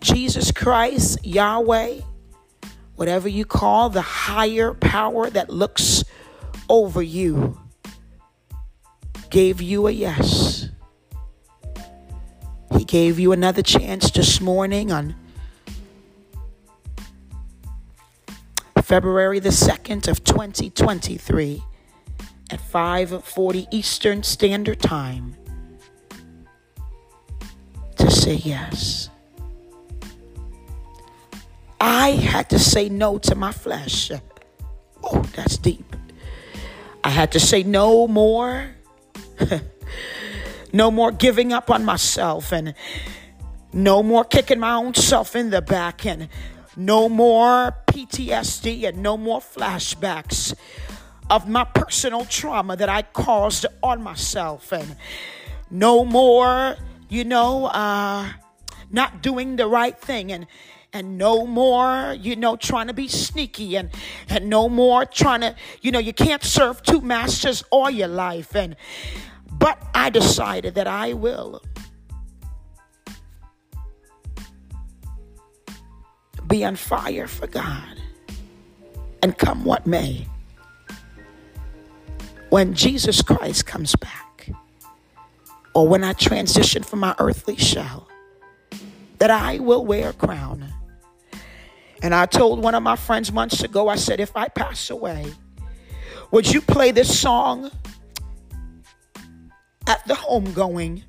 Jesus 0.01 0.51
Christ, 0.51 1.23
Yahweh, 1.23 1.99
whatever 2.97 3.29
you 3.29 3.45
call 3.45 3.89
the 3.89 4.01
higher 4.01 4.73
power 4.73 5.29
that 5.29 5.49
looks 5.49 6.03
over 6.67 7.01
you, 7.01 7.57
gave 9.29 9.61
you 9.61 9.87
a 9.87 9.91
yes. 9.91 10.69
He 12.75 12.83
gave 12.83 13.19
you 13.19 13.31
another 13.31 13.61
chance 13.61 14.11
this 14.11 14.41
morning 14.41 14.91
on 14.91 15.15
February 18.81 19.39
the 19.39 19.49
2nd 19.49 20.07
of 20.07 20.23
2023 20.23 21.63
at 22.49 22.59
5:40 22.59 23.67
Eastern 23.71 24.23
Standard 24.23 24.79
Time 24.79 25.35
to 27.97 28.09
say 28.09 28.35
yes. 28.35 29.09
I 31.79 32.09
had 32.11 32.49
to 32.49 32.59
say 32.59 32.89
no 32.89 33.17
to 33.19 33.35
my 33.35 33.51
flesh. 33.51 34.11
Oh, 35.03 35.21
that's 35.35 35.57
deep. 35.57 35.95
I 37.03 37.09
had 37.09 37.31
to 37.33 37.39
say 37.39 37.63
no 37.63 38.07
more 38.07 38.71
No 40.73 40.91
more 40.91 41.11
giving 41.11 41.53
up 41.53 41.71
on 41.71 41.85
myself 41.85 42.51
and 42.51 42.73
no 43.71 44.03
more 44.03 44.23
kicking 44.23 44.59
my 44.59 44.73
own 44.73 44.93
self 44.93 45.35
in 45.35 45.49
the 45.49 45.61
back 45.61 46.05
and 46.05 46.29
no 46.75 47.07
more 47.07 47.75
PTSD 47.87 48.87
and 48.87 49.01
no 49.01 49.17
more 49.17 49.39
flashbacks 49.39 50.53
of 51.29 51.47
my 51.47 51.63
personal 51.63 52.25
trauma 52.25 52.75
that 52.75 52.89
I 52.89 53.01
caused 53.01 53.65
on 53.81 54.03
myself 54.03 54.71
and 54.71 54.95
no 55.71 56.05
more, 56.05 56.75
you 57.09 57.23
know, 57.23 57.65
uh, 57.65 58.29
not 58.91 59.21
doing 59.21 59.55
the 59.55 59.67
right 59.67 59.97
thing 59.97 60.31
and 60.31 60.47
and 60.97 61.17
no 61.17 61.45
more, 61.47 62.15
you 62.19 62.35
know, 62.35 62.55
trying 62.57 62.87
to 62.87 62.93
be 62.93 63.07
sneaky 63.07 63.77
and 63.77 63.89
and 64.29 64.49
no 64.49 64.69
more 64.69 65.05
trying 65.05 65.41
to, 65.41 65.55
you 65.81 65.91
know, 65.91 65.99
you 65.99 66.13
can't 66.13 66.43
serve 66.43 66.81
two 66.83 67.01
masters 67.01 67.63
all 67.71 67.89
your 67.89 68.07
life 68.09 68.55
and 68.55 68.75
but 69.51 69.81
I 69.95 70.09
decided 70.09 70.75
that 70.75 70.87
I 70.87 71.13
will 71.13 71.63
be 76.47 76.65
on 76.65 76.75
fire 76.75 77.27
for 77.27 77.47
God 77.47 78.01
and 79.23 79.37
come 79.37 79.63
what 79.65 79.87
may. 79.87 80.27
when 82.49 82.73
Jesus 82.73 83.21
Christ 83.21 83.65
comes 83.65 83.95
back, 83.95 84.49
or 85.73 85.87
when 85.87 86.03
I 86.03 86.13
transition 86.13 86.83
from 86.83 86.99
my 86.99 87.15
earthly 87.19 87.57
shell, 87.57 88.07
that 89.19 89.29
I 89.29 89.59
will 89.59 89.85
wear 89.85 90.09
a 90.09 90.13
crown. 90.13 90.73
And 92.01 92.13
I 92.13 92.25
told 92.25 92.63
one 92.63 92.75
of 92.75 92.83
my 92.83 92.95
friends 92.95 93.31
months 93.31 93.63
ago, 93.63 93.87
I 93.87 93.95
said, 93.95 94.19
if 94.19 94.35
I 94.35 94.47
pass 94.47 94.89
away, 94.89 95.33
would 96.31 96.51
you 96.51 96.61
play 96.61 96.91
this 96.91 97.19
song 97.19 97.71
at 99.87 100.05
the 100.07 100.13
homegoing? 100.13 101.03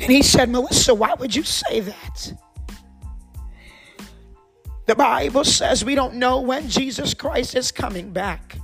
And 0.00 0.12
he 0.12 0.22
said, 0.22 0.48
Melissa, 0.48 0.94
why 0.94 1.14
would 1.14 1.34
you 1.34 1.42
say 1.42 1.80
that? 1.80 2.32
The 4.86 4.94
Bible 4.94 5.44
says 5.44 5.84
we 5.84 5.94
don't 5.94 6.14
know 6.14 6.40
when 6.40 6.68
Jesus 6.68 7.12
Christ 7.12 7.54
is 7.54 7.70
coming 7.70 8.10
back. 8.10 8.56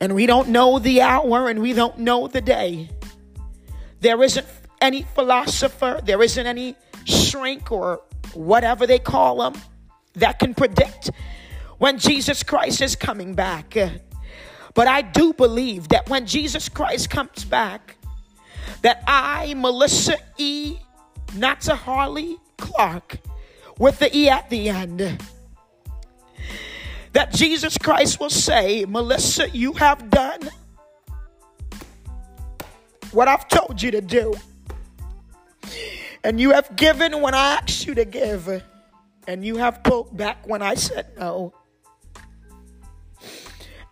And 0.00 0.14
we 0.14 0.26
don't 0.26 0.50
know 0.50 0.78
the 0.78 1.00
hour 1.00 1.48
and 1.48 1.60
we 1.60 1.72
don't 1.72 1.98
know 1.98 2.28
the 2.28 2.40
day. 2.40 2.88
There 4.00 4.22
isn't 4.22 4.46
any 4.80 5.02
philosopher, 5.02 6.00
there 6.04 6.22
isn't 6.22 6.46
any 6.46 6.76
shrink 7.04 7.72
or 7.72 8.02
whatever 8.34 8.86
they 8.86 8.98
call 8.98 9.38
them 9.38 9.60
that 10.14 10.38
can 10.38 10.54
predict 10.54 11.10
when 11.78 11.98
Jesus 11.98 12.42
Christ 12.42 12.82
is 12.82 12.96
coming 12.96 13.34
back. 13.34 13.76
But 14.74 14.86
I 14.86 15.02
do 15.02 15.32
believe 15.32 15.88
that 15.88 16.08
when 16.08 16.26
Jesus 16.26 16.68
Christ 16.68 17.10
comes 17.10 17.44
back, 17.44 17.96
that 18.82 19.02
I, 19.06 19.54
Melissa 19.54 20.16
E. 20.36 20.76
not 21.34 21.60
to 21.62 21.74
Harley 21.74 22.36
Clarke, 22.58 23.18
with 23.78 23.98
the 23.98 24.16
E 24.16 24.28
at 24.28 24.50
the 24.50 24.68
end, 24.68 25.22
that 27.12 27.32
Jesus 27.32 27.78
Christ 27.78 28.20
will 28.20 28.30
say, 28.30 28.84
Melissa, 28.84 29.48
you 29.50 29.72
have 29.74 30.10
done 30.10 30.40
what 33.12 33.28
I've 33.28 33.48
told 33.48 33.80
you 33.80 33.90
to 33.92 34.00
do. 34.00 34.34
And 36.24 36.40
you 36.40 36.50
have 36.50 36.74
given 36.76 37.20
when 37.20 37.34
I 37.34 37.60
asked 37.62 37.86
you 37.86 37.94
to 37.94 38.04
give. 38.04 38.62
And 39.26 39.44
you 39.44 39.56
have 39.56 39.82
pulled 39.82 40.16
back 40.16 40.46
when 40.46 40.62
I 40.62 40.74
said 40.74 41.06
no. 41.18 41.52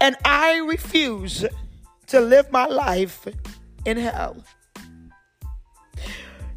And 0.01 0.17
I 0.25 0.59
refuse 0.59 1.45
to 2.09 2.21
live 2.21 2.51
my 2.51 2.67
life 2.67 3.27
in 3.85 3.97
hell. 3.97 4.43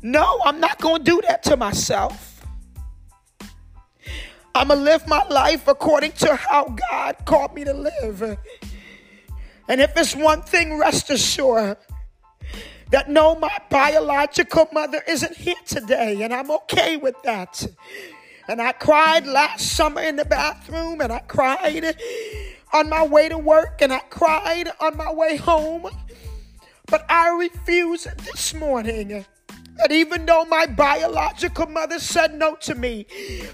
No, 0.01 0.39
I'm 0.45 0.59
not 0.59 0.79
going 0.79 1.03
to 1.03 1.11
do 1.11 1.21
that 1.27 1.43
to 1.43 1.57
myself. 1.57 2.45
I'm 4.55 4.69
going 4.69 4.79
to 4.79 4.83
live 4.83 5.07
my 5.07 5.25
life 5.27 5.67
according 5.67 6.13
to 6.13 6.35
how 6.35 6.75
God 6.91 7.17
called 7.25 7.53
me 7.53 7.63
to 7.65 7.73
live. 7.73 8.37
And 9.67 9.81
if 9.81 9.95
it's 9.95 10.15
one 10.15 10.41
thing, 10.41 10.77
rest 10.77 11.09
assured 11.09 11.77
that 12.89 13.09
no, 13.09 13.35
my 13.35 13.55
biological 13.69 14.67
mother 14.73 15.01
isn't 15.07 15.35
here 15.35 15.55
today, 15.65 16.21
and 16.21 16.33
I'm 16.33 16.49
okay 16.51 16.97
with 16.97 17.15
that. 17.23 17.65
And 18.47 18.61
I 18.61 18.71
cried 18.71 19.27
last 19.27 19.73
summer 19.73 20.01
in 20.01 20.15
the 20.15 20.25
bathroom, 20.25 21.01
and 21.01 21.13
I 21.13 21.19
cried 21.19 21.95
on 22.73 22.89
my 22.89 23.05
way 23.05 23.29
to 23.29 23.37
work, 23.37 23.81
and 23.81 23.93
I 23.93 23.99
cried 23.99 24.71
on 24.79 24.97
my 24.97 25.13
way 25.13 25.37
home. 25.37 25.87
But 26.87 27.05
I 27.09 27.29
refuse 27.29 28.07
this 28.25 28.53
morning 28.55 29.23
that 29.77 29.91
even 29.91 30.25
though 30.25 30.45
my 30.45 30.65
biological 30.65 31.67
mother 31.67 31.99
said 31.99 32.33
no 32.33 32.55
to 32.55 32.73
me, 32.73 33.05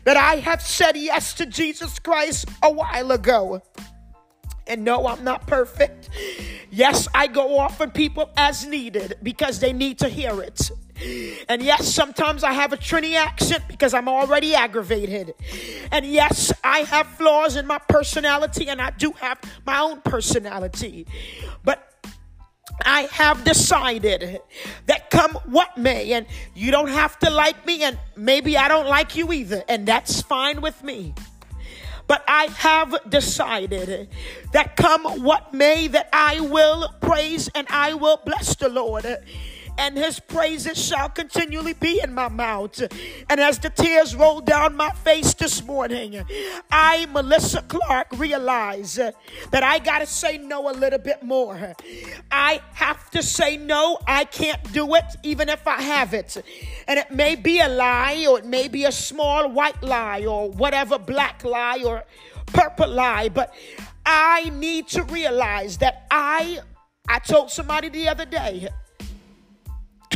that 0.05 0.15
I 0.15 0.37
have 0.37 0.61
said 0.61 0.95
yes 0.95 1.33
to 1.35 1.45
Jesus 1.45 1.99
Christ 1.99 2.47
a 2.63 2.71
while 2.71 3.11
ago. 3.11 3.61
And 4.67 4.83
no, 4.83 5.07
I'm 5.07 5.23
not 5.23 5.45
perfect. 5.47 6.09
Yes, 6.71 7.07
I 7.13 7.27
go 7.27 7.57
off 7.59 7.79
on 7.81 7.91
people 7.91 8.29
as 8.35 8.65
needed 8.65 9.17
because 9.21 9.59
they 9.59 9.73
need 9.73 9.99
to 9.99 10.09
hear 10.09 10.41
it. 10.41 10.71
And 11.49 11.61
yes, 11.61 11.93
sometimes 11.93 12.43
I 12.43 12.53
have 12.53 12.73
a 12.73 12.77
Trini 12.77 13.15
accent 13.15 13.63
because 13.67 13.93
I'm 13.93 14.07
already 14.07 14.55
aggravated. 14.55 15.35
And 15.91 16.05
yes, 16.05 16.51
I 16.63 16.79
have 16.79 17.07
flaws 17.07 17.57
in 17.57 17.67
my 17.67 17.79
personality 17.79 18.69
and 18.69 18.81
I 18.81 18.91
do 18.91 19.11
have 19.13 19.39
my 19.65 19.79
own 19.79 20.01
personality. 20.01 21.05
But 21.63 21.91
I 22.83 23.07
have 23.11 23.43
decided 23.43 24.41
that 24.87 25.09
come 25.09 25.31
what 25.45 25.77
may, 25.77 26.13
and 26.13 26.25
you 26.53 26.71
don't 26.71 26.89
have 26.89 27.17
to 27.19 27.29
like 27.29 27.65
me, 27.65 27.83
and 27.83 27.97
maybe 28.15 28.57
I 28.57 28.67
don't 28.67 28.87
like 28.87 29.15
you 29.15 29.31
either, 29.31 29.63
and 29.69 29.87
that's 29.87 30.21
fine 30.21 30.61
with 30.61 30.83
me. 30.83 31.13
But 32.07 32.23
I 32.27 32.45
have 32.57 32.95
decided 33.09 34.09
that 34.53 34.75
come 34.75 35.23
what 35.23 35.53
may, 35.53 35.87
that 35.87 36.09
I 36.13 36.39
will 36.39 36.93
praise 37.01 37.49
and 37.55 37.67
I 37.69 37.93
will 37.95 38.21
bless 38.25 38.55
the 38.55 38.69
Lord 38.69 39.05
and 39.77 39.97
his 39.97 40.19
praises 40.19 40.83
shall 40.83 41.09
continually 41.09 41.73
be 41.73 42.01
in 42.03 42.13
my 42.13 42.27
mouth. 42.29 42.81
And 43.29 43.39
as 43.39 43.59
the 43.59 43.69
tears 43.69 44.15
roll 44.15 44.41
down 44.41 44.75
my 44.75 44.91
face 44.91 45.33
this 45.33 45.63
morning, 45.63 46.23
I, 46.71 47.05
Melissa 47.07 47.61
Clarke, 47.63 48.07
realize 48.17 48.95
that 48.95 49.63
I 49.63 49.79
got 49.79 49.99
to 49.99 50.05
say 50.05 50.37
no 50.37 50.69
a 50.69 50.73
little 50.73 50.99
bit 50.99 51.23
more. 51.23 51.75
I 52.31 52.61
have 52.73 53.09
to 53.11 53.23
say 53.23 53.57
no. 53.57 53.99
I 54.07 54.25
can't 54.25 54.71
do 54.73 54.95
it, 54.95 55.05
even 55.23 55.49
if 55.49 55.67
I 55.67 55.81
have 55.81 56.13
it. 56.13 56.41
And 56.87 56.99
it 56.99 57.11
may 57.11 57.35
be 57.35 57.59
a 57.59 57.67
lie, 57.67 58.25
or 58.29 58.39
it 58.39 58.45
may 58.45 58.67
be 58.67 58.85
a 58.85 58.91
small 58.91 59.49
white 59.49 59.81
lie, 59.83 60.25
or 60.25 60.49
whatever 60.51 60.97
black 60.97 61.43
lie, 61.43 61.81
or 61.85 62.03
purple 62.47 62.87
lie, 62.87 63.29
but 63.29 63.53
I 64.05 64.49
need 64.49 64.87
to 64.89 65.03
realize 65.03 65.77
that 65.79 66.05
I 66.11 66.59
I 67.07 67.19
told 67.19 67.51
somebody 67.51 67.89
the 67.89 68.07
other 68.07 68.25
day 68.25 68.69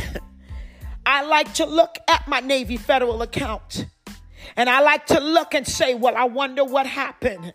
I 1.06 1.22
like 1.24 1.54
to 1.54 1.66
look 1.66 1.96
at 2.08 2.26
my 2.28 2.40
Navy 2.40 2.76
Federal 2.76 3.22
account. 3.22 3.86
And 4.56 4.68
I 4.68 4.80
like 4.80 5.06
to 5.06 5.20
look 5.20 5.54
and 5.54 5.66
say, 5.66 5.94
well, 5.94 6.16
I 6.16 6.24
wonder 6.24 6.64
what 6.64 6.86
happened. 6.86 7.52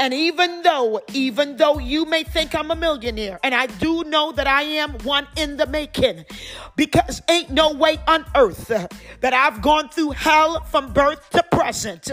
And 0.00 0.14
even 0.14 0.62
though, 0.62 1.02
even 1.12 1.58
though 1.58 1.78
you 1.78 2.06
may 2.06 2.24
think 2.24 2.54
I'm 2.54 2.70
a 2.70 2.74
millionaire, 2.74 3.38
and 3.42 3.54
I 3.54 3.66
do 3.66 4.02
know 4.04 4.32
that 4.32 4.46
I 4.46 4.62
am 4.62 4.92
one 5.00 5.26
in 5.36 5.58
the 5.58 5.66
making, 5.66 6.24
because 6.74 7.20
ain't 7.28 7.50
no 7.50 7.74
way 7.74 7.98
on 8.08 8.24
earth 8.34 8.68
that 8.68 9.34
I've 9.34 9.60
gone 9.60 9.90
through 9.90 10.12
hell 10.12 10.64
from 10.64 10.94
birth 10.94 11.28
to 11.30 11.42
present, 11.52 12.10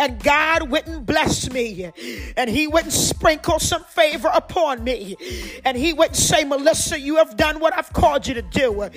and 0.00 0.20
God 0.20 0.68
wouldn't 0.68 1.06
bless 1.06 1.48
me, 1.52 1.92
and 2.36 2.50
He 2.50 2.66
wouldn't 2.66 2.92
sprinkle 2.92 3.60
some 3.60 3.84
favor 3.84 4.30
upon 4.34 4.82
me, 4.82 5.16
and 5.64 5.76
He 5.78 5.92
wouldn't 5.92 6.16
say, 6.16 6.42
Melissa, 6.42 6.98
you 6.98 7.16
have 7.18 7.36
done 7.36 7.60
what 7.60 7.72
I've 7.72 7.92
called 7.92 8.26
you 8.26 8.34
to 8.34 8.42
do. 8.42 8.90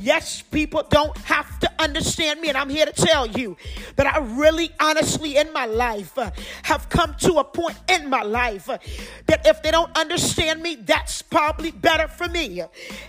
Yes, 0.00 0.40
people 0.40 0.82
don't 0.88 1.16
have 1.18 1.58
to 1.60 1.70
understand 1.78 2.40
me, 2.40 2.48
and 2.48 2.56
I'm 2.56 2.70
here 2.70 2.86
to 2.86 2.92
tell 2.92 3.26
you 3.26 3.56
that 3.96 4.06
I 4.06 4.18
really, 4.18 4.70
honestly, 4.80 5.36
in 5.36 5.52
my 5.52 5.66
life, 5.66 6.16
uh, 6.16 6.30
have 6.62 6.88
come 6.88 7.14
to 7.20 7.34
a 7.34 7.44
point 7.44 7.79
in 7.88 8.08
my 8.08 8.22
life 8.22 8.66
that 8.66 9.46
if 9.46 9.62
they 9.62 9.70
don't 9.70 9.96
understand 9.96 10.62
me, 10.62 10.76
that's 10.76 11.22
probably 11.22 11.70
better 11.70 12.08
for 12.08 12.28
me. 12.28 12.62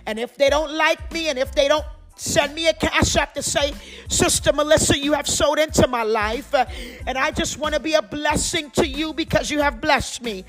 And 0.06 0.20
if 0.20 0.36
they 0.38 0.50
don't 0.50 0.72
like 0.72 1.12
me, 1.12 1.30
and 1.30 1.38
if 1.40 1.52
they 1.54 1.68
don't 1.68 1.86
send 2.16 2.54
me 2.54 2.68
a 2.68 2.74
cash 2.74 3.16
app 3.16 3.34
to 3.34 3.42
say, 3.42 3.74
Sister 4.08 4.54
Melissa, 4.54 4.98
you 4.98 5.14
have 5.14 5.28
sowed 5.28 5.60
into 5.60 5.88
my 5.88 6.04
life, 6.04 6.54
and 7.08 7.18
I 7.18 7.32
just 7.32 7.58
want 7.58 7.74
to 7.74 7.80
be 7.80 7.94
a 7.94 8.02
blessing 8.02 8.70
to 8.72 8.88
you 8.88 9.14
because 9.14 9.50
you 9.50 9.60
have 9.60 9.82
blessed 9.82 10.22
me. 10.22 10.46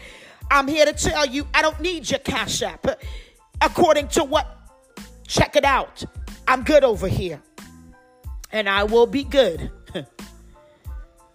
I'm 0.51 0.69
here 0.69 0.85
to 0.85 0.93
tell 0.93 1.25
you, 1.25 1.47
I 1.55 1.63
don't 1.63 1.81
need 1.81 2.11
your 2.11 2.21
cash 2.21 2.63
app. 2.63 2.87
According 3.61 4.09
to 4.09 4.25
what? 4.25 4.59
Check 5.27 5.57
it 5.57 5.65
out. 5.65 6.05
I'm 6.47 6.63
good 6.63 6.85
over 6.85 7.09
here. 7.09 7.41
And 8.51 8.69
I 8.69 8.85
will 8.85 9.07
be 9.07 9.25
good 9.25 9.71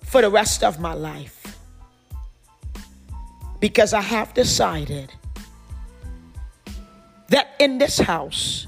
for 0.03 0.21
the 0.21 0.29
rest 0.29 0.63
of 0.63 0.79
my 0.79 0.93
life. 0.93 1.36
Because 3.59 3.93
I 3.93 4.01
have 4.01 4.33
decided 4.33 5.11
that 7.29 7.55
in 7.59 7.77
this 7.77 7.97
house, 7.99 8.67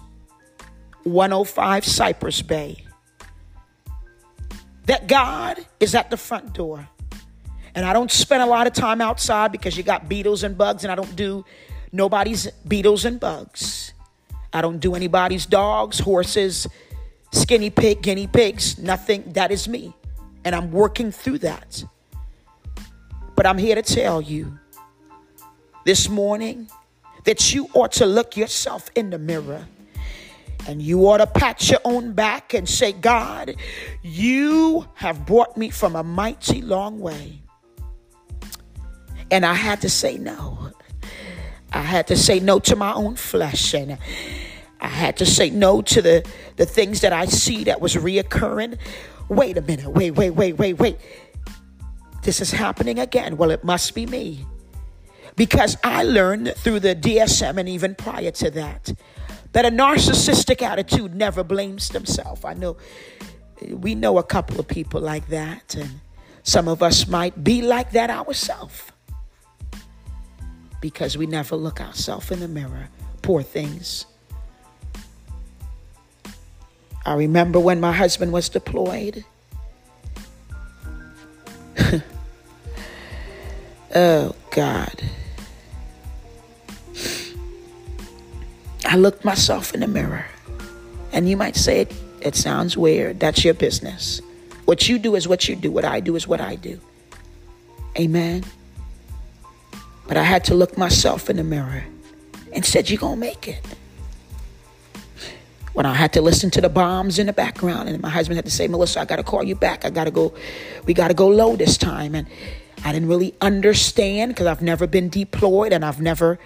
105 1.03 1.85
Cypress 1.85 2.41
Bay, 2.41 2.83
that 4.85 5.07
God 5.07 5.65
is 5.79 5.93
at 5.93 6.09
the 6.09 6.17
front 6.17 6.53
door. 6.53 6.87
And 7.75 7.85
I 7.85 7.93
don't 7.93 8.11
spend 8.11 8.41
a 8.41 8.47
lot 8.47 8.67
of 8.67 8.73
time 8.73 9.01
outside 9.01 9.51
because 9.51 9.77
you 9.77 9.83
got 9.83 10.09
beetles 10.09 10.43
and 10.43 10.57
bugs, 10.57 10.83
and 10.83 10.91
I 10.91 10.95
don't 10.95 11.15
do 11.15 11.45
nobody's 11.91 12.47
beetles 12.67 13.05
and 13.05 13.19
bugs. 13.19 13.93
I 14.51 14.61
don't 14.61 14.79
do 14.79 14.95
anybody's 14.95 15.45
dogs, 15.45 15.99
horses, 15.99 16.67
skinny 17.31 17.69
pig, 17.69 18.01
guinea 18.01 18.27
pigs, 18.27 18.79
nothing. 18.79 19.31
That 19.33 19.51
is 19.51 19.67
me. 19.67 19.93
And 20.43 20.55
I'm 20.55 20.71
working 20.71 21.11
through 21.11 21.39
that. 21.39 21.83
But 23.35 23.45
I'm 23.45 23.57
here 23.57 23.75
to 23.75 23.83
tell 23.83 24.21
you 24.21 24.57
this 25.85 26.09
morning 26.09 26.69
that 27.25 27.53
you 27.53 27.69
ought 27.73 27.91
to 27.93 28.05
look 28.05 28.37
yourself 28.37 28.89
in 28.95 29.09
the 29.09 29.19
mirror 29.19 29.65
and 30.67 30.81
you 30.81 31.07
ought 31.07 31.17
to 31.17 31.27
pat 31.27 31.69
your 31.69 31.79
own 31.85 32.13
back 32.13 32.53
and 32.53 32.67
say, 32.67 32.91
God, 32.91 33.55
you 34.01 34.87
have 34.95 35.25
brought 35.25 35.57
me 35.57 35.69
from 35.69 35.95
a 35.95 36.03
mighty 36.03 36.61
long 36.61 36.99
way. 36.99 37.41
And 39.31 39.45
I 39.45 39.53
had 39.53 39.81
to 39.81 39.89
say 39.89 40.17
no. 40.17 40.71
I 41.71 41.81
had 41.81 42.07
to 42.07 42.17
say 42.17 42.39
no 42.39 42.59
to 42.59 42.75
my 42.75 42.93
own 42.93 43.15
flesh 43.15 43.73
and 43.73 43.97
I 44.81 44.87
had 44.87 45.17
to 45.17 45.25
say 45.25 45.49
no 45.49 45.81
to 45.81 46.01
the, 46.01 46.27
the 46.55 46.65
things 46.65 47.01
that 47.01 47.13
I 47.13 47.25
see 47.25 47.65
that 47.65 47.81
was 47.81 47.95
reoccurring. 47.95 48.77
Wait 49.27 49.57
a 49.57 49.61
minute, 49.61 49.89
wait, 49.89 50.11
wait, 50.11 50.31
wait, 50.31 50.53
wait, 50.53 50.73
wait. 50.73 50.97
This 52.23 52.41
is 52.41 52.51
happening 52.51 52.99
again. 52.99 53.37
Well, 53.37 53.51
it 53.51 53.63
must 53.63 53.93
be 53.93 54.05
me. 54.05 54.45
Because 55.39 55.77
I 55.85 56.03
learned 56.03 56.53
through 56.57 56.81
the 56.81 56.93
DSM 56.93 57.57
and 57.57 57.69
even 57.69 57.95
prior 57.95 58.29
to 58.29 58.51
that 58.51 58.91
that 59.53 59.65
a 59.65 59.69
narcissistic 59.71 60.61
attitude 60.61 61.15
never 61.15 61.45
blames 61.45 61.87
themselves. 61.87 62.43
I 62.43 62.55
know 62.55 62.75
we 63.69 63.95
know 63.95 64.17
a 64.17 64.23
couple 64.23 64.59
of 64.59 64.67
people 64.67 64.99
like 64.99 65.29
that, 65.29 65.75
and 65.75 66.01
some 66.43 66.67
of 66.67 66.83
us 66.83 67.07
might 67.07 67.41
be 67.41 67.61
like 67.61 67.93
that 67.93 68.09
ourselves 68.09 68.91
because 70.81 71.17
we 71.17 71.25
never 71.25 71.55
look 71.55 71.79
ourselves 71.79 72.31
in 72.31 72.41
the 72.41 72.49
mirror. 72.49 72.89
Poor 73.21 73.41
things. 73.41 74.05
I 77.05 77.13
remember 77.13 77.61
when 77.61 77.79
my 77.79 77.93
husband 77.93 78.33
was 78.33 78.49
deployed. 78.49 79.23
oh, 83.95 84.35
God. 84.51 85.01
I 88.89 88.95
looked 88.95 89.23
myself 89.23 89.75
in 89.75 89.81
the 89.81 89.87
mirror. 89.87 90.25
And 91.11 91.29
you 91.29 91.37
might 91.37 91.55
say 91.55 91.81
it, 91.81 91.93
it 92.21 92.35
sounds 92.35 92.75
weird. 92.75 93.19
That's 93.19 93.45
your 93.45 93.53
business. 93.53 94.19
What 94.65 94.89
you 94.89 94.97
do 94.97 95.15
is 95.15 95.27
what 95.27 95.47
you 95.47 95.55
do. 95.55 95.71
What 95.71 95.85
I 95.85 95.99
do 95.99 96.15
is 96.15 96.27
what 96.27 96.41
I 96.41 96.55
do. 96.55 96.79
Amen. 97.99 98.43
But 100.07 100.17
I 100.17 100.23
had 100.23 100.43
to 100.45 100.55
look 100.55 100.75
myself 100.75 101.29
in 101.29 101.37
the 101.37 101.43
mirror 101.43 101.83
and 102.51 102.65
said, 102.65 102.89
You're 102.89 102.99
going 102.99 103.13
to 103.13 103.19
make 103.19 103.47
it. 103.47 103.63
When 105.73 105.85
I 105.85 105.93
had 105.93 106.11
to 106.13 106.21
listen 106.23 106.49
to 106.51 106.61
the 106.61 106.69
bombs 106.69 107.19
in 107.19 107.27
the 107.27 107.33
background, 107.33 107.89
and 107.89 108.01
my 108.01 108.09
husband 108.09 108.37
had 108.37 108.45
to 108.45 108.51
say, 108.51 108.67
Melissa, 108.67 109.01
I 109.01 109.05
got 109.05 109.17
to 109.17 109.23
call 109.23 109.43
you 109.43 109.53
back. 109.53 109.85
I 109.85 109.91
got 109.91 110.05
to 110.05 110.11
go, 110.11 110.33
we 110.87 110.95
got 110.95 111.09
to 111.09 111.13
go 111.13 111.27
low 111.27 111.55
this 111.55 111.77
time. 111.77 112.15
And 112.15 112.25
I 112.83 112.91
didn't 112.91 113.07
really 113.07 113.35
understand 113.39 114.31
because 114.31 114.47
I've 114.47 114.63
never 114.63 114.87
been 114.87 115.09
deployed 115.09 115.73
and 115.73 115.85
I've 115.85 116.01
never 116.01 116.39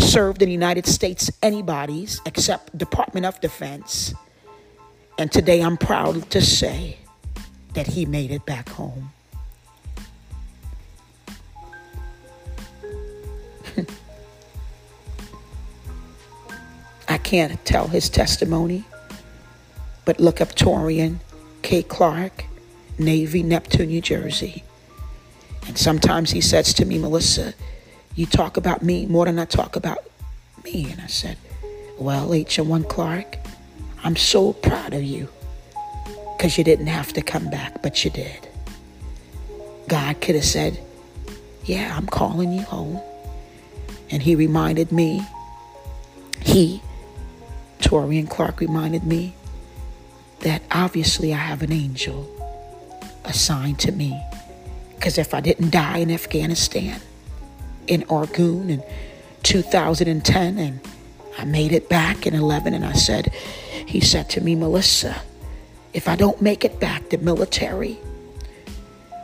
served 0.00 0.42
in 0.42 0.48
the 0.48 0.52
United 0.52 0.86
States 0.86 1.30
anybody's 1.42 2.20
except 2.26 2.76
Department 2.76 3.26
of 3.26 3.40
Defense. 3.40 4.14
And 5.18 5.30
today 5.30 5.60
I'm 5.60 5.76
proud 5.76 6.30
to 6.30 6.40
say 6.40 6.98
that 7.74 7.86
he 7.88 8.06
made 8.06 8.30
it 8.30 8.46
back 8.46 8.68
home. 8.68 9.10
I 17.08 17.18
can't 17.18 17.64
tell 17.64 17.88
his 17.88 18.08
testimony, 18.08 18.84
but 20.04 20.18
look 20.20 20.40
up 20.40 20.54
Torian 20.54 21.18
K. 21.62 21.82
Clarke, 21.82 22.44
Navy, 22.98 23.42
Neptune, 23.42 23.88
New 23.88 24.00
Jersey. 24.00 24.64
And 25.66 25.78
sometimes 25.78 26.30
he 26.30 26.40
says 26.40 26.74
to 26.74 26.84
me, 26.84 26.98
Melissa, 26.98 27.54
you 28.14 28.26
talk 28.26 28.56
about 28.56 28.82
me 28.82 29.06
more 29.06 29.24
than 29.24 29.38
I 29.38 29.44
talk 29.44 29.76
about 29.76 29.98
me. 30.64 30.90
And 30.90 31.00
I 31.00 31.06
said, 31.06 31.36
Well, 31.98 32.30
H1 32.30 32.88
Clarke, 32.88 33.38
I'm 34.02 34.16
so 34.16 34.52
proud 34.52 34.94
of 34.94 35.02
you 35.02 35.28
because 36.36 36.56
you 36.58 36.64
didn't 36.64 36.86
have 36.86 37.12
to 37.14 37.22
come 37.22 37.48
back, 37.50 37.82
but 37.82 38.04
you 38.04 38.10
did. 38.10 38.48
God 39.88 40.20
could 40.20 40.34
have 40.34 40.44
said, 40.44 40.78
Yeah, 41.64 41.94
I'm 41.96 42.06
calling 42.06 42.52
you 42.52 42.62
home. 42.62 43.00
And 44.10 44.22
he 44.22 44.34
reminded 44.34 44.92
me, 44.92 45.26
he, 46.40 46.82
Torian 47.80 48.28
Clarke, 48.28 48.60
reminded 48.60 49.04
me 49.04 49.34
that 50.40 50.62
obviously 50.70 51.32
I 51.32 51.38
have 51.38 51.62
an 51.62 51.72
angel 51.72 52.30
assigned 53.24 53.78
to 53.80 53.92
me. 53.92 54.22
Because 54.94 55.18
if 55.18 55.34
I 55.34 55.40
didn't 55.40 55.70
die 55.70 55.98
in 55.98 56.10
Afghanistan, 56.10 57.00
in 57.86 58.02
Argoon 58.04 58.70
in 58.70 58.82
2010, 59.42 60.58
and 60.58 60.80
I 61.38 61.44
made 61.44 61.72
it 61.72 61.88
back 61.88 62.26
in 62.26 62.34
11, 62.34 62.74
and 62.74 62.84
I 62.84 62.92
said, 62.92 63.32
he 63.86 64.00
said 64.00 64.30
to 64.30 64.40
me, 64.40 64.54
Melissa, 64.54 65.22
if 65.92 66.08
I 66.08 66.16
don't 66.16 66.42
make 66.42 66.64
it 66.64 66.80
back, 66.80 67.10
the 67.10 67.18
military 67.18 67.98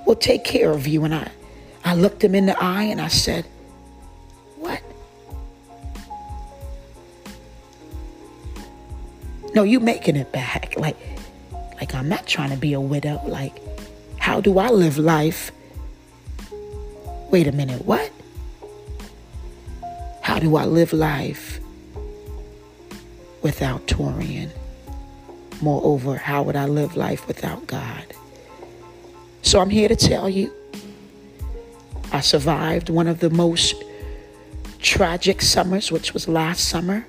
will 0.06 0.16
take 0.16 0.44
care 0.44 0.70
of 0.70 0.86
you. 0.86 1.04
And 1.04 1.14
I, 1.14 1.30
I 1.84 1.94
looked 1.94 2.22
him 2.22 2.34
in 2.34 2.46
the 2.46 2.62
eye 2.62 2.84
and 2.84 3.00
I 3.00 3.08
said, 3.08 3.44
What? 4.56 4.80
No, 9.54 9.64
you 9.64 9.80
making 9.80 10.16
it 10.16 10.30
back. 10.30 10.74
Like, 10.76 10.96
like 11.74 11.94
I'm 11.94 12.08
not 12.08 12.26
trying 12.26 12.50
to 12.50 12.56
be 12.56 12.72
a 12.72 12.80
widow. 12.80 13.20
Like, 13.26 13.60
how 14.18 14.40
do 14.40 14.58
I 14.58 14.70
live 14.70 14.96
life? 14.98 15.50
Wait 17.30 17.46
a 17.46 17.52
minute, 17.52 17.84
what? 17.84 18.10
How 20.20 20.38
do 20.38 20.56
I 20.56 20.64
live 20.64 20.92
life 20.92 21.60
without 23.42 23.86
Torian? 23.86 24.50
Moreover, 25.60 26.16
how 26.16 26.42
would 26.42 26.56
I 26.56 26.66
live 26.66 26.96
life 26.96 27.26
without 27.26 27.66
God? 27.66 28.04
So 29.42 29.60
I'm 29.60 29.70
here 29.70 29.88
to 29.88 29.96
tell 29.96 30.28
you 30.28 30.52
I 32.12 32.20
survived 32.20 32.90
one 32.90 33.06
of 33.06 33.20
the 33.20 33.30
most 33.30 33.74
tragic 34.80 35.42
summers, 35.42 35.92
which 35.92 36.12
was 36.12 36.28
last 36.28 36.68
summer. 36.68 37.06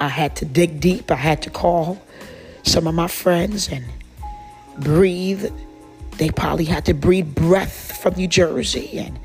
I 0.00 0.08
had 0.08 0.34
to 0.36 0.44
dig 0.44 0.80
deep. 0.80 1.10
I 1.10 1.16
had 1.16 1.40
to 1.42 1.50
call 1.50 2.02
some 2.64 2.86
of 2.86 2.94
my 2.94 3.08
friends 3.08 3.68
and 3.68 3.84
breathe. 4.78 5.50
They 6.18 6.30
probably 6.30 6.64
had 6.64 6.84
to 6.86 6.94
breathe 6.94 7.34
breath 7.34 7.98
from 8.00 8.14
New 8.14 8.28
Jersey 8.28 8.98
and 8.98 9.18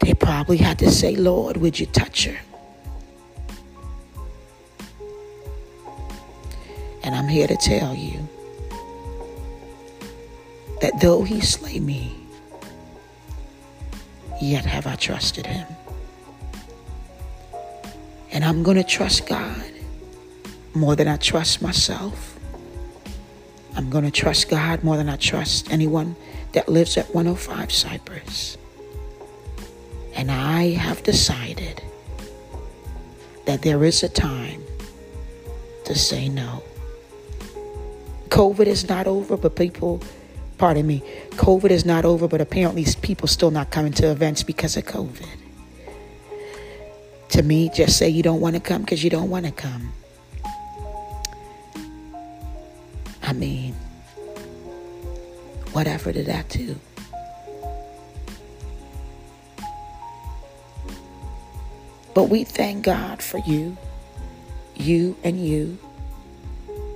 they 0.00 0.14
probably 0.14 0.56
had 0.56 0.78
to 0.78 0.90
say, 0.90 1.16
Lord, 1.16 1.56
would 1.56 1.78
you 1.78 1.86
touch 1.86 2.26
her? 2.26 2.38
And 7.02 7.14
I'm 7.14 7.28
here 7.28 7.46
to 7.46 7.56
tell 7.56 7.94
you 7.94 8.28
that 10.80 11.00
though 11.00 11.22
he 11.24 11.40
slay 11.40 11.80
me, 11.80 12.14
yet 14.40 14.64
have 14.64 14.86
I 14.86 14.94
trusted 14.94 15.46
him. 15.46 15.66
And 18.30 18.44
I'm 18.44 18.62
going 18.62 18.76
to 18.76 18.84
trust 18.84 19.26
God 19.26 19.62
more 20.74 20.94
than 20.94 21.08
I 21.08 21.16
trust 21.16 21.60
myself. 21.62 22.38
I'm 23.74 23.90
going 23.90 24.04
to 24.04 24.10
trust 24.10 24.48
God 24.48 24.84
more 24.84 24.96
than 24.96 25.08
I 25.08 25.16
trust 25.16 25.70
anyone 25.72 26.14
that 26.52 26.68
lives 26.68 26.96
at 26.96 27.12
105 27.14 27.72
Cypress. 27.72 28.58
And 30.18 30.32
I 30.32 30.70
have 30.70 31.04
decided 31.04 31.80
that 33.46 33.62
there 33.62 33.84
is 33.84 34.02
a 34.02 34.08
time 34.08 34.60
to 35.84 35.94
say 35.94 36.28
no. 36.28 36.64
COVID 38.28 38.66
is 38.66 38.88
not 38.88 39.06
over, 39.06 39.36
but 39.36 39.54
people, 39.54 40.02
pardon 40.58 40.88
me, 40.88 41.04
COVID 41.36 41.70
is 41.70 41.84
not 41.84 42.04
over, 42.04 42.26
but 42.26 42.40
apparently 42.40 42.84
people 43.00 43.28
still 43.28 43.52
not 43.52 43.70
coming 43.70 43.92
to 43.92 44.10
events 44.10 44.42
because 44.42 44.76
of 44.76 44.86
COVID. 44.86 45.28
To 47.28 47.42
me, 47.44 47.70
just 47.72 47.96
say 47.96 48.08
you 48.08 48.24
don't 48.24 48.40
want 48.40 48.56
to 48.56 48.60
come 48.60 48.82
because 48.82 49.04
you 49.04 49.10
don't 49.10 49.30
want 49.30 49.46
to 49.46 49.52
come. 49.52 49.92
I 53.22 53.32
mean, 53.34 53.72
whatever 55.70 56.10
did 56.10 56.26
that 56.26 56.48
do? 56.48 56.74
But 62.18 62.30
we 62.30 62.42
thank 62.42 62.84
God 62.84 63.22
for 63.22 63.38
you, 63.38 63.76
you 64.74 65.16
and 65.22 65.40
you. 65.40 65.78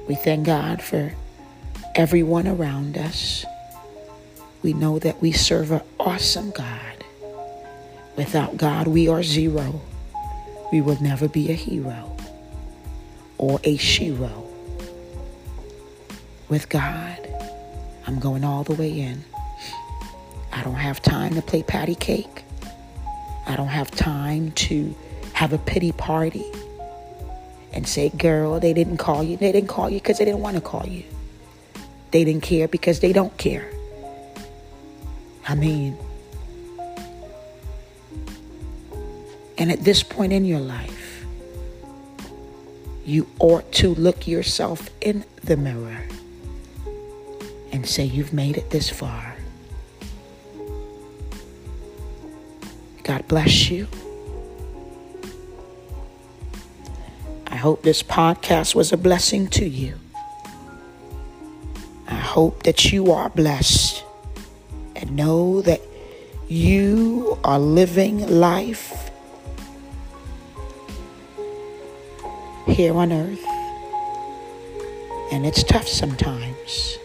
We 0.09 0.17
thank 0.17 0.47
God 0.47 0.83
for 0.83 1.13
everyone 1.95 2.49
around 2.49 2.99
us. 2.99 3.45
We 4.65 4.73
know 4.73 4.99
that 4.99 5.23
we 5.23 5.31
serve 5.31 5.71
an 5.71 5.83
awesome 6.01 6.51
God. 6.51 7.05
Without 8.17 8.57
God, 8.57 8.89
we 8.89 9.07
are 9.07 9.23
zero. 9.23 9.81
We 10.73 10.81
will 10.81 11.01
never 11.01 11.29
be 11.29 11.53
a 11.53 11.55
hero 11.55 12.17
or 13.39 13.61
a 13.63 13.77
shero. 13.77 14.45
With 16.49 16.69
God, 16.69 17.29
I'm 18.09 18.19
going 18.19 18.43
all 18.43 18.65
the 18.65 18.75
way 18.75 18.91
in. 18.99 19.23
I 20.53 20.65
don't 20.65 20.75
have 20.75 21.01
time 21.01 21.35
to 21.35 21.43
play 21.43 21.63
patty 21.63 21.95
cake. 21.95 22.43
I 23.47 23.55
don't 23.55 23.69
have 23.69 23.93
time 23.93 24.51
to 24.67 24.97
have 25.35 25.53
a 25.53 25.59
pity 25.59 25.93
party 25.93 26.45
and 27.73 27.87
say, 27.89 28.11
girl, 28.11 28.61
they 28.61 28.73
didn't 28.73 28.99
call 28.99 29.23
you. 29.23 29.37
They 29.37 29.53
didn't 29.53 29.69
call 29.69 29.89
you 29.91 29.99
because 29.99 30.19
they 30.19 30.25
didn't 30.25 30.41
want 30.41 30.57
to 30.57 30.63
call 30.63 30.87
you. 30.87 31.05
They 32.11 32.25
didn't 32.25 32.43
care 32.43 32.69
because 32.69 33.01
they 33.01 33.13
don't 33.13 33.37
care. 33.39 33.71
I 35.49 35.55
mean, 35.55 35.97
And 39.63 39.71
at 39.71 39.85
this 39.85 40.03
point 40.03 40.33
in 40.33 40.45
your 40.45 40.59
life, 40.59 41.25
you 43.05 43.29
ought 43.39 43.71
to 43.75 43.95
look 43.95 44.27
yourself 44.27 44.91
in 45.01 45.25
the 45.45 45.57
mirror 45.57 46.03
and 47.71 47.87
say, 47.87 48.05
You've 48.05 48.33
made 48.33 48.57
it 48.57 48.71
this 48.71 48.91
far. 48.91 49.37
God 53.05 53.29
bless 53.29 53.71
you. 53.71 53.87
Hope 57.63 57.85
this 57.85 58.03
podcast 58.03 58.75
was 58.75 58.93
a 58.93 58.97
blessing 58.97 59.47
to 59.47 59.65
you. 59.65 59.95
I 62.09 62.17
hope 62.17 62.65
that 62.65 62.91
you 62.91 63.13
are 63.13 63.31
blessed 63.31 64.03
and 64.97 65.15
know 65.15 65.63
that 65.63 65.81
you 66.49 67.39
are 67.45 67.61
living 67.61 68.27
life 68.29 69.13
here 72.67 72.97
on 72.97 73.13
earth. 73.13 73.47
And 75.31 75.47
it's 75.47 75.63
tough 75.63 75.87
sometimes. 75.87 76.99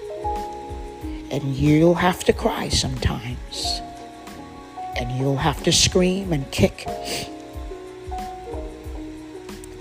And 1.30 1.56
you'll 1.56 2.02
have 2.02 2.24
to 2.24 2.34
cry 2.34 2.70
sometimes. 2.70 3.80
And 4.96 5.20
you'll 5.20 5.38
have 5.38 5.62
to 5.66 5.72
scream 5.72 6.34
and 6.34 6.50
kick. 6.50 6.88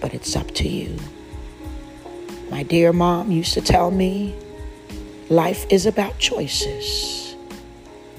But 0.07 0.15
it's 0.15 0.37
up 0.37 0.53
to 0.53 0.69
you. 0.69 0.97
My 2.49 2.63
dear 2.63 2.93
mom 2.93 3.33
used 3.33 3.55
to 3.55 3.61
tell 3.61 3.91
me 3.91 4.37
life 5.29 5.67
is 5.69 5.85
about 5.85 6.17
choices. 6.21 7.35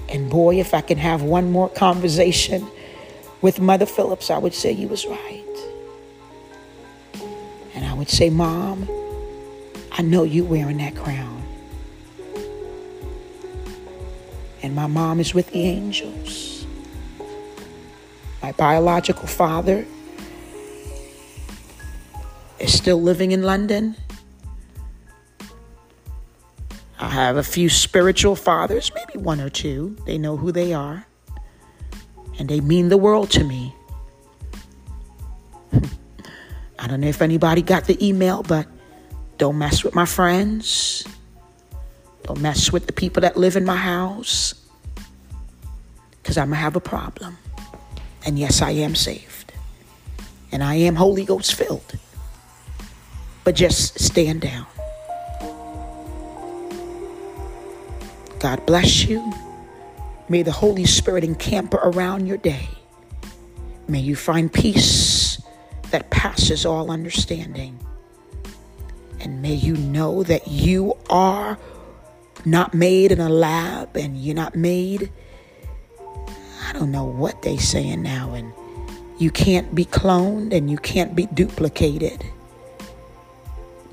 And 0.10 0.30
boy, 0.30 0.60
if 0.60 0.74
I 0.74 0.82
can 0.82 0.98
have 0.98 1.22
one 1.24 1.50
more 1.50 1.70
conversation 1.70 2.68
with 3.42 3.62
Mother 3.62 3.86
Phillips, 3.86 4.30
I 4.30 4.38
would 4.38 4.54
say 4.54 4.70
you 4.74 4.90
was 4.90 5.06
right. 5.06 5.46
And 7.74 7.86
I 7.86 7.94
would 7.94 8.10
say, 8.10 8.30
Mom, 8.30 8.86
I 9.94 10.02
know 10.02 10.24
you 10.24 10.44
wearing 10.44 10.80
that 10.80 10.94
crown. 10.94 11.42
And 14.62 14.76
my 14.76 14.88
mom 14.88 15.22
is 15.22 15.34
with 15.34 15.52
the 15.52 15.62
angels. 15.62 16.66
My 18.44 18.52
biological 18.52 19.28
father 19.28 19.86
is 22.60 22.76
still 22.76 23.01
living 23.01 23.32
in 23.32 23.43
London. 23.43 23.95
I 26.99 27.10
have 27.10 27.38
a 27.38 27.43
few 27.43 27.70
spiritual 27.70 28.36
fathers, 28.36 28.91
maybe 28.95 29.24
one 29.24 29.39
or 29.39 29.49
two. 29.49 29.95
They 30.05 30.18
know 30.18 30.36
who 30.36 30.51
they 30.51 30.74
are, 30.74 31.05
and 32.39 32.49
they 32.49 32.60
mean 32.60 32.89
the 32.89 32.97
world 32.97 33.30
to 33.32 33.43
me. 33.43 33.76
I 36.80 36.88
don't 36.88 37.01
know 37.01 37.08
if 37.08 37.22
anybody 37.22 37.62
got 37.62 37.86
the 37.86 38.03
email, 38.05 38.41
but 38.41 38.68
don't 39.38 39.60
mess 39.60 39.84
with 39.84 39.93
my 39.93 40.05
friends. 40.05 41.05
Don't 42.24 42.41
mess 42.41 42.72
with 42.72 42.88
the 42.88 42.93
people 42.93 43.22
that 43.22 43.38
live 43.38 43.55
in 43.55 43.64
my 43.64 43.76
house, 43.78 44.55
because 46.22 46.38
I'm 46.38 46.47
going 46.47 46.58
to 46.58 46.62
have 46.62 46.76
a 46.76 46.82
problem. 46.82 47.38
And 48.26 48.39
yes, 48.39 48.62
I 48.62 48.72
am 48.72 48.95
saved, 48.95 49.53
and 50.51 50.64
I 50.64 50.76
am 50.76 50.95
Holy 50.95 51.24
Ghost 51.26 51.53
filled. 51.53 51.97
But 53.48 53.56
just 53.56 53.98
stand 53.98 54.41
down. 54.41 54.66
God 58.39 58.66
bless 58.66 59.06
you. 59.06 59.32
May 60.28 60.41
the 60.41 60.52
Holy 60.52 60.84
Spirit 60.84 61.24
encamp 61.24 61.74
around 61.74 62.28
your 62.28 62.36
day. 62.36 62.68
May 63.88 64.02
you 64.02 64.18
find 64.18 64.52
peace 64.52 65.41
that 65.91 66.10
passes 66.10 66.66
all 66.66 66.91
understanding. 66.91 67.80
And 69.22 69.41
may 69.41 69.54
you 69.54 69.78
know 69.78 70.24
that 70.24 70.50
you 70.50 70.98
are 71.10 71.58
not 72.43 72.74
made 72.74 73.14
in 73.14 73.22
a 73.22 73.30
lab 73.30 73.95
and 73.95 74.18
you're 74.18 74.36
not 74.36 74.58
made, 74.58 75.10
I 76.66 76.74
don't 76.74 76.91
know 76.91 77.06
what 77.06 77.43
they're 77.43 77.58
saying 77.60 78.02
now, 78.04 78.34
and 78.34 78.52
you 79.18 79.32
can't 79.32 79.74
be 79.74 79.86
cloned 79.86 80.54
and 80.54 80.70
you 80.70 80.78
can't 80.78 81.16
be 81.16 81.28
duplicated. 81.28 82.26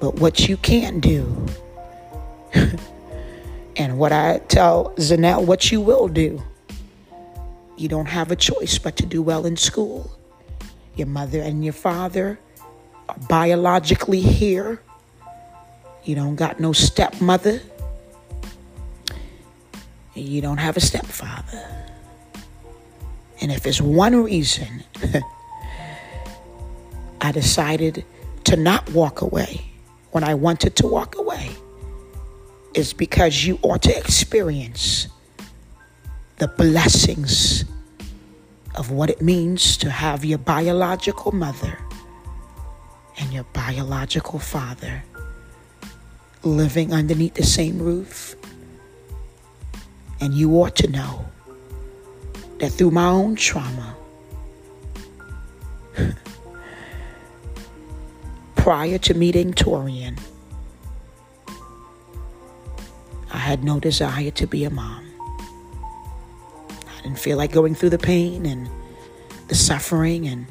But 0.00 0.16
what 0.16 0.48
you 0.48 0.56
can't 0.56 1.00
do 1.00 1.46
And 3.76 3.98
what 3.98 4.12
I 4.12 4.38
tell 4.48 4.92
Zanelle, 4.96 5.44
what 5.44 5.72
you 5.72 5.80
will 5.80 6.08
do, 6.08 6.42
you 7.76 7.88
don't 7.88 8.06
have 8.06 8.30
a 8.30 8.36
choice 8.36 8.78
but 8.78 8.96
to 8.96 9.06
do 9.06 9.20
well 9.20 9.46
in 9.46 9.56
school. 9.56 10.12
Your 10.94 11.08
mother 11.08 11.40
and 11.40 11.64
your 11.64 11.72
father 11.72 12.38
are 13.08 13.18
biologically 13.28 14.20
here. 14.20 14.80
You 16.04 16.14
don't 16.14 16.36
got 16.36 16.60
no 16.60 16.72
stepmother. 16.72 17.60
You 20.14 20.40
don't 20.40 20.58
have 20.58 20.76
a 20.76 20.80
stepfather. 20.80 21.60
And 23.40 23.50
if 23.50 23.66
it's 23.66 23.80
one 23.80 24.22
reason 24.22 24.84
I 27.20 27.32
decided 27.32 28.04
to 28.44 28.56
not 28.56 28.88
walk 28.90 29.20
away 29.20 29.73
when 30.14 30.22
I 30.22 30.32
wanted 30.32 30.76
to 30.76 30.86
walk 30.86 31.18
away, 31.18 31.50
is 32.72 32.92
because 32.92 33.44
you 33.44 33.58
ought 33.62 33.82
to 33.82 33.98
experience 33.98 35.08
the 36.36 36.46
blessings 36.46 37.64
of 38.76 38.92
what 38.92 39.10
it 39.10 39.20
means 39.20 39.76
to 39.78 39.90
have 39.90 40.24
your 40.24 40.38
biological 40.38 41.32
mother 41.32 41.76
and 43.18 43.32
your 43.32 43.42
biological 43.52 44.38
father 44.38 45.02
living 46.44 46.92
underneath 46.92 47.34
the 47.34 47.42
same 47.42 47.80
roof. 47.80 48.36
And 50.20 50.32
you 50.32 50.52
ought 50.62 50.76
to 50.76 50.86
know 50.86 51.24
that 52.58 52.70
through 52.70 52.92
my 52.92 53.06
own 53.06 53.34
trauma, 53.34 53.96
prior 58.64 58.96
to 58.96 59.12
meeting 59.12 59.52
Torian, 59.52 60.18
I 63.30 63.36
had 63.36 63.62
no 63.62 63.78
desire 63.78 64.30
to 64.30 64.46
be 64.46 64.64
a 64.64 64.70
mom. 64.70 65.06
I 66.70 67.02
didn't 67.02 67.18
feel 67.18 67.36
like 67.36 67.52
going 67.52 67.74
through 67.74 67.90
the 67.90 67.98
pain 67.98 68.46
and 68.46 68.70
the 69.48 69.54
suffering, 69.54 70.26
and 70.26 70.46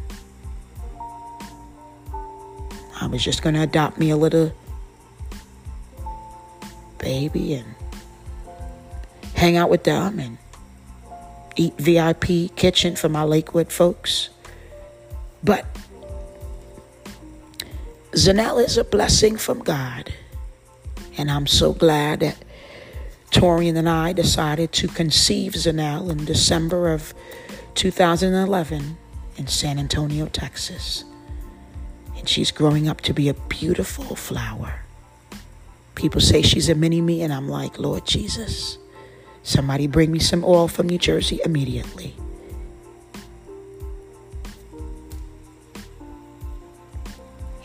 I 3.02 3.08
was 3.08 3.24
just 3.24 3.42
going 3.42 3.56
to 3.56 3.64
adopt 3.64 3.98
me 3.98 4.12
a 4.12 4.16
little 4.16 4.52
baby 7.00 7.56
and 7.56 7.74
hang 9.34 9.58
out 9.58 9.72
with 9.72 9.86
them 9.86 10.20
and 10.20 10.38
eat 11.56 11.74
VIP 11.80 12.56
kitchen 12.56 12.96
for 12.96 13.10
my 13.10 13.24
Lakewood 13.24 13.72
folks. 13.72 14.30
But 15.44 15.66
Zanelle 18.14 18.64
is 18.64 18.78
a 18.78 18.84
blessing 18.84 19.38
from 19.38 19.60
God. 19.64 20.14
And 21.18 21.32
I'm 21.32 21.48
so 21.48 21.74
glad 21.74 22.20
that 22.20 22.38
Torian 23.32 23.76
and 23.76 23.90
I 23.90 24.14
decided 24.14 24.72
to 24.74 24.88
conceive 24.88 25.54
Zanelle 25.54 26.12
in 26.12 26.26
December 26.26 26.92
of 26.92 27.16
2011 27.74 28.98
in 29.38 29.48
San 29.48 29.80
Antonio, 29.80 30.28
Texas. 30.28 31.06
And 32.16 32.30
she's 32.30 32.52
growing 32.52 32.88
up 32.88 33.02
to 33.02 33.14
be 33.14 33.30
a 33.30 33.34
beautiful 33.34 34.16
flower. 34.16 34.82
People 35.96 36.22
say 36.22 36.44
she's 36.44 36.70
a 36.70 36.76
mini 36.76 37.02
me, 37.02 37.24
and 37.24 37.34
I'm 37.34 37.50
like, 37.50 37.80
Lord 37.80 38.06
Jesus, 38.06 38.78
somebody 39.42 39.88
bring 39.88 40.12
me 40.12 40.20
some 40.20 40.44
oil 40.46 40.68
from 40.68 40.88
New 40.88 41.00
Jersey 41.00 41.40
immediately. 41.44 42.16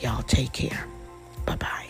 Y'all 0.09 0.23
take 0.23 0.55
care. 0.55 0.87
Bye 1.45 1.57
bye. 1.57 1.88